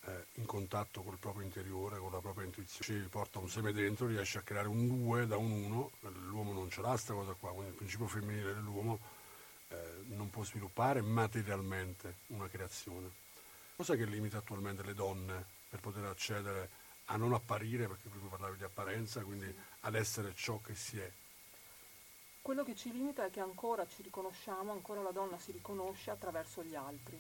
eh, 0.06 0.26
in 0.36 0.46
contatto 0.46 1.02
col 1.02 1.18
proprio 1.18 1.44
interiore, 1.44 1.98
con 1.98 2.12
la 2.12 2.20
propria 2.20 2.46
intuizione? 2.46 3.02
Ci 3.02 3.10
porta 3.10 3.40
un 3.40 3.50
seme 3.50 3.74
dentro, 3.74 4.08
riesce 4.08 4.38
a 4.38 4.42
creare 4.42 4.68
un 4.68 4.88
due 4.88 5.28
da 5.28 5.38
un 5.38 5.52
uno, 5.52 5.92
l'uomo 6.30 6.54
non 6.54 6.70
ce 6.70 6.82
l'ha 6.82 6.90
questa 6.90 7.14
cosa 7.14 7.34
qua, 7.34 7.50
quindi 7.50 7.72
il 7.72 7.78
principio 7.78 8.08
femminile 8.08 8.54
dell'uomo 8.54 9.00
eh, 9.70 10.04
non 10.08 10.30
può 10.30 10.44
sviluppare 10.44 11.02
materialmente 11.02 12.18
una 12.28 12.48
creazione. 12.48 13.10
Cos'è 13.76 13.98
che 13.98 14.06
limita 14.06 14.38
attualmente 14.38 14.84
le 14.84 14.94
donne 14.94 15.44
per 15.70 15.80
poter 15.80 16.06
accedere 16.06 16.62
a 16.62 16.68
non 17.16 17.34
apparire, 17.34 17.88
perché 17.88 18.10
prima 18.10 18.28
parlavi 18.28 18.58
di 18.58 18.64
apparenza, 18.64 19.22
quindi 19.22 19.46
sì. 19.46 19.56
ad 19.82 19.96
essere 19.96 20.34
ciò 20.36 20.60
che 20.62 20.76
si 20.76 21.00
è. 21.00 21.12
Quello 22.42 22.64
che 22.64 22.76
ci 22.76 22.92
limita 22.92 23.26
è 23.26 23.30
che 23.30 23.40
ancora 23.40 23.88
ci 23.88 24.02
riconosciamo, 24.02 24.72
ancora 24.72 25.02
la 25.02 25.12
donna 25.12 25.38
si 25.40 25.52
riconosce 25.52 26.12
attraverso 26.12 26.64
gli 26.64 26.76
altri. 26.76 27.18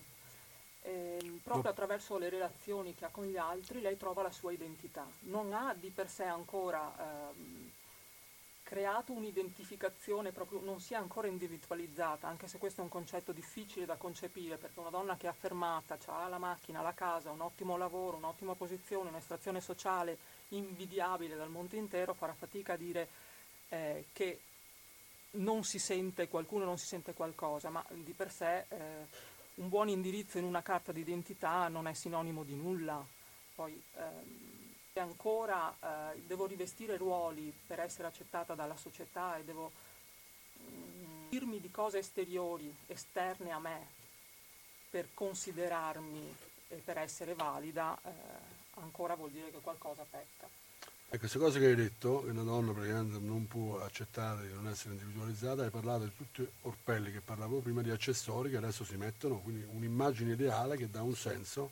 E, 0.81 1.17
ehm, 1.21 1.37
proprio 1.37 1.71
attraverso 1.71 2.17
le 2.17 2.29
relazioni 2.29 2.93
che 2.93 3.05
ha 3.05 3.09
con 3.09 3.25
gli 3.25 3.37
altri 3.37 3.79
lei 3.79 3.95
trova 3.95 4.21
la 4.21 4.31
sua 4.31 4.51
identità. 4.51 5.07
Non 5.21 5.53
ha 5.53 5.73
di 5.73 5.89
per 5.91 6.09
sé 6.09 6.23
ancora 6.23 7.31
ehm, 7.31 7.62
creato 8.73 9.13
un'identificazione, 9.13 10.31
proprio, 10.31 10.59
non 10.59 10.79
si 10.79 10.95
è 10.95 10.97
ancora 10.97 11.27
individualizzata, 11.27 12.27
anche 12.27 12.47
se 12.47 12.57
questo 12.57 12.81
è 12.81 12.83
un 12.83 12.89
concetto 12.89 13.31
difficile 13.31 13.85
da 13.85 13.97
concepire, 13.97 14.57
perché 14.57 14.79
una 14.79 14.89
donna 14.89 15.15
che 15.15 15.27
è 15.27 15.29
affermata, 15.29 15.95
ha 16.07 16.27
la 16.27 16.39
macchina, 16.39 16.81
la 16.81 16.95
casa, 16.95 17.29
un 17.29 17.41
ottimo 17.41 17.77
lavoro, 17.77 18.17
un'ottima 18.17 18.55
posizione, 18.55 19.09
un'estrazione 19.09 19.61
sociale 19.61 20.17
invidiabile 20.49 21.35
dal 21.35 21.51
mondo 21.51 21.75
intero, 21.75 22.15
farà 22.15 22.33
fatica 22.33 22.73
a 22.73 22.77
dire 22.77 23.07
eh, 23.69 24.05
che 24.11 24.39
non 25.33 25.63
si 25.63 25.77
sente 25.77 26.27
qualcuno, 26.27 26.65
non 26.65 26.79
si 26.79 26.87
sente 26.87 27.13
qualcosa, 27.13 27.69
ma 27.69 27.85
di 27.91 28.13
per 28.13 28.31
sé 28.31 28.65
eh, 28.69 29.05
un 29.55 29.69
buon 29.69 29.87
indirizzo 29.87 30.39
in 30.39 30.45
una 30.45 30.63
carta 30.63 30.91
d'identità 30.91 31.67
non 31.67 31.85
è 31.85 31.93
sinonimo 31.93 32.41
di 32.43 32.55
nulla. 32.55 33.05
Poi, 33.53 33.79
ehm, 33.97 34.52
ancora 34.99 35.75
eh, 36.13 36.21
devo 36.21 36.45
rivestire 36.45 36.97
ruoli 36.97 37.53
per 37.65 37.79
essere 37.79 38.07
accettata 38.07 38.53
dalla 38.53 38.75
società 38.75 39.37
e 39.37 39.43
devo 39.43 39.71
mm, 40.61 41.29
dirmi 41.29 41.59
di 41.59 41.71
cose 41.71 41.99
esteriori, 41.99 42.73
esterne 42.87 43.51
a 43.51 43.59
me, 43.59 43.87
per 44.89 45.07
considerarmi 45.13 46.35
e 46.67 46.75
per 46.75 46.97
essere 46.97 47.33
valida, 47.33 47.97
eh, 48.03 48.11
ancora 48.75 49.15
vuol 49.15 49.31
dire 49.31 49.49
che 49.51 49.59
qualcosa 49.59 50.05
pecca. 50.09 50.47
Ecco, 51.13 51.17
questa 51.17 51.37
cosa 51.37 51.59
che 51.59 51.67
hai 51.67 51.75
detto, 51.75 52.23
che 52.23 52.31
una 52.31 52.41
donna 52.41 52.71
praticamente 52.71 53.19
non 53.19 53.47
può 53.47 53.79
accettare 53.81 54.47
di 54.47 54.53
non 54.53 54.67
essere 54.67 54.95
individualizzata, 54.95 55.63
hai 55.63 55.69
parlato 55.69 56.05
di 56.05 56.15
tutti 56.15 56.41
gli 56.41 56.47
orpelli 56.61 57.11
che 57.11 57.21
parlavo 57.21 57.59
prima, 57.59 57.83
di 57.83 57.91
accessori 57.91 58.49
che 58.49 58.57
adesso 58.57 58.83
si 58.83 58.95
mettono, 58.95 59.39
quindi 59.39 59.63
un'immagine 59.69 60.33
ideale 60.33 60.75
che 60.75 60.89
dà 60.89 61.03
un 61.03 61.15
senso 61.15 61.71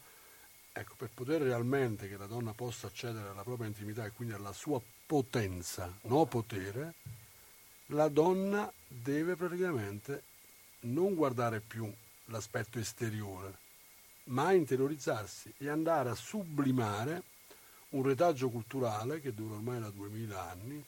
Ecco, 0.73 0.95
per 0.95 1.09
poter 1.13 1.41
realmente 1.41 2.07
che 2.07 2.15
la 2.15 2.27
donna 2.27 2.53
possa 2.53 2.87
accedere 2.87 3.27
alla 3.27 3.43
propria 3.43 3.67
intimità 3.67 4.05
e 4.05 4.11
quindi 4.11 4.33
alla 4.33 4.53
sua 4.53 4.81
potenza, 5.05 5.93
no 6.03 6.25
potere, 6.25 6.93
la 7.87 8.07
donna 8.07 8.71
deve 8.87 9.35
praticamente 9.35 10.23
non 10.81 11.13
guardare 11.13 11.59
più 11.59 11.93
l'aspetto 12.25 12.79
esteriore, 12.79 13.57
ma 14.25 14.53
interiorizzarsi 14.53 15.53
e 15.57 15.67
andare 15.67 16.09
a 16.09 16.15
sublimare 16.15 17.23
un 17.89 18.03
retaggio 18.03 18.49
culturale 18.49 19.19
che 19.19 19.33
dura 19.33 19.55
ormai 19.55 19.81
da 19.81 19.89
2000 19.89 20.49
anni, 20.49 20.85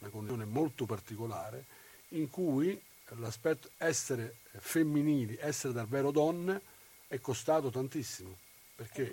una 0.00 0.10
condizione 0.10 0.44
molto 0.46 0.84
particolare, 0.84 1.64
in 2.08 2.28
cui 2.28 2.78
l'aspetto 3.18 3.70
essere 3.76 4.38
femminili, 4.50 5.36
essere 5.40 5.72
davvero 5.72 6.10
donne, 6.10 6.60
è 7.06 7.20
costato 7.20 7.70
tantissimo 7.70 8.46
perché 8.78 9.12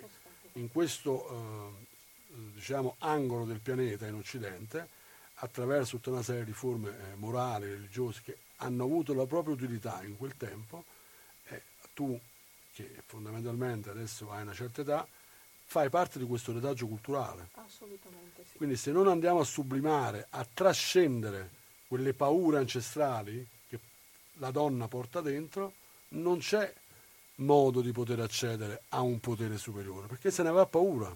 in 0.52 0.70
questo 0.70 1.28
eh, 1.28 2.34
diciamo, 2.54 2.94
angolo 2.98 3.44
del 3.44 3.58
pianeta 3.58 4.06
in 4.06 4.14
Occidente, 4.14 4.88
attraverso 5.34 5.96
tutta 5.96 6.10
una 6.10 6.22
serie 6.22 6.44
di 6.44 6.52
forme 6.52 6.90
eh, 6.90 7.16
morali, 7.16 7.66
religiose 7.66 8.20
che 8.24 8.38
hanno 8.58 8.84
avuto 8.84 9.12
la 9.12 9.26
propria 9.26 9.54
utilità 9.54 10.04
in 10.04 10.16
quel 10.16 10.36
tempo, 10.36 10.84
eh, 11.48 11.62
tu 11.94 12.18
che 12.72 13.02
fondamentalmente 13.06 13.90
adesso 13.90 14.30
hai 14.30 14.42
una 14.42 14.54
certa 14.54 14.82
età, 14.82 15.04
fai 15.64 15.90
parte 15.90 16.20
di 16.20 16.26
questo 16.26 16.52
retaggio 16.52 16.86
culturale. 16.86 17.48
Assolutamente 17.54 18.44
sì. 18.48 18.56
Quindi 18.56 18.76
se 18.76 18.92
non 18.92 19.08
andiamo 19.08 19.40
a 19.40 19.44
sublimare, 19.44 20.28
a 20.30 20.46
trascendere 20.54 21.50
quelle 21.88 22.14
paure 22.14 22.58
ancestrali 22.58 23.44
che 23.68 23.80
la 24.34 24.52
donna 24.52 24.86
porta 24.86 25.20
dentro, 25.20 25.72
non 26.10 26.38
c'è 26.38 26.72
modo 27.36 27.80
di 27.80 27.92
poter 27.92 28.20
accedere 28.20 28.82
a 28.90 29.00
un 29.00 29.20
potere 29.20 29.58
superiore, 29.58 30.06
perché 30.06 30.30
se 30.30 30.42
ne 30.42 30.48
aveva 30.48 30.66
paura. 30.66 31.14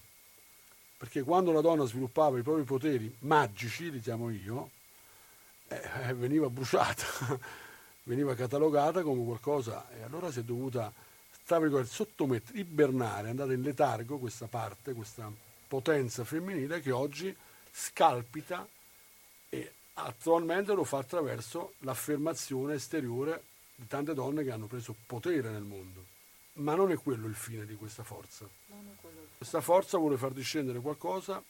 Perché 0.96 1.22
quando 1.22 1.50
la 1.52 1.62
donna 1.62 1.86
sviluppava 1.86 2.38
i 2.38 2.42
propri 2.42 2.64
poteri 2.64 3.14
magici, 3.20 3.90
li 3.90 4.00
chiamo 4.00 4.28
io, 4.28 4.70
eh, 5.68 5.80
eh 6.08 6.14
veniva 6.14 6.50
bruciata, 6.50 7.38
veniva 8.04 8.34
catalogata 8.34 9.02
come 9.02 9.24
qualcosa 9.24 9.88
e 9.96 10.02
allora 10.02 10.30
si 10.30 10.40
è 10.40 10.42
dovuta 10.42 10.92
sottomettere, 11.84 12.58
ibernare, 12.58 13.26
è 13.26 13.30
andata 13.30 13.52
in 13.52 13.62
letargo 13.62 14.18
questa 14.18 14.46
parte, 14.46 14.92
questa 14.92 15.32
potenza 15.66 16.22
femminile 16.24 16.80
che 16.80 16.92
oggi 16.92 17.34
scalpita 17.72 18.68
e 19.48 19.72
attualmente 19.94 20.74
lo 20.74 20.84
fa 20.84 20.98
attraverso 20.98 21.74
l'affermazione 21.78 22.74
esteriore 22.74 23.42
di 23.74 23.86
tante 23.86 24.14
donne 24.14 24.44
che 24.44 24.50
hanno 24.50 24.66
preso 24.66 24.94
potere 25.06 25.50
nel 25.50 25.62
mondo. 25.62 26.09
Ma 26.54 26.74
non 26.74 26.90
è 26.90 26.96
quello 26.96 27.26
il 27.26 27.34
fine 27.34 27.64
di 27.64 27.74
questa 27.74 28.02
forza. 28.02 28.48
Questa 29.36 29.60
forza 29.60 29.98
vuole 29.98 30.16
far 30.16 30.32
discendere 30.32 30.80
qualcosa 30.80 31.42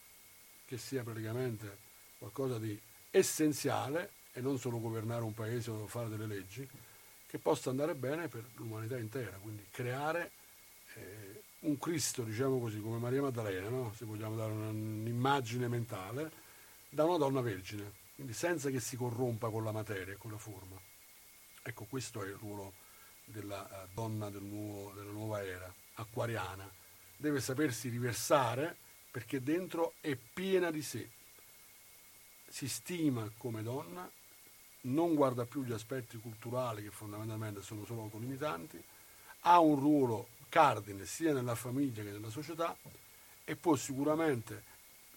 che 0.64 0.78
sia 0.78 1.02
praticamente 1.02 1.88
qualcosa 2.18 2.58
di 2.58 2.78
essenziale 3.10 4.12
e 4.32 4.40
non 4.40 4.58
solo 4.58 4.78
governare 4.78 5.24
un 5.24 5.34
paese 5.34 5.70
o 5.70 5.86
fare 5.86 6.08
delle 6.08 6.26
leggi, 6.26 6.68
che 7.26 7.38
possa 7.38 7.70
andare 7.70 7.94
bene 7.94 8.28
per 8.28 8.44
l'umanità 8.56 8.96
intera, 8.96 9.36
quindi 9.38 9.64
creare 9.70 10.30
eh, 10.94 11.42
un 11.60 11.78
Cristo, 11.78 12.22
diciamo 12.22 12.58
così, 12.58 12.80
come 12.80 12.98
Maria 12.98 13.22
Maddalena, 13.22 13.68
no? 13.68 13.92
se 13.96 14.04
vogliamo 14.04 14.36
dare 14.36 14.52
un'immagine 14.52 15.68
mentale, 15.68 16.30
da 16.88 17.04
una 17.04 17.18
donna 17.18 17.40
vergine, 17.40 17.92
quindi 18.14 18.32
senza 18.32 18.70
che 18.70 18.80
si 18.80 18.96
corrompa 18.96 19.48
con 19.48 19.64
la 19.64 19.72
materia 19.72 20.16
con 20.16 20.32
la 20.32 20.38
forma. 20.38 20.76
Ecco, 21.62 21.84
questo 21.84 22.24
è 22.24 22.26
il 22.26 22.34
ruolo 22.34 22.72
della 23.30 23.62
uh, 23.62 23.88
donna 23.94 24.30
del 24.30 24.42
nuovo, 24.42 24.92
della 24.92 25.10
nuova 25.10 25.44
era, 25.44 25.72
acquariana. 25.94 26.70
Deve 27.16 27.40
sapersi 27.40 27.88
riversare 27.88 28.76
perché 29.10 29.42
dentro 29.42 29.94
è 30.00 30.16
piena 30.16 30.70
di 30.70 30.82
sé. 30.82 31.08
Si 32.48 32.68
stima 32.68 33.30
come 33.36 33.62
donna, 33.62 34.10
non 34.82 35.14
guarda 35.14 35.44
più 35.44 35.64
gli 35.64 35.72
aspetti 35.72 36.18
culturali 36.18 36.82
che 36.82 36.90
fondamentalmente 36.90 37.62
sono 37.62 37.84
solo 37.84 38.02
autolimitanti, 38.02 38.82
ha 39.40 39.58
un 39.58 39.78
ruolo 39.78 40.28
cardine 40.48 41.04
sia 41.06 41.32
nella 41.32 41.54
famiglia 41.54 42.02
che 42.02 42.10
nella 42.10 42.30
società 42.30 42.76
e 43.44 43.56
può 43.56 43.76
sicuramente 43.76 44.64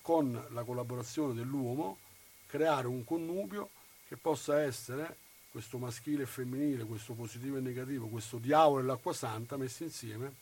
con 0.01 0.47
la 0.49 0.63
collaborazione 0.63 1.33
dell'uomo 1.33 1.97
creare 2.45 2.87
un 2.87 3.03
connubio 3.03 3.69
che 4.07 4.17
possa 4.17 4.61
essere 4.61 5.17
questo 5.53 5.77
maschile 5.77 6.23
e 6.23 6.25
femminile, 6.25 6.83
questo 6.83 7.13
positivo 7.13 7.57
e 7.57 7.59
negativo, 7.59 8.07
questo 8.07 8.39
diavolo 8.39 8.79
e 8.81 8.85
l'acqua 8.85 9.13
santa 9.13 9.55
messi 9.55 9.83
insieme, 9.83 10.33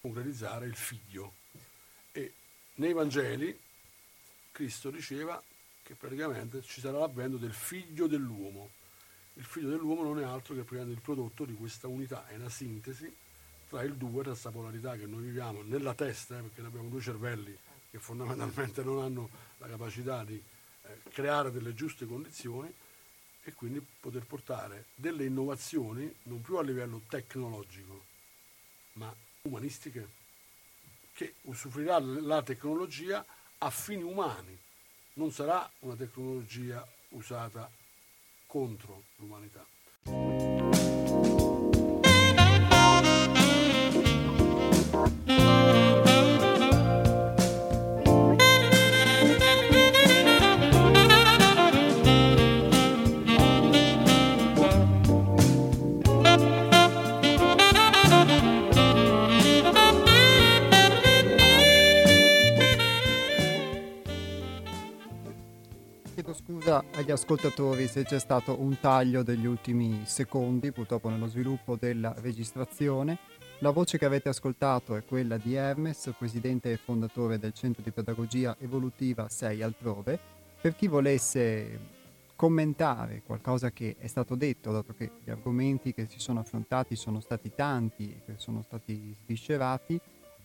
concretizzare 0.00 0.64
il 0.66 0.76
figlio. 0.76 1.34
E 2.12 2.32
nei 2.74 2.92
Vangeli 2.92 3.58
Cristo 4.52 4.90
diceva 4.90 5.42
che 5.82 5.94
praticamente 5.94 6.62
ci 6.62 6.80
sarà 6.80 6.98
l'avvento 6.98 7.36
del 7.36 7.52
figlio 7.52 8.06
dell'uomo. 8.06 8.70
Il 9.34 9.44
figlio 9.44 9.70
dell'uomo 9.70 10.04
non 10.04 10.20
è 10.20 10.22
altro 10.22 10.54
che 10.54 10.60
il 10.76 11.00
prodotto 11.02 11.44
di 11.44 11.54
questa 11.54 11.88
unità, 11.88 12.28
è 12.28 12.36
una 12.36 12.48
sintesi 12.48 13.12
tra 13.68 13.82
il 13.82 13.96
due, 13.96 14.22
tra 14.22 14.30
questa 14.30 14.52
polarità 14.52 14.94
che 14.94 15.06
noi 15.06 15.22
viviamo 15.24 15.62
nella 15.62 15.94
testa, 15.94 16.38
eh, 16.38 16.42
perché 16.42 16.60
abbiamo 16.60 16.88
due 16.88 17.00
cervelli 17.00 17.58
che 17.90 17.98
fondamentalmente 17.98 18.84
non 18.84 19.02
hanno 19.02 19.28
la 19.56 19.66
capacità 19.66 20.22
di 20.22 20.40
eh, 20.82 21.00
creare 21.10 21.50
delle 21.50 21.74
giuste 21.74 22.06
condizioni, 22.06 22.72
e 23.44 23.52
quindi 23.52 23.84
poter 24.00 24.24
portare 24.24 24.86
delle 24.94 25.24
innovazioni 25.24 26.12
non 26.24 26.40
più 26.40 26.56
a 26.56 26.62
livello 26.62 27.02
tecnologico, 27.08 28.04
ma 28.94 29.14
umanistiche, 29.42 30.22
che 31.12 31.34
usufruirà 31.42 31.98
la 32.00 32.42
tecnologia 32.42 33.24
a 33.58 33.70
fini 33.70 34.02
umani, 34.02 34.58
non 35.14 35.30
sarà 35.30 35.70
una 35.80 35.94
tecnologia 35.94 36.86
usata 37.10 37.70
contro 38.46 39.04
l'umanità. 39.16 40.73
Scusa 66.74 66.84
agli 66.94 67.10
ascoltatori 67.10 67.86
se 67.86 68.02
c'è 68.04 68.18
stato 68.18 68.60
un 68.60 68.78
taglio 68.80 69.22
degli 69.22 69.46
ultimi 69.46 70.02
secondi, 70.06 70.72
purtroppo 70.72 71.08
nello 71.08 71.28
sviluppo 71.28 71.76
della 71.76 72.14
registrazione. 72.18 73.18
La 73.60 73.70
voce 73.70 73.98
che 73.98 74.04
avete 74.04 74.28
ascoltato 74.28 74.96
è 74.96 75.04
quella 75.04 75.36
di 75.36 75.54
Hermes, 75.54 76.12
presidente 76.18 76.72
e 76.72 76.76
fondatore 76.76 77.38
del 77.38 77.52
Centro 77.52 77.82
di 77.82 77.92
Pedagogia 77.92 78.56
Evolutiva 78.58 79.28
6 79.28 79.62
altrove. 79.62 80.18
Per 80.60 80.74
chi 80.74 80.88
volesse 80.88 81.92
commentare 82.34 83.22
qualcosa 83.24 83.70
che 83.70 83.94
è 83.98 84.08
stato 84.08 84.34
detto, 84.34 84.72
dato 84.72 84.94
che 84.94 85.10
gli 85.22 85.30
argomenti 85.30 85.94
che 85.94 86.06
si 86.08 86.18
sono 86.18 86.40
affrontati 86.40 86.96
sono 86.96 87.20
stati 87.20 87.52
tanti 87.54 88.10
e 88.10 88.24
che 88.24 88.32
sono 88.38 88.64
stati 88.66 89.14
sviscerati, 89.22 90.00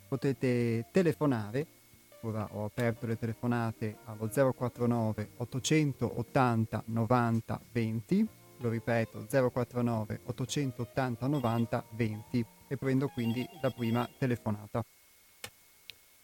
potete 0.08 0.86
telefonare. 0.92 1.79
Ora 2.22 2.50
ho 2.52 2.66
aperto 2.66 3.06
le 3.06 3.18
telefonate 3.18 4.00
allo 4.06 4.28
049 4.28 5.30
880 5.38 6.84
90 6.88 7.62
20, 7.72 8.28
lo 8.58 8.70
ripeto 8.70 9.26
049 9.30 10.20
880 10.26 11.28
90 11.28 11.86
20 11.92 12.46
e 12.68 12.76
prendo 12.76 13.08
quindi 13.08 13.48
la 13.62 13.70
prima 13.70 14.08
telefonata. 14.18 14.84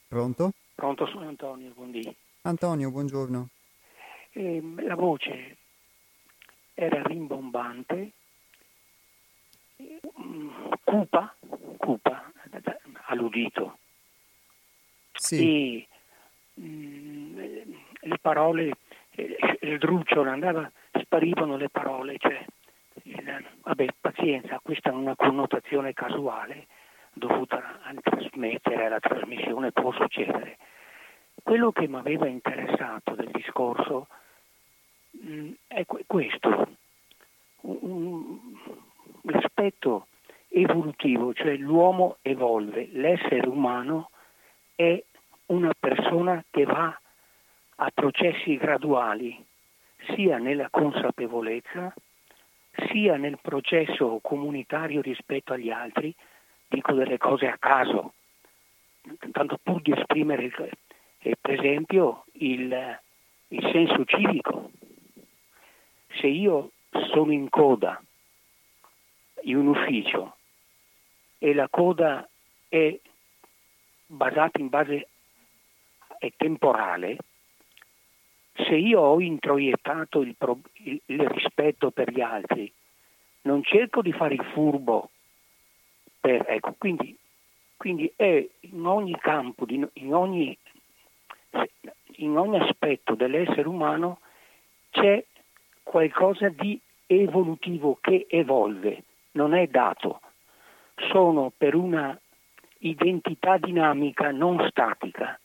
Pronto? 0.10 0.52
Pronto, 0.76 1.06
sono 1.08 1.30
Antonio, 1.30 1.72
buondì. 1.74 2.14
Antonio, 2.42 2.92
buongiorno. 2.92 3.50
Eh, 4.32 4.62
la 4.80 4.96
voce 4.96 5.58
era 6.74 7.02
rimbombante, 7.04 8.12
cupa, 10.84 11.34
cupa, 11.78 12.32
all'udito. 13.06 13.78
Sì. 15.16 15.82
E 15.82 15.88
mh, 16.56 16.66
mm, 16.66 17.40
le 18.02 18.18
parole, 18.20 18.72
il 19.12 19.78
drucciolo 19.80 20.30
andava, 20.30 20.70
sparivano 20.92 21.58
le 21.58 21.70
parole, 21.70 22.18
cioè 22.18 22.46
vabbè, 23.64 23.88
pazienza, 24.00 24.60
questa 24.62 24.90
è 24.90 24.94
una 24.94 25.16
connotazione 25.16 25.94
casuale 25.94 26.68
dovuta 27.14 27.80
al 27.84 28.00
trasmettere, 28.02 28.86
alla 28.86 29.00
trasmissione, 29.00 29.72
può 29.72 29.92
succedere. 29.94 30.58
Quello 31.42 31.72
che 31.72 31.88
mi 31.88 31.98
aveva 31.98 32.28
interessato 32.28 33.16
del 33.16 33.30
discorso 33.32 34.08
mh, 35.12 35.32
mm, 35.32 35.52
è 35.68 35.86
questo, 36.06 36.68
un, 37.62 38.40
l'aspetto 39.24 40.08
evolutivo, 40.50 41.34
cioè 41.34 41.56
l'uomo 41.56 42.18
evolve, 42.22 42.88
l'essere 42.92 43.48
umano 43.48 44.10
è 44.76 45.02
una 45.48 45.72
persona 45.78 46.44
che 46.50 46.66
va 46.66 47.00
a 47.78 47.92
processi 47.94 48.58
graduali, 48.58 49.44
sia 50.16 50.38
nella 50.38 50.70
consapevolezza 50.70 51.94
sia 52.90 53.16
nel 53.18 53.40
processo 53.42 54.20
comunitario 54.22 55.02
rispetto 55.02 55.54
agli 55.54 55.70
altri, 55.70 56.14
dico 56.68 56.94
delle 56.94 57.18
cose 57.18 57.48
a 57.48 57.58
caso, 57.58 58.14
tanto 59.32 59.58
pur 59.62 59.82
di 59.82 59.92
esprimere, 59.92 60.52
eh, 61.20 61.36
per 61.40 61.54
esempio, 61.54 62.26
il, 62.34 63.00
il 63.50 63.70
senso 63.72 64.04
civico. 64.06 64.72
Se 66.20 66.28
io 66.28 66.72
sono 67.12 67.32
in 67.32 67.50
coda 67.50 68.02
in 69.44 69.58
un 69.58 69.68
ufficio 69.68 70.38
e 71.38 71.54
la 71.54 71.68
coda 71.70 72.28
è 72.68 72.98
basata 74.06 74.60
in 74.60 74.70
base 74.70 75.08
temporale, 76.38 77.18
se 78.56 78.76
io 78.76 79.02
ho 79.02 79.20
introiettato 79.20 80.22
il, 80.22 80.36
pro, 80.38 80.60
il, 80.84 81.00
il, 81.06 81.28
rispetto 81.28 81.92
per 81.92 82.12
gli 82.12 82.22
altri, 82.22 82.72
non 83.42 83.64
cerco 83.64 84.02
di 84.02 84.12
fare 84.12 84.36
il 84.36 84.44
furbo, 84.54 85.10
per, 86.20 86.46
ecco, 86.48 86.76
quindi, 86.78 87.16
quindi 87.76 88.12
è 88.16 88.48
in 88.62 88.86
ogni 88.86 89.18
campo, 89.20 89.66
in 89.68 90.14
ogni, 90.14 90.58
in 92.18 92.38
ogni 92.38 92.60
aspetto 92.60 93.16
dell'essere 93.16 93.68
umano 93.68 94.20
c'è 94.92 95.24
qualcosa 95.84 96.50
di 96.50 96.80
evolutivo 97.06 97.98
che 98.02 98.26
evolve, 98.30 99.04
non 99.32 99.54
è 99.54 99.68
dato, 99.68 100.22
sono 101.12 101.52
per 101.56 101.76
una 101.76 102.18
identità 102.90 103.58
dinamica 103.58 104.32
non 104.32 104.66
statica, 104.70 105.40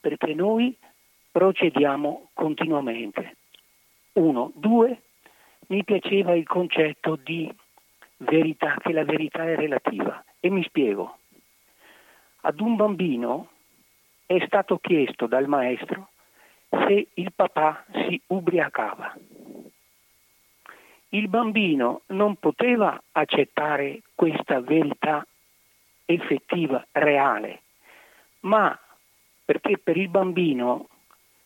perché 0.00 0.34
noi 0.34 0.76
procediamo 1.30 2.30
continuamente. 2.32 3.36
Uno. 4.14 4.52
Due, 4.54 5.00
mi 5.68 5.82
piaceva 5.82 6.34
il 6.34 6.46
concetto 6.46 7.16
di 7.16 7.52
verità, 8.18 8.76
che 8.78 8.92
la 8.92 9.04
verità 9.04 9.44
è 9.44 9.56
relativa. 9.56 10.22
E 10.40 10.50
mi 10.50 10.62
spiego. 10.62 11.18
Ad 12.42 12.60
un 12.60 12.76
bambino 12.76 13.48
è 14.26 14.42
stato 14.46 14.78
chiesto 14.78 15.26
dal 15.26 15.48
maestro 15.48 16.10
se 16.68 17.08
il 17.14 17.32
papà 17.34 17.84
si 17.92 18.20
ubriacava. 18.26 19.16
Il 21.10 21.28
bambino 21.28 22.02
non 22.08 22.36
poteva 22.36 23.00
accettare 23.12 24.02
questa 24.14 24.60
verità 24.60 25.26
effettiva, 26.04 26.84
reale, 26.92 27.60
ma 28.40 28.78
perché 29.44 29.78
per 29.78 29.96
il 29.96 30.08
bambino 30.08 30.88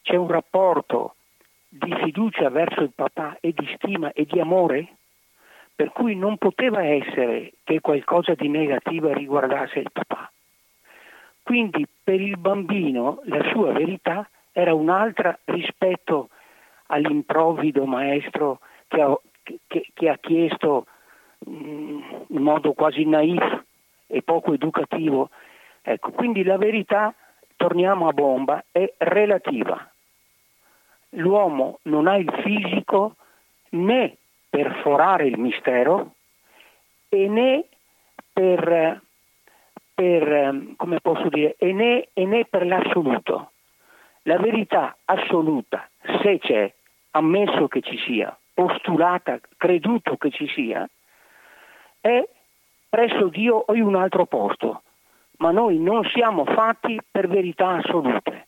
c'è 0.03 0.17
un 0.17 0.29
rapporto 0.29 1.15
di 1.69 1.95
fiducia 2.03 2.49
verso 2.49 2.81
il 2.81 2.93
papà 2.95 3.37
e 3.41 3.53
di 3.53 3.69
stima 3.75 4.13
e 4.13 4.25
di 4.25 4.41
amore, 4.41 4.97
per 5.75 5.91
cui 5.91 6.17
non 6.17 6.39
poteva 6.39 6.83
essere 6.83 7.53
che 7.65 7.81
qualcosa 7.81 8.35
di 8.35 8.49
negativo 8.49 9.13
riguardasse 9.13 9.81
il 9.81 9.91
papà. 9.93 10.31
Quindi 11.43 11.87
per 12.03 12.21
il 12.21 12.37
bambino 12.37 13.21
la 13.25 13.49
sua 13.53 13.73
verità 13.73 14.29
era 14.53 14.75
un'altra 14.75 15.39
rispetto 15.45 16.31
all'improvvido 16.87 17.85
maestro 17.87 18.61
che 18.89 19.01
ha, 19.01 19.17
che, 19.67 19.87
che 19.93 20.09
ha 20.09 20.17
chiesto 20.19 20.87
mm, 21.49 22.01
in 22.29 22.43
modo 22.43 22.73
quasi 22.73 23.05
naif 23.05 23.67
e 24.09 24.23
poco 24.23 24.53
educativo. 24.53 25.31
Ecco, 25.83 26.11
quindi 26.11 26.43
la 26.43 26.59
verità, 26.59 27.15
torniamo 27.55 28.09
a 28.09 28.13
bomba, 28.13 28.65
è 28.73 28.93
relativa 28.99 29.89
l'uomo 31.11 31.79
non 31.83 32.07
ha 32.07 32.17
il 32.17 32.31
fisico 32.43 33.17
né 33.71 34.17
per 34.49 34.81
forare 34.83 35.27
il 35.27 35.39
mistero 35.39 36.15
e 37.09 37.29
né 37.29 37.65
per, 38.33 39.01
per 39.95 40.75
come 40.77 41.01
posso 41.01 41.29
dire, 41.29 41.57
e 41.59 41.73
né, 41.73 42.09
e 42.13 42.25
né 42.25 42.45
per 42.45 42.67
l'assoluto. 42.67 43.53
La 44.23 44.39
verità 44.39 44.97
assoluta, 45.05 45.89
se 46.23 46.39
c'è, 46.39 46.73
ammesso 47.13 47.69
che 47.69 47.81
ci 47.81 47.99
sia, 47.99 48.37
postulata, 48.53 49.41
creduto 49.57 50.17
che 50.17 50.31
ci 50.31 50.47
sia, 50.49 50.89
è 52.01 52.29
presso 52.89 53.29
Dio 53.29 53.65
o 53.67 53.75
in 53.75 53.83
un 53.83 53.97
altro 53.97 54.27
posto, 54.27 54.83
ma 55.39 55.51
noi 55.51 55.79
non 55.79 56.05
siamo 56.05 56.45
fatti 56.45 56.99
per 57.11 57.29
verità 57.29 57.77
assolute 57.77 58.47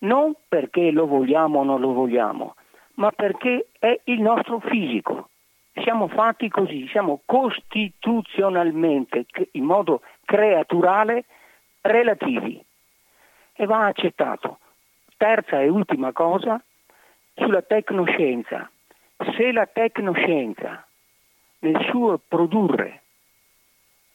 non 0.00 0.34
perché 0.48 0.90
lo 0.90 1.06
vogliamo 1.06 1.60
o 1.60 1.64
non 1.64 1.80
lo 1.80 1.92
vogliamo, 1.92 2.56
ma 2.94 3.10
perché 3.10 3.68
è 3.78 4.00
il 4.04 4.20
nostro 4.20 4.60
fisico. 4.60 5.28
Siamo 5.82 6.08
fatti 6.08 6.48
così, 6.48 6.88
siamo 6.88 7.20
costituzionalmente, 7.24 9.26
in 9.52 9.64
modo 9.64 10.02
creaturale, 10.24 11.24
relativi 11.80 12.60
e 13.54 13.66
va 13.66 13.86
accettato. 13.86 14.58
Terza 15.16 15.60
e 15.60 15.68
ultima 15.68 16.12
cosa, 16.12 16.60
sulla 17.34 17.62
tecnoscienza. 17.62 18.68
Se 19.36 19.52
la 19.52 19.66
tecnoscienza 19.66 20.84
nel 21.60 21.84
suo 21.90 22.20
produrre 22.26 23.02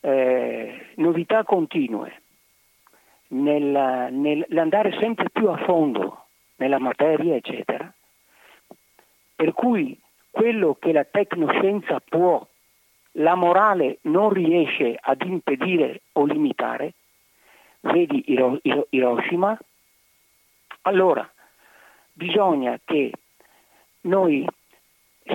eh, 0.06 0.88
novità 0.96 1.44
continue 1.44 2.22
nel, 3.30 4.10
nell'andare 4.12 4.98
sempre 5.00 5.30
più 5.30 5.48
a 5.48 5.58
fondo 5.64 6.26
nella 6.58 6.78
materia, 6.78 7.36
eccetera. 7.36 7.92
Per 9.36 9.54
cui 9.54 9.98
quello 10.30 10.76
che 10.80 10.92
la 10.92 11.06
tecnoscienza 11.06 12.02
può, 12.02 12.46
la 13.14 13.36
morale 13.36 14.00
non 14.02 14.30
riesce 14.30 14.98
ad 15.00 15.22
impedire 15.22 16.02
o 16.14 16.26
limitare, 16.26 16.94
vedi 17.82 18.26
Hiroshima, 18.90 19.58
allora 20.82 21.32
bisogna 22.12 22.78
che 22.84 23.12
noi 24.02 24.46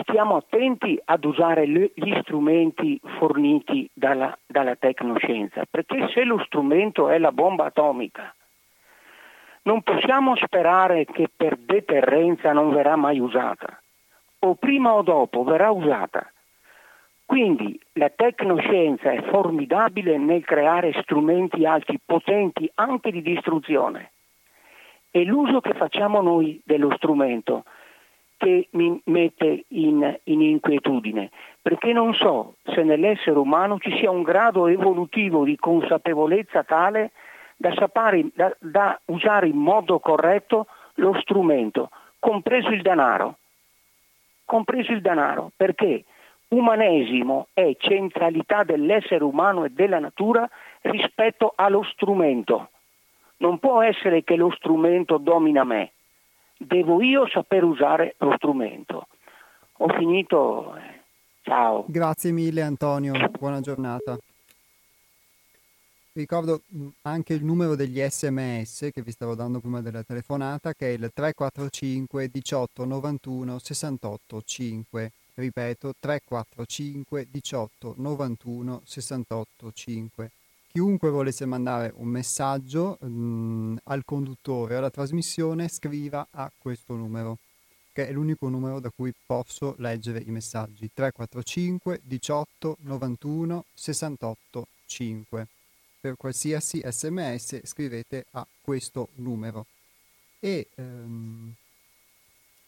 stiamo 0.02 0.36
attenti 0.36 1.00
ad 1.04 1.24
usare 1.24 1.66
gli 1.66 2.18
strumenti 2.22 3.00
forniti 3.18 3.88
dalla, 3.92 4.36
dalla 4.46 4.76
tecnoscienza, 4.76 5.64
perché 5.70 6.08
se 6.08 6.24
lo 6.24 6.42
strumento 6.44 7.08
è 7.08 7.18
la 7.18 7.32
bomba 7.32 7.66
atomica, 7.66 8.34
non 9.62 9.82
possiamo 9.82 10.36
sperare 10.36 11.04
che 11.04 11.28
per 11.34 11.56
deterrenza 11.56 12.52
non 12.52 12.70
verrà 12.70 12.96
mai 12.96 13.18
usata, 13.18 13.80
o 14.40 14.54
prima 14.54 14.94
o 14.94 15.02
dopo 15.02 15.42
verrà 15.44 15.70
usata. 15.70 16.30
Quindi 17.24 17.78
la 17.92 18.08
tecnoscienza 18.08 19.10
è 19.10 19.22
formidabile 19.24 20.16
nel 20.16 20.44
creare 20.44 20.98
strumenti 21.02 21.66
alti, 21.66 22.00
potenti 22.02 22.70
anche 22.76 23.10
di 23.10 23.20
distruzione. 23.20 24.12
È 25.10 25.18
l'uso 25.24 25.60
che 25.60 25.74
facciamo 25.74 26.22
noi 26.22 26.60
dello 26.64 26.90
strumento 26.96 27.64
che 28.38 28.68
mi 28.70 28.98
mette 29.06 29.64
in, 29.68 30.18
in, 30.24 30.40
inquietudine, 30.40 31.30
perché 31.60 31.92
non 31.92 32.14
so 32.14 32.54
se 32.62 32.82
nell'essere 32.84 33.38
umano 33.38 33.78
ci 33.78 33.94
sia 33.98 34.10
un 34.10 34.22
grado 34.22 34.68
evolutivo 34.68 35.44
di 35.44 35.56
consapevolezza 35.56 36.62
tale 36.62 37.10
da, 37.56 37.74
sapere, 37.74 38.28
da, 38.32 38.56
da 38.60 38.98
usare 39.06 39.48
in 39.48 39.56
modo 39.56 39.98
corretto 39.98 40.68
lo 40.94 41.18
strumento, 41.20 41.90
compreso 42.20 42.70
il 42.70 42.80
denaro. 42.80 43.36
Compreso 44.44 44.92
il 44.92 45.02
denaro, 45.02 45.50
perché 45.54 46.04
umanesimo 46.48 47.48
è 47.52 47.76
centralità 47.76 48.62
dell'essere 48.62 49.24
umano 49.24 49.64
e 49.64 49.70
della 49.70 49.98
natura 49.98 50.48
rispetto 50.82 51.52
allo 51.54 51.82
strumento. 51.82 52.70
Non 53.38 53.58
può 53.58 53.82
essere 53.82 54.24
che 54.24 54.36
lo 54.36 54.50
strumento 54.52 55.18
domina 55.18 55.64
me 55.64 55.92
devo 56.58 57.00
io 57.00 57.26
saper 57.28 57.64
usare 57.64 58.14
lo 58.18 58.34
strumento. 58.36 59.06
Ho 59.78 59.88
finito, 59.96 60.74
ciao. 61.42 61.84
Grazie 61.86 62.32
mille 62.32 62.62
Antonio, 62.62 63.14
buona 63.38 63.60
giornata. 63.60 64.18
Ricordo 66.12 66.62
anche 67.02 67.34
il 67.34 67.44
numero 67.44 67.76
degli 67.76 68.00
sms 68.00 68.90
che 68.92 69.02
vi 69.02 69.12
stavo 69.12 69.36
dando 69.36 69.60
prima 69.60 69.80
della 69.80 70.02
telefonata 70.02 70.74
che 70.74 70.88
è 70.88 70.90
il 70.90 71.12
345 71.14 72.28
18 72.28 72.84
91 72.84 73.58
68 73.58 74.42
5. 74.44 75.12
Ripeto 75.34 75.92
345 76.00 77.28
18 77.30 77.94
91 77.96 78.80
68 78.84 79.72
5 79.72 80.30
chiunque 80.78 81.10
volesse 81.10 81.44
mandare 81.44 81.92
un 81.96 82.06
messaggio 82.06 82.98
mh, 83.00 83.06
mm, 83.08 83.76
al 83.86 84.04
conduttore 84.04 84.76
alla 84.76 84.90
trasmissione 84.90 85.66
scriva 85.66 86.24
a 86.30 86.48
questo 86.56 86.94
numero 86.94 87.38
che 87.92 88.06
è 88.06 88.12
l'unico 88.12 88.48
numero 88.48 88.78
da 88.78 88.88
cui 88.90 89.12
posso 89.26 89.74
leggere 89.78 90.22
i 90.24 90.30
messaggi. 90.30 90.88
345 90.94 92.00
18 92.04 92.76
91 92.82 93.64
68 93.74 94.66
5 94.86 95.46
per 96.00 96.16
qualsiasi 96.16 96.80
sms 96.88 97.60
scrivete 97.64 98.26
a 98.30 98.46
questo 98.60 99.08
numero. 99.16 99.66
E 100.38 100.68
ehm, 100.76 101.52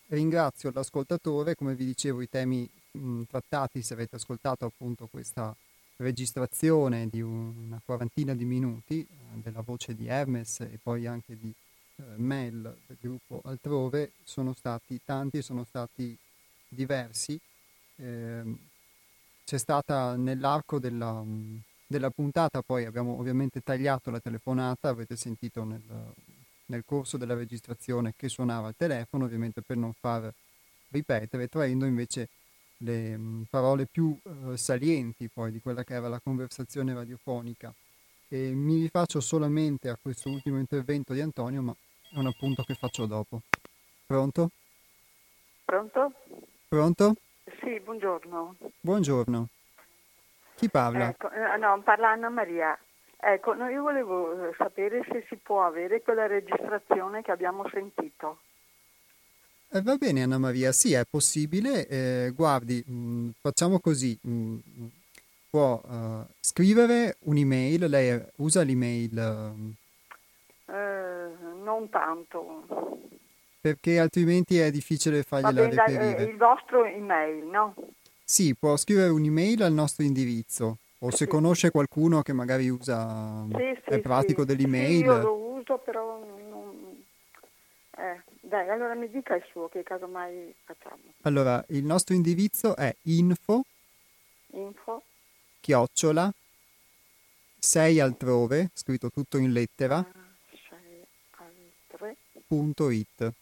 ringrazio 0.08 0.72
l'ascoltatore 0.74 1.54
come 1.54 1.76
vi 1.76 1.84
dicevo 1.84 2.22
i 2.22 2.28
temi 2.28 2.68
mh, 2.90 2.98
mm, 2.98 3.22
trattati 3.30 3.82
se 3.82 3.94
avete 3.94 4.16
ascoltato 4.16 4.64
appunto 4.64 5.06
questa 5.08 5.54
registrazione 6.00 7.08
di 7.08 7.20
una 7.20 7.80
quarantina 7.84 8.34
di 8.34 8.44
minuti 8.44 9.00
eh, 9.00 9.40
della 9.42 9.60
voce 9.60 9.94
di 9.94 10.06
Hermes 10.06 10.60
e 10.60 10.78
poi 10.82 11.06
anche 11.06 11.36
di 11.38 11.52
eh, 11.96 12.02
Mel 12.16 12.76
del 12.86 12.96
gruppo 13.00 13.40
Altrove 13.44 14.12
sono 14.24 14.54
stati 14.54 15.00
tanti, 15.04 15.42
sono 15.42 15.64
stati 15.64 16.16
diversi. 16.68 17.38
Eh, 17.96 18.42
c'è 19.44 19.58
stata 19.58 20.16
nell'arco 20.16 20.78
della, 20.78 21.22
della, 21.86 22.10
puntata, 22.10 22.62
poi 22.62 22.84
abbiamo 22.84 23.18
ovviamente 23.18 23.60
tagliato 23.62 24.10
la 24.10 24.20
telefonata, 24.20 24.88
avete 24.88 25.16
sentito 25.16 25.64
nel, 25.64 25.82
nel 26.66 26.84
corso 26.86 27.16
della 27.16 27.34
registrazione 27.34 28.14
che 28.16 28.28
suonava 28.28 28.68
il 28.68 28.74
telefono, 28.76 29.24
ovviamente 29.24 29.60
per 29.60 29.76
non 29.76 29.92
far 29.92 30.32
ripetere, 30.90 31.48
traendo 31.48 31.84
invece 31.84 32.28
le 32.82 33.16
mh, 33.16 33.22
mm, 33.22 33.42
parole 33.50 33.86
più 33.86 34.16
uh, 34.22 34.54
salienti 34.56 35.28
poi 35.28 35.50
di 35.50 35.60
quella 35.60 35.84
che 35.84 35.94
era 35.94 36.08
la 36.08 36.20
conversazione 36.20 36.94
radiofonica. 36.94 37.72
E 38.28 38.52
mi 38.52 38.80
rifaccio 38.80 39.20
solamente 39.20 39.88
a 39.88 39.98
questo 40.00 40.28
ultimo 40.28 40.58
intervento 40.58 41.12
di 41.12 41.20
Antonio, 41.20 41.62
ma 41.62 41.74
è 42.12 42.18
un 42.18 42.26
appunto 42.26 42.62
che 42.62 42.74
faccio 42.74 43.06
dopo. 43.06 43.40
Pronto? 44.06 44.50
Pronto? 45.64 46.12
Pronto? 46.68 47.14
Sì, 47.60 47.80
buongiorno. 47.80 48.56
Buongiorno. 48.80 49.48
Chi 50.54 50.68
parla? 50.68 51.08
Ecco, 51.08 51.30
eh, 51.30 51.56
no, 51.56 51.80
parla 51.82 52.10
Anna 52.10 52.28
Maria. 52.28 52.78
Ecco, 53.16 53.54
no, 53.54 53.68
io 53.68 53.82
volevo 53.82 54.48
eh, 54.48 54.54
sapere 54.56 55.04
se 55.10 55.24
si 55.28 55.36
può 55.36 55.64
avere 55.64 56.00
quella 56.02 56.26
registrazione 56.26 57.22
che 57.22 57.32
abbiamo 57.32 57.68
sentito. 57.68 58.38
Eh, 59.72 59.82
va 59.82 59.94
bene 59.94 60.24
Anna 60.24 60.38
Maria, 60.38 60.72
sì 60.72 60.94
è 60.94 61.04
possibile, 61.08 61.86
eh, 61.86 62.32
guardi, 62.34 62.82
mh, 62.84 62.92
mm, 62.92 63.28
facciamo 63.40 63.78
così, 63.78 64.18
mh, 64.20 64.30
mm, 64.32 64.86
può 65.48 65.80
uh, 65.84 66.26
scrivere 66.40 67.18
un'email, 67.20 67.84
lei 67.88 68.20
usa 68.36 68.62
l'email? 68.62 69.12
Uh... 69.12 70.72
Eh, 70.72 71.28
non 71.62 71.88
tanto. 71.88 72.64
Perché 73.60 74.00
altrimenti 74.00 74.58
è 74.58 74.72
difficile 74.72 75.22
fargliela 75.22 75.68
bene, 75.68 75.86
reperire. 75.86 76.26
Eh, 76.26 76.30
il 76.30 76.36
vostro 76.36 76.84
email, 76.84 77.44
no? 77.44 77.74
Sì, 78.24 78.56
può 78.56 78.76
scrivere 78.76 79.10
un'email 79.10 79.62
al 79.62 79.72
nostro 79.72 80.02
indirizzo 80.02 80.78
o 80.98 81.10
se 81.12 81.28
conosce 81.28 81.70
qualcuno 81.70 82.22
che 82.22 82.32
magari 82.32 82.68
usa, 82.68 83.46
sì, 83.52 83.78
sì, 83.84 83.90
è 83.90 84.00
pratico 84.00 84.40
sì. 84.40 84.46
dell'email. 84.48 84.98
Sì, 84.98 85.04
io 85.04 85.22
lo 85.22 85.34
uso 85.34 85.78
però 85.78 86.18
non... 86.18 87.04
Eh. 87.96 88.29
Dai, 88.50 88.68
allora 88.68 88.94
mi 88.94 89.08
dica 89.08 89.36
il 89.36 89.44
suo, 89.48 89.68
che 89.68 89.84
caso 89.84 90.08
mai 90.08 90.52
facciamo. 90.64 90.98
Allora, 91.20 91.64
il 91.68 91.84
nostro 91.84 92.16
indirizzo 92.16 92.74
è 92.74 92.92
info, 93.02 93.64
info. 94.54 95.04
chiocciola, 95.60 96.32
sei 97.60 98.00
altrove, 98.00 98.70
scritto 98.74 99.08
tutto 99.08 99.38
in 99.38 99.52
lettera, 99.52 99.98
ah, 99.98 100.12
punto 102.48 102.90
it. 102.90 103.32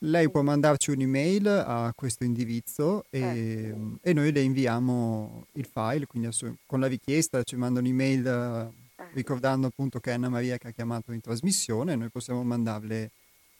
Lei 0.00 0.30
può 0.30 0.42
mandarci 0.42 0.90
un'email 0.90 1.46
a 1.46 1.92
questo 1.96 2.24
indirizzo 2.24 3.06
e, 3.08 3.20
eh. 3.20 3.74
e 4.02 4.12
noi 4.12 4.32
le 4.32 4.42
inviamo 4.42 5.46
il 5.52 5.64
file, 5.64 6.04
quindi 6.04 6.28
con 6.66 6.78
la 6.78 6.86
richiesta 6.86 7.42
ci 7.42 7.56
manda 7.56 7.80
un'email 7.80 8.26
eh. 8.26 9.08
ricordando 9.14 9.66
appunto 9.66 9.98
che 9.98 10.10
è 10.10 10.14
Anna 10.14 10.28
Maria 10.28 10.58
che 10.58 10.68
ha 10.68 10.72
chiamato 10.72 11.12
in 11.12 11.22
trasmissione 11.22 11.94
e 11.94 11.96
noi 11.96 12.10
possiamo 12.10 12.42
mandarle 12.42 13.12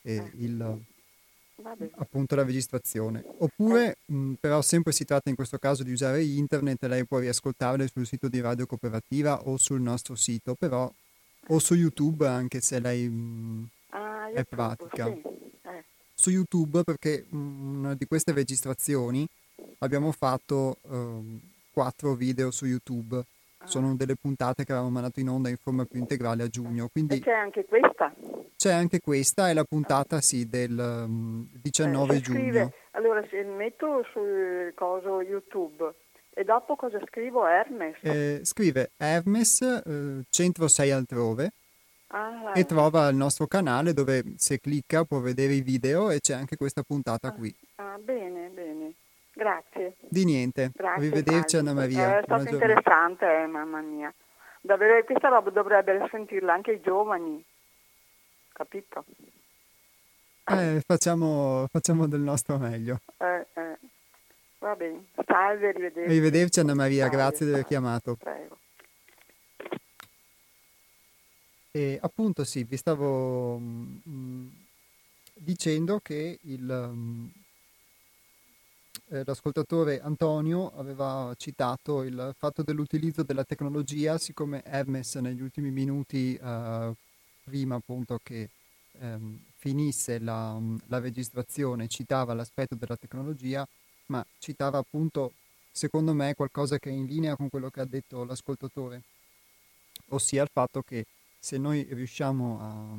eh, 0.03 0.17
eh. 0.17 0.31
il, 0.37 0.83
appunto 1.97 2.35
la 2.35 2.45
registrazione. 2.45 3.25
Oppure, 3.39 3.99
mh, 4.07 4.17
mm, 4.17 4.33
però 4.35 4.63
sempre 4.63 4.93
si 4.93 5.05
tratta 5.05 5.29
in 5.29 5.37
questo 5.37 5.59
caso 5.59 5.83
di 5.83 5.93
usare 5.93 6.25
internet, 6.25 6.85
lei 6.85 7.05
può 7.05 7.19
riascoltarle 7.19 7.89
sul 7.89 8.07
sito 8.07 8.29
di 8.29 8.41
Radio 8.41 8.67
Cooperativa 8.67 9.47
o 9.47 9.57
sul 9.57 9.81
nostro 9.81 10.15
sito, 10.15 10.55
però 10.55 10.91
o 11.49 11.59
su 11.59 11.75
YouTube 11.75 12.27
anche 12.27 12.61
se 12.61 12.79
lei 12.81 13.09
mh, 13.09 13.69
ah, 13.91 14.29
YouTube, 14.29 14.41
è 14.41 14.45
pratica. 14.45 15.07
Sì. 15.07 15.23
Eh. 15.63 15.85
Su 16.15 16.31
YouTube 16.31 16.85
perché 16.85 17.27
mh, 17.29 17.37
una 17.37 17.95
di 17.95 18.07
queste 18.07 18.33
registrazioni 18.33 19.27
abbiamo 19.79 20.13
fatto 20.13 20.77
um, 20.83 21.41
quattro 21.73 22.15
video 22.15 22.51
su 22.51 22.67
YouTube. 22.67 23.25
Sono 23.65 23.95
delle 23.95 24.17
puntate 24.17 24.65
che 24.65 24.73
avevamo 24.73 24.93
mandato 24.93 25.21
in 25.21 25.29
onda 25.29 25.49
in 25.49 25.57
forma 25.57 25.85
più 25.85 25.99
integrale 25.99 26.43
a 26.43 26.49
giugno. 26.49 26.89
Quindi... 26.89 27.17
E 27.17 27.21
c'è 27.21 27.33
anche 27.33 27.65
questa? 27.65 28.13
C'è 28.57 28.73
anche 28.73 29.01
questa, 29.01 29.49
è 29.49 29.55
la 29.55 29.65
puntata 29.65 30.21
sì, 30.21 30.49
del 30.49 30.77
um, 30.79 31.47
19 31.61 32.15
eh, 32.15 32.21
giugno. 32.21 32.39
Scrive, 32.41 32.73
allora 32.93 33.25
se 33.29 33.43
metto 33.43 34.05
sul 34.13 34.73
coso 34.75 35.23
YouTube 35.23 35.95
e 36.33 36.45
dopo 36.45 36.77
cosa 36.77 36.99
scrivo? 37.07 37.47
Hermes? 37.47 37.97
Eh, 38.03 38.41
scrive 38.45 38.93
Hermes, 38.97 39.61
eh, 39.61 40.25
centro 40.31 40.69
6 40.69 40.91
altrove. 40.91 41.53
Ah, 42.13 42.53
e 42.55 42.65
trova 42.65 43.09
il 43.09 43.17
nostro 43.17 43.47
canale 43.47 43.93
dove 43.93 44.35
se 44.37 44.59
clicca 44.59 45.05
può 45.05 45.21
vedere 45.21 45.53
i 45.53 45.61
video 45.61 46.11
e 46.11 46.19
c'è 46.19 46.35
anche 46.35 46.57
questa 46.57 46.83
puntata 46.83 47.29
ah, 47.29 47.33
qui. 47.33 47.55
Ah, 47.77 47.99
bene, 48.03 48.49
bene. 48.49 48.95
Grazie. 49.41 49.97
Di 50.01 50.27
niente. 50.27 50.71
Grazie, 50.75 51.07
Arrivederci 51.07 51.57
Anna 51.57 51.73
Maria. 51.73 52.19
È 52.19 52.23
stato 52.25 52.49
interessante, 52.51 53.25
eh, 53.25 53.47
mamma 53.47 53.81
mia. 53.81 54.13
Davvero, 54.61 55.03
questa 55.05 55.29
roba 55.29 55.49
dovrebbero 55.49 56.07
sentirla 56.11 56.53
anche 56.53 56.73
i 56.73 56.81
giovani 56.83 57.43
capito? 58.61 59.05
Eh, 60.45 60.83
facciamo, 60.87 61.67
facciamo, 61.71 62.07
del 62.07 62.21
nostro 62.21 62.59
meglio. 62.59 63.01
Eh, 63.17 63.47
eh. 63.55 63.79
Va 64.59 64.77
bene, 64.77 65.07
salve, 65.25 65.69
arrivederci. 65.69 66.11
Arrivederci 66.11 66.61
Anna 66.61 66.75
Maria, 66.75 67.05
salve, 67.05 67.17
grazie 67.17 67.47
di 67.47 67.53
aver 67.53 67.65
chiamato. 67.65 68.17
Prego. 68.17 68.59
E 71.71 71.99
appunto 72.03 72.45
sì, 72.45 72.65
vi 72.65 72.77
stavo 72.77 73.57
mh, 73.57 74.03
mm, 74.07 74.49
dicendo 75.33 76.01
che 76.01 76.39
il, 76.43 76.63
mh, 76.63 76.99
mm, 76.99 77.27
eh, 79.11 79.23
l'ascoltatore 79.25 80.01
Antonio 80.01 80.73
aveva 80.77 81.35
citato 81.37 82.03
il 82.03 82.35
fatto 82.39 82.63
dell'utilizzo 82.63 83.23
della 83.25 83.45
tecnologia, 83.45 84.19
siccome 84.19 84.63
Hermes 84.65 85.17
negli 85.17 85.43
ultimi 85.43 85.71
minuti 85.71 86.37
eh, 86.37 86.95
prima 87.43 87.75
appunto 87.75 88.21
che 88.23 88.51
ehm, 89.01 89.41
finisse 89.57 90.21
la, 90.21 90.59
la, 90.87 91.01
registrazione 91.01 91.89
citava 91.89 92.35
l'aspetto 92.35 92.77
della 92.77 92.97
tecnologia, 92.97 93.67
ma 94.07 94.25
citava 94.39 94.79
appunto 94.79 95.33
secondo 95.73 96.15
me 96.15 96.35
qualcosa 96.35 96.79
che 96.79 96.91
è 96.91 96.93
in 96.93 97.07
linea 97.07 97.37
con 97.37 97.49
quello 97.49 97.69
che 97.69 97.81
ha 97.81 97.87
detto 97.87 98.23
l'ascoltatore, 98.25 99.03
ossia 100.11 100.43
il 100.43 100.51
fatto 100.53 100.83
che 100.83 101.07
se 101.39 101.59
noi 101.59 101.85
riusciamo 101.91 102.61
a, 102.61 102.97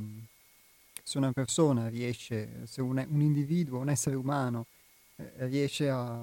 se 1.03 1.18
una 1.18 1.32
persona 1.32 1.88
riesce, 1.88 2.66
se 2.66 2.82
un, 2.82 3.05
un 3.09 3.22
individuo, 3.22 3.80
un 3.80 3.89
essere 3.89 4.16
umano 4.18 4.66
riesce 5.38 5.89
a, 5.89 6.19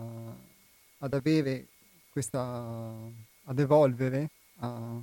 ad 0.98 1.14
avere 1.14 1.66
questa, 2.10 2.92
ad 3.44 3.58
evolvere, 3.58 4.30
a 4.58 5.00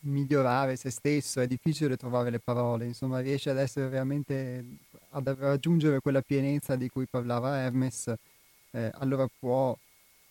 migliorare 0.00 0.76
se 0.76 0.90
stesso, 0.90 1.40
è 1.40 1.46
difficile 1.46 1.96
trovare 1.96 2.30
le 2.30 2.38
parole, 2.38 2.86
insomma 2.86 3.20
riesce 3.20 3.50
ad 3.50 3.58
essere 3.58 3.88
veramente, 3.88 4.64
ad 5.10 5.28
raggiungere 5.38 6.00
quella 6.00 6.22
pienezza 6.22 6.76
di 6.76 6.88
cui 6.88 7.06
parlava 7.06 7.58
Hermes, 7.58 8.12
eh, 8.70 8.90
allora 8.94 9.26
può 9.38 9.76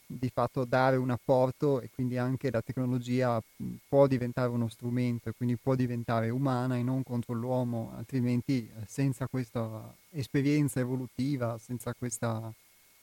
di 0.09 0.29
fatto 0.33 0.63
dare 0.63 0.95
un 0.95 1.09
apporto 1.09 1.81
e 1.81 1.89
quindi 1.93 2.17
anche 2.17 2.49
la 2.49 2.61
tecnologia 2.61 3.41
può 3.87 4.07
diventare 4.07 4.49
uno 4.49 4.69
strumento 4.69 5.27
e 5.27 5.33
quindi 5.33 5.57
può 5.57 5.75
diventare 5.75 6.29
umana 6.29 6.77
e 6.77 6.83
non 6.83 7.03
contro 7.03 7.33
l'uomo, 7.33 7.91
altrimenti 7.95 8.65
eh, 8.67 8.85
senza 8.87 9.27
questa 9.27 9.93
esperienza 10.11 10.79
evolutiva, 10.79 11.57
senza 11.59 11.93
questa 11.93 12.51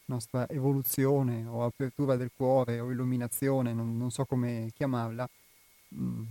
nostra 0.06 0.48
evoluzione 0.48 1.44
o 1.46 1.64
apertura 1.64 2.16
del 2.16 2.30
cuore 2.34 2.80
o 2.80 2.90
illuminazione, 2.90 3.74
non, 3.74 3.96
non 3.96 4.10
so 4.10 4.24
come 4.24 4.70
chiamarla, 4.74 5.28
mh, 5.88 6.22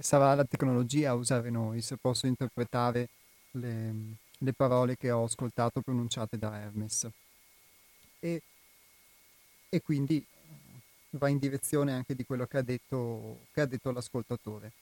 sarà 0.00 0.34
la 0.34 0.44
tecnologia 0.44 1.10
a 1.10 1.14
usare 1.14 1.50
noi, 1.50 1.80
se 1.80 1.96
posso 1.96 2.26
interpretare 2.26 3.08
le, 3.52 3.94
le 4.38 4.52
parole 4.52 4.96
che 4.96 5.10
ho 5.10 5.24
ascoltato 5.24 5.80
pronunciate 5.80 6.38
da 6.38 6.58
Hermes. 6.58 7.08
E 8.20 8.42
e 9.74 9.80
quindi 9.80 10.22
va 11.12 11.28
in 11.28 11.38
direzione 11.38 11.92
anche 11.92 12.14
di 12.14 12.26
quello 12.26 12.44
che 12.44 12.58
ha 12.58 12.62
detto, 12.62 13.46
che 13.54 13.62
ha 13.62 13.66
detto 13.66 13.90
l'ascoltatore. 13.90 14.72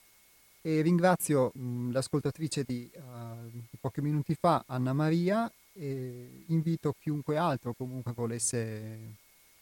E 0.62 0.80
ringrazio 0.80 1.52
mh, 1.54 1.92
l'ascoltatrice 1.92 2.64
di, 2.64 2.90
uh, 2.92 3.48
di, 3.48 3.62
pochi 3.80 4.00
minuti 4.00 4.34
fa, 4.34 4.64
Anna 4.66 4.92
Maria, 4.92 5.50
e 5.72 6.42
invito 6.46 6.96
chiunque 6.98 7.36
altro 7.36 7.72
comunque 7.72 8.12
volesse 8.12 9.14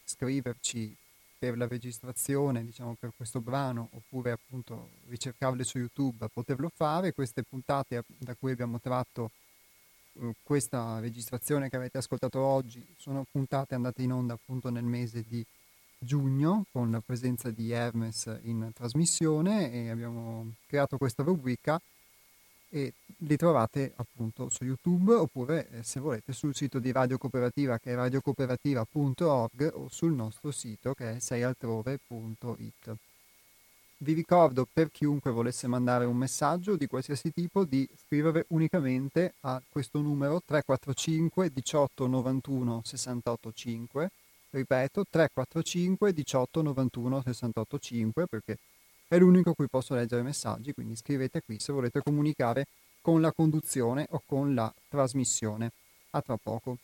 scriverci 0.03 0.97
per 1.37 1.55
la 1.57 1.67
registrazione, 1.67 2.65
diciamo 2.65 2.95
per 2.99 3.11
questo 3.15 3.39
brano, 3.39 3.89
oppure 3.91 4.31
appunto 4.31 4.89
ricercarle 5.09 5.63
su 5.63 5.77
YouTube, 5.77 6.25
a 6.25 6.29
poterlo 6.33 6.71
fare. 6.73 7.13
Queste 7.13 7.43
puntate 7.43 8.03
da 8.17 8.33
cui 8.33 8.51
abbiamo 8.51 8.79
tratto 8.79 9.29
questa 10.43 10.99
registrazione 10.99 11.69
che 11.69 11.75
avete 11.75 11.97
ascoltato 11.97 12.39
oggi 12.39 12.85
sono 12.97 13.25
puntate 13.29 13.75
andate 13.75 14.01
in 14.01 14.11
onda 14.11 14.33
appunto 14.33 14.69
nel 14.69 14.83
mese 14.83 15.23
di 15.27 15.45
giugno 15.97 16.65
con 16.71 16.91
la 16.91 17.01
presenza 17.01 17.51
di 17.51 17.71
Hermes 17.71 18.39
in 18.43 18.71
trasmissione 18.73 19.71
e 19.71 19.89
abbiamo 19.89 20.53
creato 20.65 20.97
questa 20.97 21.23
rubrica 21.23 21.79
e 22.69 22.93
li 23.17 23.35
trovate 23.35 23.93
appunto 23.95 24.49
su 24.49 24.63
YouTube 24.63 25.13
oppure 25.13 25.67
eh, 25.71 25.83
se 25.83 25.99
volete 25.99 26.33
sul 26.33 26.55
sito 26.55 26.79
di 26.79 26.91
Radio 26.91 27.17
Cooperativa 27.17 27.79
che 27.79 27.91
è 27.91 27.95
radiocooperativa.org 27.95 29.71
o 29.73 29.87
sul 29.89 30.13
nostro 30.13 30.51
sito 30.51 30.93
che 30.93 31.15
è 31.15 31.19
seialtrove.it. 31.19 32.97
Vi 34.01 34.13
ricordo 34.13 34.65
per 34.71 34.91
chiunque 34.91 35.29
volesse 35.29 35.67
mandare 35.67 36.05
un 36.05 36.15
messaggio 36.15 36.77
di 36.77 36.87
qualsiasi 36.87 37.33
tipo 37.33 37.65
di 37.65 37.85
scrivere 37.97 38.45
unicamente 38.49 39.33
a 39.41 39.61
questo 39.69 39.99
numero 39.99 40.41
345 40.41 41.51
18 41.51 42.07
91 42.07 42.81
68 42.85 43.51
5. 43.51 44.09
Ripeto 44.51 45.03
345 45.03 46.13
18 46.13 46.61
91 46.61 47.21
68 47.23 47.79
5 47.79 48.27
perché 48.27 48.57
è 49.05 49.17
l'unico 49.17 49.49
a 49.49 49.53
cui 49.53 49.67
posso 49.67 49.95
leggere 49.95 50.21
messaggi, 50.21 50.71
quindi 50.71 50.95
scrivete 50.95 51.41
qui 51.41 51.59
se 51.59 51.73
volete 51.73 52.01
comunicare 52.01 52.67
con 53.01 53.19
la 53.19 53.33
conduzione 53.33 54.07
o 54.11 54.23
con 54.25 54.53
la 54.53 54.73
trasmissione. 54.87 55.73
A 56.11 56.21
tra 56.21 56.37
poco. 56.37 56.77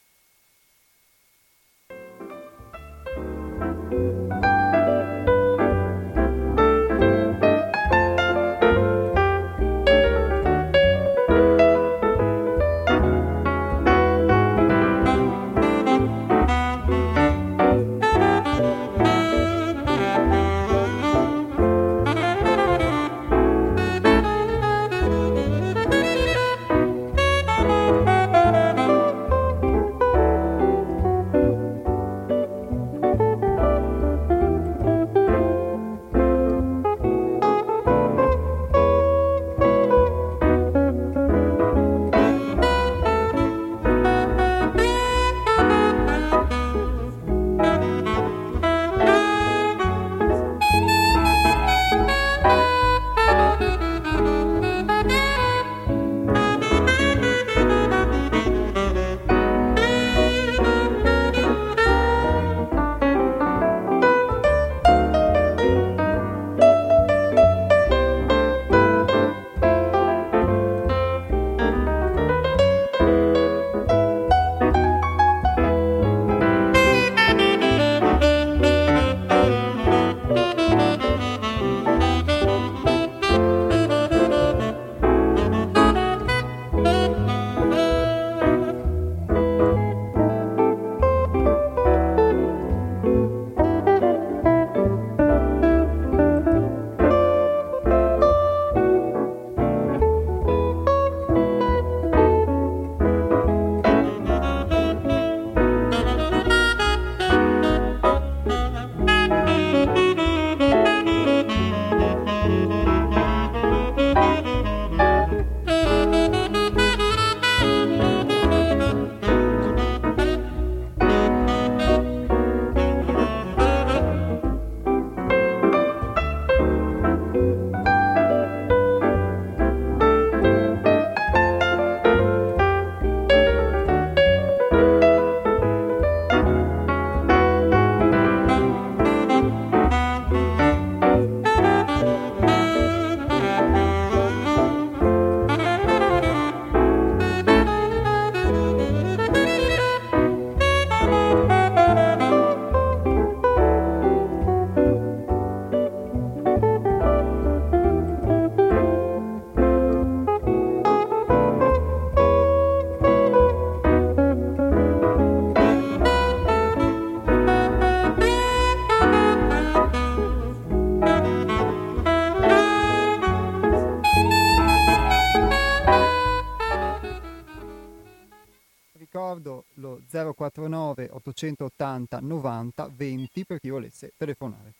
880 181.35 182.19
90 182.21 182.89
20 182.95 183.45
per 183.45 183.59
chi 183.59 183.69
volesse 183.69 184.13
telefonare. 184.17 184.73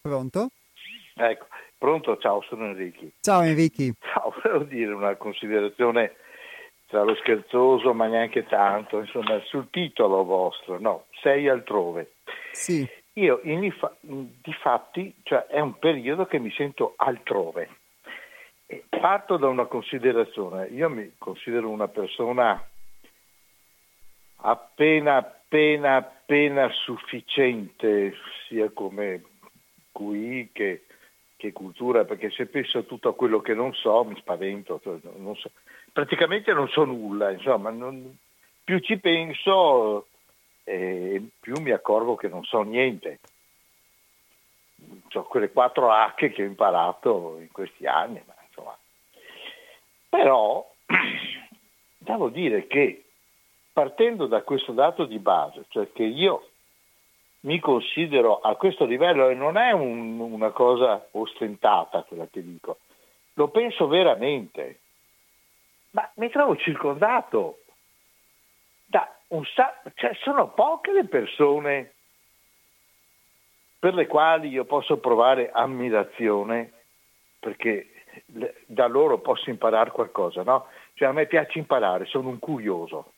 Pronto? 0.00 0.48
Ecco, 1.14 1.46
pronto, 1.76 2.16
ciao, 2.18 2.42
sono 2.42 2.66
Enrichi. 2.66 3.12
Ciao 3.20 3.42
Enrichi. 3.42 3.92
Ciao, 4.00 4.32
volevo 4.42 4.64
dire 4.64 4.92
una 4.92 5.14
considerazione 5.16 6.16
tra 6.86 7.02
lo 7.02 7.14
scherzoso 7.16 7.92
ma 7.92 8.06
neanche 8.06 8.46
tanto, 8.46 9.00
insomma, 9.00 9.38
sul 9.44 9.68
titolo 9.70 10.24
vostro, 10.24 10.78
no, 10.78 11.06
sei 11.20 11.48
altrove. 11.48 12.12
Sì. 12.52 12.88
Io 13.14 13.40
in, 13.44 13.60
di 14.00 14.52
fatti, 14.60 15.14
cioè, 15.22 15.46
è 15.46 15.60
un 15.60 15.78
periodo 15.78 16.26
che 16.26 16.38
mi 16.38 16.50
sento 16.52 16.94
altrove. 16.96 17.68
Parto 18.88 19.36
da 19.36 19.48
una 19.48 19.66
considerazione, 19.66 20.66
io 20.68 20.88
mi 20.88 21.12
considero 21.18 21.68
una 21.68 21.88
persona 21.88 22.62
appena, 24.36 25.16
appena, 25.16 25.96
appena 25.96 26.68
sufficiente, 26.70 28.14
sia 28.46 28.70
come 28.70 29.22
QI 29.92 30.50
che, 30.52 30.84
che 31.36 31.52
cultura, 31.52 32.04
perché 32.04 32.30
se 32.30 32.46
penso 32.46 32.78
a 32.78 32.82
tutto 32.82 33.14
quello 33.14 33.40
che 33.40 33.54
non 33.54 33.72
so 33.74 34.04
mi 34.04 34.16
spavento, 34.16 34.80
cioè, 34.82 34.98
non 35.16 35.34
so. 35.36 35.50
praticamente 35.92 36.52
non 36.52 36.68
so 36.68 36.84
nulla, 36.84 37.30
insomma, 37.30 37.70
non, 37.70 38.16
più 38.62 38.78
ci 38.80 38.98
penso 38.98 40.06
eh, 40.64 41.22
più 41.40 41.54
mi 41.60 41.70
accorgo 41.70 42.16
che 42.16 42.28
non 42.28 42.44
so 42.44 42.62
niente. 42.62 43.20
Ho 45.14 45.22
quelle 45.22 45.50
quattro 45.50 45.90
H 45.90 46.14
che 46.16 46.42
ho 46.42 46.44
imparato 46.44 47.38
in 47.40 47.50
questi 47.50 47.86
anni, 47.86 48.20
ma 48.26 48.34
insomma. 48.46 48.76
Però 50.08 50.68
devo 51.96 52.28
dire 52.28 52.66
che 52.66 53.05
partendo 53.76 54.24
da 54.24 54.40
questo 54.40 54.72
dato 54.72 55.04
di 55.04 55.18
base, 55.18 55.66
cioè 55.68 55.92
che 55.92 56.02
io 56.02 56.48
mi 57.40 57.60
considero 57.60 58.40
a 58.40 58.56
questo 58.56 58.86
livello 58.86 59.28
e 59.28 59.34
non 59.34 59.58
è 59.58 59.70
un, 59.72 60.18
una 60.18 60.48
cosa 60.48 61.06
ostentata 61.10 62.02
quella 62.04 62.26
che 62.26 62.42
dico, 62.42 62.78
lo 63.34 63.48
penso 63.48 63.86
veramente, 63.86 64.78
ma 65.90 66.10
mi 66.14 66.30
trovo 66.30 66.56
circondato 66.56 67.58
da 68.86 69.14
un 69.26 69.44
sacco, 69.44 69.90
cioè 69.94 70.14
sono 70.22 70.48
poche 70.54 70.92
le 70.92 71.04
persone 71.04 71.92
per 73.78 73.92
le 73.92 74.06
quali 74.06 74.48
io 74.48 74.64
posso 74.64 74.96
provare 74.96 75.50
ammirazione 75.52 76.72
perché 77.38 77.90
da 78.64 78.86
loro 78.86 79.18
posso 79.18 79.50
imparare 79.50 79.90
qualcosa, 79.90 80.42
no? 80.44 80.68
Cioè 80.94 81.08
a 81.08 81.12
me 81.12 81.26
piace 81.26 81.58
imparare, 81.58 82.06
sono 82.06 82.30
un 82.30 82.38
curioso, 82.38 83.12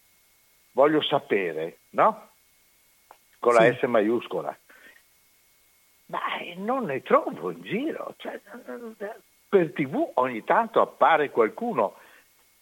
voglio 0.79 1.03
sapere, 1.03 1.79
no? 1.91 2.29
con 3.41 3.55
la 3.55 3.75
S 3.75 3.83
maiuscola. 3.83 4.57
Ma 6.07 6.21
non 6.59 6.85
ne 6.85 7.03
trovo 7.03 7.51
in 7.51 7.63
giro. 7.63 8.15
Cioè, 8.17 8.41
per 9.49 9.73
tv 9.73 10.13
ogni 10.15 10.45
tanto 10.45 10.81
appare 10.81 11.31
qualcuno, 11.31 11.97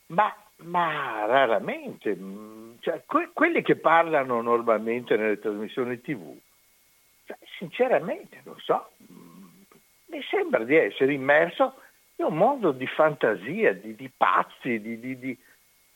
ma, 0.07 0.35
ma 0.63 1.27
raramente. 1.27 2.17
Mm, 2.17 2.77
cioè, 2.81 3.03
que- 3.05 3.31
quelli 3.35 3.61
che 3.61 3.77
parlano 3.77 4.41
normalmente 4.41 5.15
nelle 5.17 5.39
trasmissioni 5.39 6.01
tv, 6.01 6.39
cioè, 7.27 7.37
sinceramente 7.59 8.41
non 8.45 8.59
so, 8.61 8.93
mm, 9.13 9.47
mi 10.07 10.23
sembra 10.23 10.65
di 10.65 10.75
essere 10.75 11.13
immerso 11.13 11.75
in 12.17 12.25
un 12.25 12.37
mondo 12.37 12.73
di 12.73 12.87
fantasia, 12.87 13.75
di, 13.75 13.95
di 13.95 14.11
pazzi, 14.17 14.81
di, 14.81 14.99
di, 14.99 15.19
di, 15.19 15.39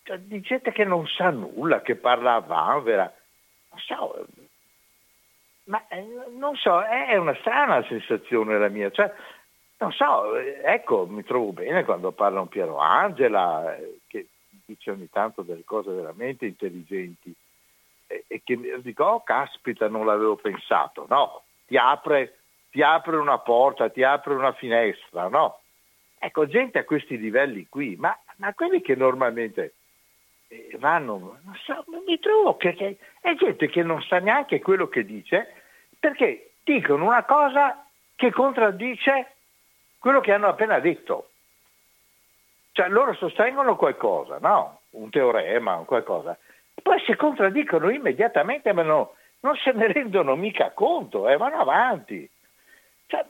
cioè, 0.03 0.18
di 0.18 0.40
gente 0.40 0.72
che 0.72 0.84
non 0.84 1.07
sa 1.07 1.30
nulla, 1.30 1.82
che 1.82 1.96
parla 1.96 2.34
a 2.34 2.40
vanvera. 2.40 3.12
Non 3.70 3.80
so, 3.80 4.26
ma 5.64 5.86
eh, 5.88 6.05
non 6.36 6.57
so, 6.57 6.82
è 6.82 7.16
una 7.16 7.34
strana 7.36 7.84
sensazione 7.84 8.59
la 8.59 8.68
mia. 8.68 8.90
Cioè, 8.90 9.12
non 9.78 9.92
so, 9.92 10.36
ecco, 10.36 11.07
mi 11.07 11.24
trovo 11.24 11.53
bene 11.53 11.84
quando 11.84 12.12
parla 12.12 12.40
un 12.40 12.48
Piero 12.48 12.78
Angela, 12.78 13.76
eh, 13.76 14.01
che 14.07 14.26
dice 14.66 14.90
ogni 14.90 15.09
tanto 15.09 15.42
delle 15.42 15.64
cose 15.64 15.92
veramente 15.92 16.46
intelligenti 16.46 17.34
e, 18.07 18.24
e 18.26 18.42
che 18.44 18.59
dico, 18.82 19.05
oh 19.05 19.22
caspita, 19.22 19.88
non 19.88 20.05
l'avevo 20.05 20.36
pensato. 20.36 21.07
No, 21.09 21.42
ti 21.66 21.76
apre, 21.76 22.38
ti 22.70 22.82
apre 22.82 23.16
una 23.16 23.38
porta, 23.38 23.88
ti 23.88 24.03
apre 24.03 24.34
una 24.34 24.53
finestra, 24.53 25.28
no? 25.28 25.61
Ecco, 26.18 26.46
gente 26.46 26.78
a 26.78 26.84
questi 26.84 27.16
livelli 27.16 27.66
qui, 27.68 27.96
ma, 27.96 28.16
ma 28.36 28.53
quelli 28.53 28.82
che 28.82 28.94
normalmente 28.94 29.62
eh, 29.62 29.72
vanno, 30.78 31.38
non 31.42 31.57
so, 31.64 31.84
mi 32.07 32.18
trovo 32.18 32.57
che, 32.57 32.74
che, 32.74 32.96
è 33.20 33.34
gente 33.34 33.68
che 33.68 33.82
non 33.82 34.03
sa 34.03 34.18
neanche 34.18 34.61
quello 34.61 34.88
che 34.88 35.05
dice 35.05 35.55
perché 35.98 36.53
dicono 36.64 37.07
una 37.07 37.24
cosa 37.24 37.84
che 38.16 38.32
contraddice 38.32 39.34
quello 39.98 40.20
che 40.20 40.32
hanno 40.32 40.48
appena 40.48 40.78
detto. 40.80 41.28
Cioè 42.72 42.88
loro 42.88 43.14
sostengono 43.14 43.76
qualcosa, 43.76 44.38
no? 44.40 44.80
Un 44.90 45.11
teorema, 45.11 45.76
qualcosa. 45.86 46.36
Poi 46.82 47.01
si 47.05 47.14
contraddicono 47.14 47.90
immediatamente, 47.90 48.72
ma 48.72 48.82
no, 48.82 49.14
non 49.40 49.57
se 49.57 49.72
ne 49.72 49.86
rendono 49.92 50.36
mica 50.36 50.70
conto 50.70 51.28
e 51.28 51.32
eh, 51.32 51.36
vanno 51.36 51.61
avanti. 51.61 52.28
Cioè, 53.07 53.24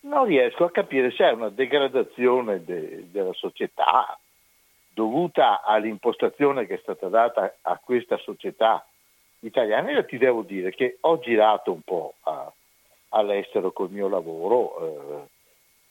non 0.00 0.24
riesco 0.24 0.64
a 0.64 0.70
capire 0.70 1.10
se 1.12 1.24
è 1.24 1.32
una 1.32 1.48
degradazione 1.48 2.64
de, 2.64 3.10
della 3.10 3.32
società 3.32 4.18
dovuta 4.92 5.62
all'impostazione 5.62 6.66
che 6.66 6.74
è 6.74 6.80
stata 6.82 7.08
data 7.08 7.56
a 7.62 7.80
questa 7.82 8.16
società 8.18 8.84
italiana. 9.40 9.90
Io 9.90 10.04
ti 10.04 10.18
devo 10.18 10.42
dire 10.42 10.70
che 10.70 10.98
ho 11.00 11.18
girato 11.18 11.72
un 11.72 11.80
po' 11.82 12.14
a, 12.22 12.52
all'estero 13.10 13.72
col 13.72 13.90
mio 13.90 14.08
lavoro, 14.08 14.78
eh, 14.78 15.28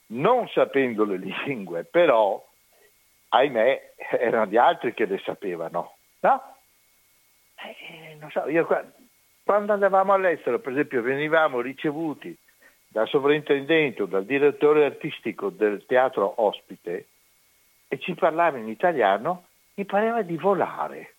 non 0.08 0.48
sapendo 0.48 1.04
le 1.04 1.16
lingue, 1.46 1.84
però 1.84 2.42
ahimè 3.28 3.92
erano 4.18 4.50
gli 4.50 4.56
altri 4.56 4.94
che 4.94 5.06
le 5.06 5.18
sapevano, 5.24 5.94
no? 6.20 6.54
Eh, 7.56 8.16
non 8.18 8.30
so, 8.30 8.48
io 8.48 8.66
quando 9.44 9.72
andavamo 9.72 10.12
all'estero, 10.12 10.60
per 10.60 10.72
esempio, 10.72 11.02
venivamo 11.02 11.60
ricevuti 11.60 12.36
dal 12.88 13.08
sovrintendente 13.08 14.02
o 14.02 14.06
dal 14.06 14.24
direttore 14.24 14.84
artistico 14.84 15.50
del 15.50 15.84
teatro 15.86 16.32
ospite 16.36 17.06
e 17.92 17.98
ci 17.98 18.14
parlava 18.14 18.56
in 18.56 18.68
italiano, 18.68 19.46
mi 19.74 19.84
pareva 19.84 20.22
di 20.22 20.36
volare. 20.36 21.14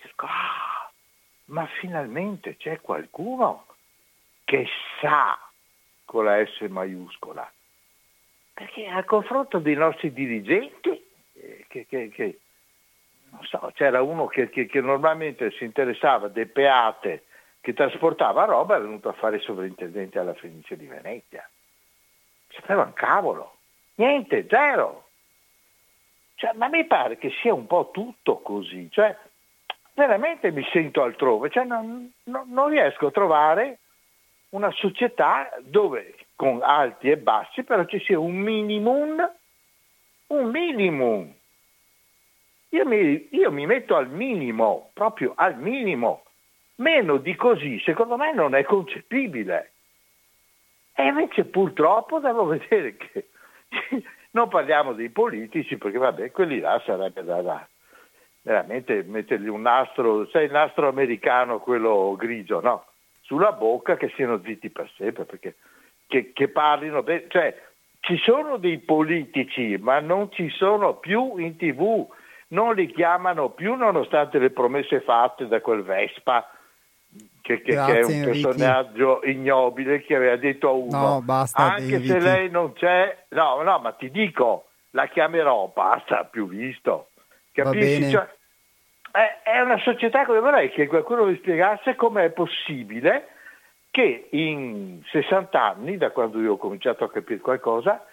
Dico, 0.00 0.24
ah, 0.24 0.90
ma 1.46 1.66
finalmente 1.78 2.56
c'è 2.56 2.80
qualcuno 2.80 3.66
che 4.44 4.66
sa 4.98 5.38
con 6.06 6.24
la 6.24 6.42
S 6.42 6.58
maiuscola. 6.68 7.52
Perché 8.54 8.86
al 8.86 9.04
confronto 9.04 9.58
dei 9.58 9.74
nostri 9.74 10.10
dirigenti, 10.14 10.88
eh, 11.34 11.66
che, 11.68 11.84
che, 11.86 12.08
che 12.08 12.38
non 13.32 13.44
so, 13.44 13.70
c'era 13.74 14.00
uno 14.00 14.26
che, 14.26 14.48
che, 14.48 14.80
normalmente 14.80 15.50
si 15.50 15.64
interessava 15.64 16.28
dei 16.28 16.46
peate, 16.46 17.24
che 17.60 17.74
trasportava 17.74 18.46
roba, 18.46 18.78
è 18.78 18.80
venuto 18.80 19.10
a 19.10 19.12
fare 19.12 19.36
il 19.36 19.42
sovrintendente 19.42 20.18
alla 20.18 20.32
Fenice 20.32 20.78
di 20.78 20.86
Venezia. 20.86 21.46
Sapeva 22.48 22.84
un 22.84 22.94
cavolo, 22.94 23.58
niente, 23.96 24.46
zero. 24.48 25.08
Cioè, 26.40 26.52
ma 26.54 26.68
mi 26.68 26.86
pare 26.86 27.18
che 27.18 27.30
sia 27.42 27.52
un 27.52 27.66
po' 27.66 27.90
tutto 27.92 28.38
così. 28.38 28.88
Cioè, 28.90 29.14
veramente 29.92 30.50
mi 30.52 30.66
sento 30.72 31.02
altrove, 31.02 31.50
cioè 31.50 31.64
non, 31.64 32.10
non, 32.24 32.50
non 32.50 32.70
riesco 32.70 33.08
a 33.08 33.10
trovare 33.10 33.80
una 34.50 34.70
società 34.70 35.50
dove 35.60 36.14
con 36.36 36.62
alti 36.62 37.10
e 37.10 37.18
bassi 37.18 37.62
però 37.62 37.84
ci 37.84 38.00
sia 38.00 38.18
un 38.18 38.36
minimum, 38.36 39.30
un 40.28 40.50
minimum. 40.50 41.30
Io 42.70 42.86
mi, 42.86 43.28
io 43.32 43.52
mi 43.52 43.66
metto 43.66 43.94
al 43.94 44.08
minimo, 44.08 44.92
proprio 44.94 45.34
al 45.36 45.58
minimo. 45.58 46.24
Meno 46.76 47.18
di 47.18 47.36
così, 47.36 47.78
secondo 47.80 48.16
me, 48.16 48.32
non 48.32 48.54
è 48.54 48.62
concepibile. 48.62 49.72
E 50.94 51.04
invece 51.04 51.44
purtroppo 51.44 52.18
devo 52.18 52.46
vedere 52.56 52.96
che 52.96 53.28
non 54.32 54.48
parliamo 54.48 54.92
dei 54.92 55.10
politici, 55.10 55.76
perché 55.76 55.98
vabbè, 55.98 56.30
quelli 56.30 56.60
là 56.60 56.80
sarebbe 56.84 57.24
da, 57.24 57.42
da, 57.42 57.68
veramente 58.42 59.02
mettergli 59.02 59.48
un 59.48 59.62
nastro, 59.62 60.26
sai 60.28 60.44
il 60.44 60.52
nastro 60.52 60.88
americano, 60.88 61.58
quello 61.58 62.14
grigio, 62.16 62.60
no? 62.60 62.84
Sulla 63.22 63.52
bocca 63.52 63.96
che 63.96 64.12
siano 64.14 64.40
zitti 64.42 64.70
per 64.70 64.90
sempre, 64.96 65.24
perché 65.24 65.56
che, 66.06 66.32
che 66.32 66.48
parlino, 66.48 67.02
bene, 67.02 67.26
cioè 67.28 67.56
ci 68.00 68.16
sono 68.18 68.56
dei 68.56 68.78
politici, 68.78 69.76
ma 69.78 70.00
non 70.00 70.32
ci 70.32 70.48
sono 70.50 70.94
più 70.94 71.36
in 71.36 71.56
tv, 71.56 72.08
non 72.48 72.74
li 72.74 72.86
chiamano 72.86 73.50
più 73.50 73.74
nonostante 73.74 74.38
le 74.38 74.50
promesse 74.50 75.00
fatte 75.00 75.46
da 75.46 75.60
quel 75.60 75.82
Vespa. 75.82 76.50
Che, 77.42 77.62
che, 77.62 77.72
Grazie, 77.72 77.94
che, 77.94 78.00
è 78.00 78.04
un 78.04 78.24
personaggio 78.24 79.20
ignobile 79.24 80.02
che 80.02 80.14
aveva 80.14 80.36
detto 80.36 80.68
a 80.68 80.72
uno 80.72 80.98
no, 80.98 81.22
basta, 81.22 81.72
anche 81.72 81.94
Enrichi. 81.94 82.06
se 82.06 82.20
lei 82.20 82.48
non 82.48 82.72
c'è 82.74 83.24
no 83.30 83.60
no 83.62 83.78
ma 83.80 83.90
ti 83.92 84.10
dico 84.10 84.66
la 84.90 85.08
chiamerò 85.08 85.72
basta 85.74 86.24
più 86.24 86.46
visto 86.46 87.08
Capisci? 87.52 88.10
Cioè, 88.10 88.28
è 89.42 89.60
una 89.60 89.78
società 89.78 90.24
come 90.24 90.40
vorrei 90.40 90.70
che 90.70 90.86
qualcuno 90.86 91.24
mi 91.24 91.36
spiegasse 91.36 91.96
come 91.96 92.26
è 92.26 92.30
possibile 92.30 93.28
che 93.90 94.28
in 94.30 95.02
60 95.10 95.60
anni, 95.60 95.96
da 95.96 96.10
quando 96.10 96.40
io 96.40 96.52
ho 96.52 96.56
cominciato 96.56 97.04
a 97.04 97.10
capire 97.10 97.40
qualcosa, 97.40 98.04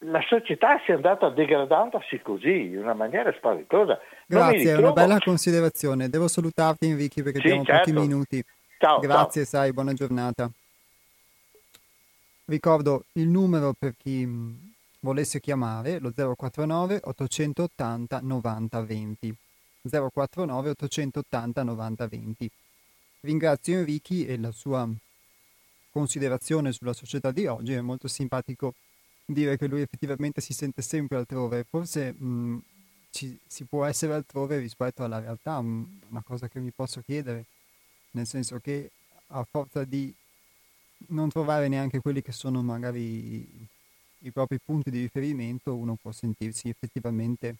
la 0.00 0.20
società 0.20 0.78
sia 0.84 0.94
andata 0.94 1.30
degradandosi 1.30 2.20
così, 2.20 2.66
in 2.66 2.78
una 2.78 2.92
maniera 2.92 3.32
spaventosa. 3.32 3.98
Grazie, 4.26 4.72
è 4.72 4.76
una 4.76 4.92
bella 4.92 5.18
considerazione. 5.18 6.08
Devo 6.08 6.28
salutarti 6.28 6.86
Enrico 6.86 7.22
perché 7.22 7.40
sì, 7.40 7.46
abbiamo 7.46 7.64
certo. 7.64 7.92
pochi 7.92 8.06
minuti. 8.06 8.44
Ciao, 8.78 8.98
Grazie, 9.00 9.42
ciao. 9.42 9.60
sai, 9.60 9.72
buona 9.72 9.92
giornata. 9.92 10.50
Ricordo 12.46 13.04
il 13.12 13.28
numero 13.28 13.74
per 13.78 13.94
chi 13.96 14.28
volesse 15.00 15.40
chiamare, 15.40 15.98
lo 15.98 16.12
049 16.12 17.00
880 17.04 18.20
90 18.22 18.82
20. 18.82 19.34
049 19.88 20.70
880 20.70 21.62
90 21.62 22.06
20. 22.06 22.50
Ringrazio 23.20 23.78
Enrico 23.78 24.14
e 24.14 24.38
la 24.38 24.50
sua 24.50 24.88
considerazione 25.90 26.72
sulla 26.72 26.92
società 26.92 27.30
di 27.30 27.46
oggi, 27.46 27.72
è 27.72 27.80
molto 27.80 28.08
simpatico 28.08 28.74
dire 29.24 29.56
che 29.56 29.66
lui 29.66 29.80
effettivamente 29.80 30.40
si 30.40 30.52
sente 30.52 30.82
sempre 30.82 31.16
altrove, 31.16 31.64
forse 31.64 32.12
mh, 32.12 32.62
ci, 33.14 33.38
si 33.46 33.62
può 33.64 33.84
essere 33.84 34.12
altrove 34.12 34.58
rispetto 34.58 35.04
alla 35.04 35.20
realtà, 35.20 35.58
una 35.58 36.22
cosa 36.24 36.48
che 36.48 36.58
mi 36.58 36.72
posso 36.72 37.00
chiedere, 37.00 37.44
nel 38.10 38.26
senso 38.26 38.58
che 38.58 38.90
a 39.28 39.46
forza 39.48 39.84
di 39.84 40.12
non 41.08 41.28
trovare 41.28 41.68
neanche 41.68 42.00
quelli 42.00 42.22
che 42.22 42.32
sono 42.32 42.60
magari 42.62 43.00
i, 43.00 43.66
i 44.18 44.30
propri 44.32 44.58
punti 44.58 44.90
di 44.90 45.00
riferimento, 45.00 45.76
uno 45.76 45.96
può 46.00 46.10
sentirsi 46.10 46.68
effettivamente 46.68 47.56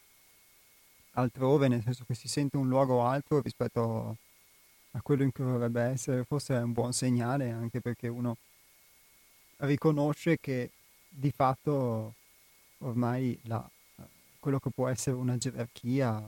altrove, 1.12 1.68
nel 1.68 1.82
senso 1.82 2.04
che 2.04 2.14
si 2.14 2.26
sente 2.26 2.56
un 2.56 2.68
luogo 2.68 3.04
altro 3.04 3.40
rispetto 3.40 4.16
a 4.90 5.02
quello 5.02 5.22
in 5.22 5.30
cui 5.30 5.44
dovrebbe 5.44 5.82
essere, 5.82 6.24
forse 6.24 6.56
è 6.56 6.62
un 6.62 6.72
buon 6.72 6.92
segnale 6.92 7.52
anche 7.52 7.80
perché 7.80 8.08
uno 8.08 8.36
riconosce 9.58 10.36
che 10.40 10.70
di 11.08 11.30
fatto 11.30 12.14
ormai 12.78 13.38
la, 13.44 13.68
quello 14.44 14.58
che 14.58 14.68
può 14.68 14.88
essere 14.88 15.16
una 15.16 15.38
gerarchia 15.38 16.22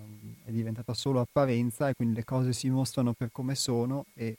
è 0.45 0.51
diventata 0.51 0.95
solo 0.95 1.21
apparenza 1.21 1.91
e 1.91 1.95
quindi 1.95 2.15
le 2.15 2.25
cose 2.25 2.55
si 2.55 2.71
mostrano 2.71 3.13
per 3.13 3.29
come 3.31 3.55
sono 3.55 4.07
e 4.15 4.39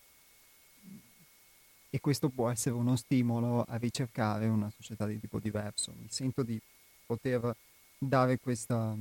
e 1.92 2.00
questo 2.00 2.30
può 2.30 2.50
essere 2.50 2.74
uno 2.74 2.96
stimolo 2.96 3.64
a 3.68 3.78
ricercare 3.78 4.48
una 4.48 4.72
società 4.76 5.06
di 5.06 5.20
tipo 5.20 5.40
diverso. 5.40 5.94
Mi 5.96 6.08
sento 6.10 6.42
di 6.42 6.60
poter 7.06 7.56
dare 8.00 8.40
questa, 8.40 8.96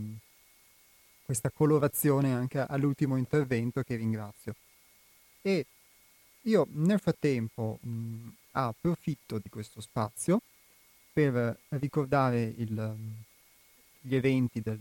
questa 1.24 1.50
colorazione 1.50 2.34
anche 2.34 2.60
all'ultimo 2.60 3.16
intervento 3.16 3.82
che 3.82 3.96
ringrazio. 3.96 4.54
E 5.40 5.64
io 6.42 6.66
nel 6.72 7.00
frattempo 7.00 7.78
mh, 7.80 8.28
approfitto 8.52 9.38
di 9.38 9.48
questo 9.48 9.80
spazio 9.80 10.42
per 11.12 11.58
ricordare 11.70 12.42
il, 12.58 12.96
gli 14.06 14.14
eventi 14.14 14.60
del 14.60 14.78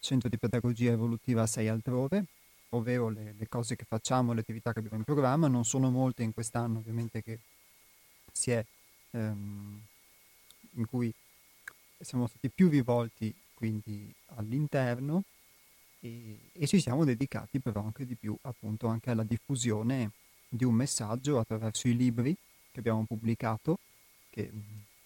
Centro 0.00 0.28
di 0.28 0.36
Pedagogia 0.36 0.90
Evolutiva 0.90 1.46
6 1.46 1.68
altrove, 1.68 2.24
ovvero 2.70 3.08
le, 3.08 3.34
le, 3.38 3.48
cose 3.48 3.76
che 3.76 3.84
facciamo, 3.84 4.32
le 4.32 4.40
attività 4.40 4.72
che 4.72 4.80
abbiamo 4.80 4.98
in 4.98 5.04
programma, 5.04 5.46
non 5.46 5.64
sono 5.64 5.90
molte 5.90 6.24
in 6.24 6.34
quest'anno 6.34 6.78
ovviamente 6.78 7.22
che 7.22 7.38
si 8.32 8.50
è, 8.50 8.64
ehm, 9.12 9.80
in 10.72 10.86
cui 10.86 11.12
siamo 12.00 12.26
stati 12.26 12.48
più 12.48 12.68
rivolti 12.68 13.32
quindi 13.54 14.12
all'interno 14.34 15.22
e, 16.00 16.36
e, 16.52 16.66
ci 16.66 16.80
siamo 16.80 17.04
dedicati 17.04 17.60
però 17.60 17.84
anche 17.84 18.04
di 18.04 18.16
più 18.16 18.36
appunto 18.42 18.88
anche 18.88 19.10
alla 19.10 19.22
diffusione 19.22 20.10
di 20.48 20.64
un 20.64 20.74
messaggio 20.74 21.38
attraverso 21.38 21.86
i 21.86 21.96
libri 21.96 22.36
che 22.72 22.80
abbiamo 22.80 23.04
pubblicato, 23.04 23.78
che 24.30 24.50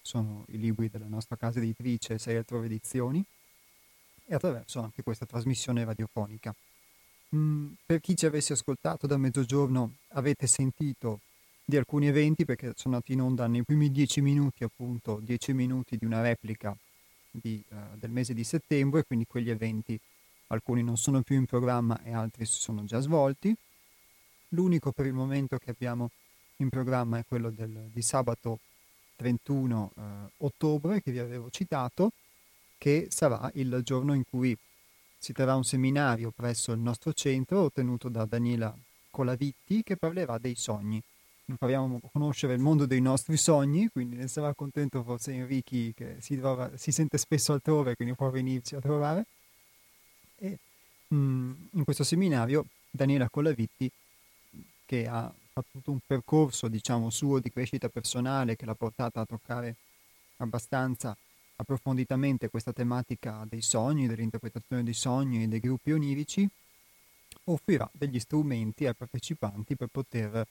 sono 0.07 0.45
i 0.51 0.59
libri 0.59 0.89
della 0.89 1.09
nostra 1.09 1.37
casa 1.37 1.59
editrice 1.59 2.17
Sei 2.17 2.37
altrove 2.37 2.67
edizioni, 2.67 3.23
e 4.25 4.35
attraverso 4.35 4.81
anche 4.81 5.03
questa 5.03 5.27
trasmissione 5.27 5.85
radiofonica. 5.85 6.55
Mm, 7.35 7.73
per 7.85 8.01
chi 8.01 8.17
ci 8.17 8.25
avesse 8.25 8.53
ascoltato 8.53 9.07
da 9.07 9.17
mezzogiorno 9.17 9.97
avete 10.11 10.47
sentito 10.47 11.21
di 11.65 11.77
alcuni 11.77 12.07
eventi 12.07 12.45
perché 12.45 12.73
sono 12.77 12.95
andati 12.95 13.13
in 13.13 13.21
onda 13.21 13.49
nei 13.49 13.65
primi 13.65 13.91
dieci 13.91 14.21
minuti 14.21 14.63
appunto, 14.63 15.19
dieci 15.21 15.53
minuti 15.53 15.97
di 15.97 16.05
una 16.05 16.23
replica 16.23 16.77
di, 17.31 17.63
uh, 17.71 17.97
del 17.97 18.11
mese 18.11 18.33
di 18.33 18.45
settembre, 18.45 19.05
quindi 19.05 19.27
quegli 19.27 19.51
eventi 19.51 19.99
alcuni 20.49 20.85
non 20.85 20.97
sono 20.97 21.23
più 21.23 21.35
in 21.35 21.47
programma 21.47 22.01
e 22.05 22.13
altri 22.13 22.47
si 22.47 22.61
sono 22.61 22.85
già 22.85 23.01
svolti. 23.01 23.55
L'unico 24.51 24.93
per 24.93 25.07
il 25.07 25.13
momento 25.13 25.59
che 25.59 25.71
abbiamo 25.71 26.11
in 26.59 26.69
programma 26.69 27.19
è 27.19 27.25
quello 27.27 27.51
del, 27.51 27.91
di 27.93 28.03
sabato 28.03 28.61
31 29.17 29.93
uh, 29.95 30.03
ottobre 30.45 31.03
che 31.03 31.11
vi 31.11 31.19
avevo 31.19 31.51
citato, 31.51 32.13
che 32.79 33.09
sarà 33.11 33.51
il 33.55 33.81
giorno 33.83 34.15
in 34.15 34.23
cui 34.29 34.57
si 35.19 35.33
terrà 35.33 35.57
un 35.57 35.65
seminario 35.65 36.31
presso 36.31 36.73
il 36.73 36.79
nostro 36.79 37.13
centro 37.13 37.71
tenuto 37.71 38.09
da 38.09 38.25
Daniela 38.27 38.73
Colavitti 39.11 39.83
che 39.83 39.97
parlerà 39.97 40.39
dei 40.39 40.55
sogni. 40.55 41.03
Impariamo 41.47 42.01
a 42.03 42.09
conoscere 42.13 42.55
il 42.55 42.61
mondo 42.61 42.87
dei 42.87 43.01
nostri 43.01 43.37
sogni, 43.37 43.89
quindi 43.89 44.17
ne 44.17 44.29
sarà 44.29 44.53
contento 44.55 45.03
forse 45.03 45.33
Enrichi 45.33 45.93
che 45.95 46.17
si, 46.21 46.37
trova, 46.37 46.77
si 46.77 46.93
sente 46.93 47.19
spesso 47.19 47.53
altrove, 47.53 47.97
quindi 47.97 48.15
può 48.15 48.31
venirci 48.31 48.75
a 48.75 48.81
trovare. 48.81 49.27
E 50.39 50.59
mh, 51.09 51.17
mm, 51.17 51.53
in 51.73 51.85
questo 51.85 52.05
seminario 52.05 52.67
Daniela 52.91 53.29
Colavitti, 53.31 53.91
che 54.85 55.07
ha 55.07 55.33
fatto 55.57 55.69
tutto 55.73 55.91
un 55.91 56.01
percorso, 56.07 56.69
diciamo, 56.69 57.09
suo 57.09 57.39
di 57.41 57.51
crescita 57.51 57.89
personale 57.89 58.57
che 58.57 58.67
l'ha 58.67 58.75
portata 58.75 59.23
a 59.23 59.25
toccare 59.25 59.77
abbastanza 60.39 61.17
approfonditamente 61.57 62.51
questa 62.51 62.75
tematica 62.75 63.47
dei 63.49 63.63
sogni, 63.63 64.07
dell'interpretazione 64.07 64.83
dei 64.83 64.93
sogni 64.93 65.45
e 65.45 65.49
dei 65.49 65.61
gruppi 65.61 65.93
onirici, 65.93 66.47
offrirà 67.45 67.89
degli 67.91 68.21
strumenti 68.21 68.87
ai 68.87 68.95
partecipanti 68.95 69.77
per 69.77 69.89
poter 69.91 70.47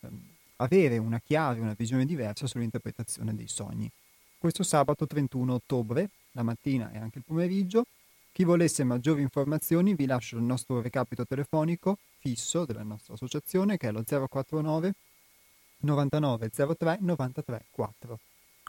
ehm, 0.00 0.22
avere 0.56 0.98
una 0.98 1.18
chiave, 1.18 1.58
una 1.58 1.74
visione 1.76 2.06
diversa 2.06 2.46
sull'interpretazione 2.46 3.34
dei 3.34 3.48
sogni. 3.48 3.90
Questo 4.38 4.62
sabato 4.62 5.04
31 5.04 5.52
ottobre, 5.52 6.10
la 6.32 6.44
mattina 6.44 6.92
e 6.92 6.98
anche 6.98 7.18
il 7.18 7.24
pomeriggio, 7.26 7.86
chi 8.34 8.42
volesse 8.42 8.82
maggiori 8.82 9.22
informazioni 9.22 9.94
vi 9.94 10.06
lascio 10.06 10.36
il 10.36 10.42
nostro 10.42 10.80
recapito 10.80 11.24
telefonico 11.24 11.98
fisso 12.18 12.64
della 12.64 12.82
nostra 12.82 13.14
associazione 13.14 13.76
che 13.76 13.86
è 13.86 13.92
lo 13.92 14.02
049 14.02 14.94
99 15.76 16.50
03 16.50 16.98
93 17.00 17.64
4 17.70 18.18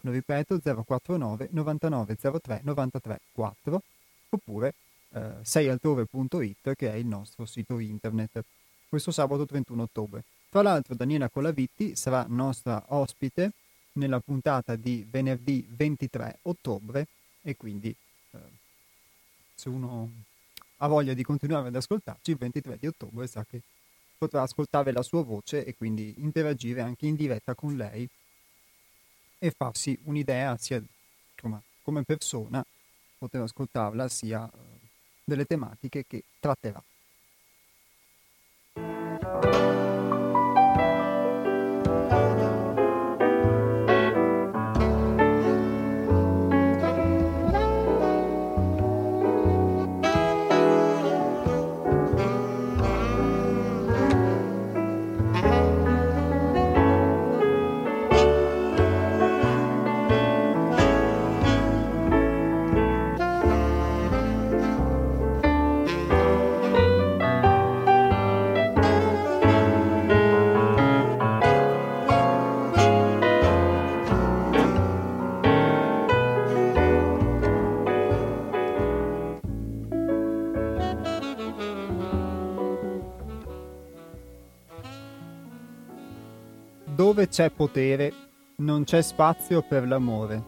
lo 0.02 0.12
ripeto 0.12 0.60
049 0.60 1.48
99 1.50 2.16
03 2.16 2.62
93 2.64 3.20
4 3.32 3.82
oppure 4.30 4.76
eh, 5.14 5.32
seialtrove.it 5.42 6.76
che 6.76 6.92
è 6.92 6.94
il 6.94 7.08
nostro 7.08 7.48
sito 7.48 7.80
internet 7.80 8.44
questo 8.88 9.10
sabato 9.10 9.48
31 9.48 9.82
ottobre. 9.82 10.24
Tra 10.48 10.62
l'altro 10.62 10.94
Daniela 10.94 11.28
Colavitti 11.30 11.96
sarà 11.96 12.24
nostra 12.30 12.84
ospite 12.90 13.54
nella 13.94 14.20
puntata 14.20 14.76
di 14.76 15.06
venerdì 15.10 15.66
23 15.68 16.40
ottobre 16.44 17.08
e 17.42 17.58
quindi 17.58 17.96
se 19.56 19.70
uno 19.70 20.10
ha 20.78 20.88
voglia 20.88 21.14
di 21.14 21.24
continuare 21.24 21.70
ad 21.70 21.76
ascoltarci 21.76 22.32
il 22.32 22.38
23 22.38 22.78
di 22.78 22.88
ottobre 22.88 23.28
sa 23.28 23.46
che 23.46 23.62
potrà 24.18 24.42
ascoltare 24.42 24.92
la 24.92 25.02
sua 25.02 25.24
voce 25.24 25.66
e 25.66 25.76
quindi 25.76 26.16
interagire 26.18 26.82
anche 26.82 27.06
in 27.06 27.16
diretta 27.16 27.56
con 27.56 27.76
lei 27.76 28.08
e 29.38 29.52
farsi 29.52 29.98
un'idea 30.04 30.58
sia 30.58 30.82
insomma, 31.34 31.62
come 31.84 32.04
persona, 32.04 32.66
poter 33.18 33.42
ascoltarla, 33.42 34.08
sia 34.08 34.50
eh, 34.50 34.58
delle 35.24 35.46
tematiche 35.46 36.06
che 36.08 36.24
tratterà. 36.40 36.82
Dove 87.06 87.28
c'è 87.28 87.52
potere 87.52 88.12
non 88.58 88.84
c'è 88.84 89.04
spazio 89.04 89.62
per 89.62 89.88
l'amore. 89.88 90.44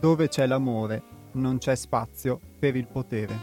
Dove 0.00 0.28
c'è 0.28 0.46
l'amore 0.46 1.02
non 1.32 1.58
c'è 1.58 1.74
spazio 1.74 2.40
per 2.58 2.74
il 2.74 2.86
potere. 2.86 3.36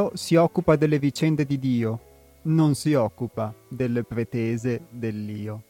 Dio 0.00 0.12
si 0.14 0.34
occupa 0.34 0.76
delle 0.76 0.98
vicende 0.98 1.44
di 1.44 1.58
Dio, 1.58 2.00
non 2.44 2.74
si 2.74 2.94
occupa 2.94 3.52
delle 3.68 4.02
pretese 4.02 4.86
dell'io. 4.88 5.69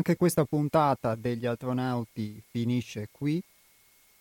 Anche 0.00 0.16
questa 0.16 0.46
puntata 0.46 1.14
degli 1.14 1.44
astronauti 1.44 2.42
finisce 2.48 3.08
qui. 3.10 3.42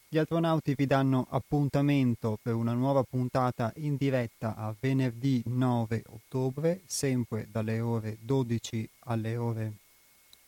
Gli 0.10 0.18
astronauti 0.18 0.74
vi 0.76 0.86
danno 0.86 1.26
appuntamento 1.30 2.38
per 2.42 2.54
una 2.54 2.74
nuova 2.74 3.04
puntata 3.04 3.72
in 3.78 3.96
diretta 3.96 4.56
a 4.58 4.76
venerdì 4.78 5.42
9 5.46 6.04
ottobre, 6.08 6.82
sempre 6.86 7.48
dalle 7.50 7.80
ore 7.80 8.18
12 8.20 8.90
alle 9.06 9.38
ore 9.38 9.72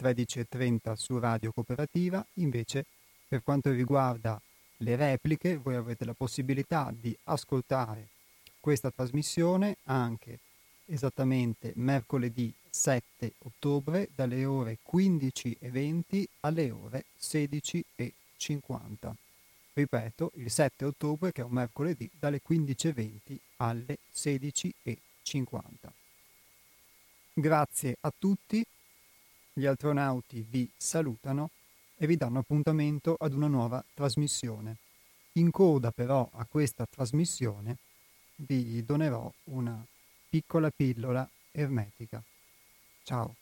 13.30 0.02 0.94
su 0.96 1.18
Radio 1.18 1.54
Cooperativa. 1.54 2.26
Invece, 2.34 2.86
per 3.26 3.42
quanto 3.42 3.72
riguarda 3.72 4.38
le 4.78 4.96
repliche, 4.98 5.56
voi 5.56 5.76
avrete 5.76 6.04
la 6.04 6.14
possibilità 6.14 6.94
di 6.94 7.18
ascoltare 7.24 8.10
questa 8.60 8.92
trasmissione 8.92 9.78
anche 9.86 10.40
esattamente 10.92 11.72
mercoledì 11.76 12.54
7 12.70 13.34
ottobre 13.40 14.10
dalle 14.14 14.46
ore 14.46 14.80
15.20 14.92 16.26
alle 16.42 16.72
ore 16.72 17.06
16.50. 17.20 19.14
Ripeto, 19.74 20.32
il 20.36 20.52
7 20.52 20.86
ottobre 20.86 21.32
che 21.32 21.42
è 21.42 21.46
un 21.46 21.52
mercoledì 21.52 22.10
dalle 22.18 22.42
15.20 22.48 23.38
alle 23.58 23.98
16.50. 24.14 25.60
Grazie 27.34 27.98
a 28.02 28.14
tutti, 28.18 28.66
gli 29.54 29.66
astronauti 29.66 30.46
vi 30.50 30.70
salutano 30.76 31.50
e 31.96 32.06
vi 32.08 32.18
danno 32.18 32.40
appuntamento 32.40 33.16
ad 33.18 33.34
una 33.34 33.48
nuova 33.48 33.84
trasmissione. 33.94 34.78
In 35.34 35.52
coda 35.52 35.92
però 35.92 36.30
a 36.34 36.46
questa 36.46 36.86
trasmissione 36.86 37.78
vi 38.36 38.84
donerò 38.84 39.32
una 39.46 39.86
piccola 40.32 40.72
pillola 40.72 41.30
ermetica. 41.52 42.24
Ciao. 43.04 43.36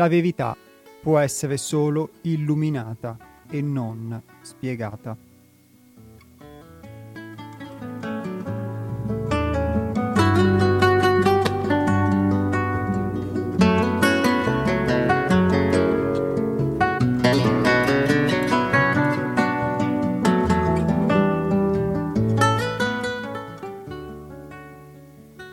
La 0.00 0.08
verità 0.08 0.56
può 1.02 1.18
essere 1.18 1.58
solo 1.58 2.12
illuminata 2.22 3.18
e 3.50 3.60
non 3.60 4.22
spiegata. 4.40 5.14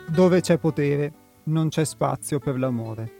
Dove 0.06 0.40
c'è 0.40 0.56
potere 0.56 1.12
non 1.44 1.68
c'è 1.68 1.84
spazio 1.84 2.38
per 2.38 2.58
l'amore. 2.58 3.17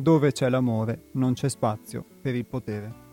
Dove 0.00 0.30
c'è 0.30 0.48
l'amore 0.48 1.08
non 1.14 1.32
c'è 1.32 1.48
spazio 1.48 2.04
per 2.22 2.36
il 2.36 2.46
potere. 2.46 3.07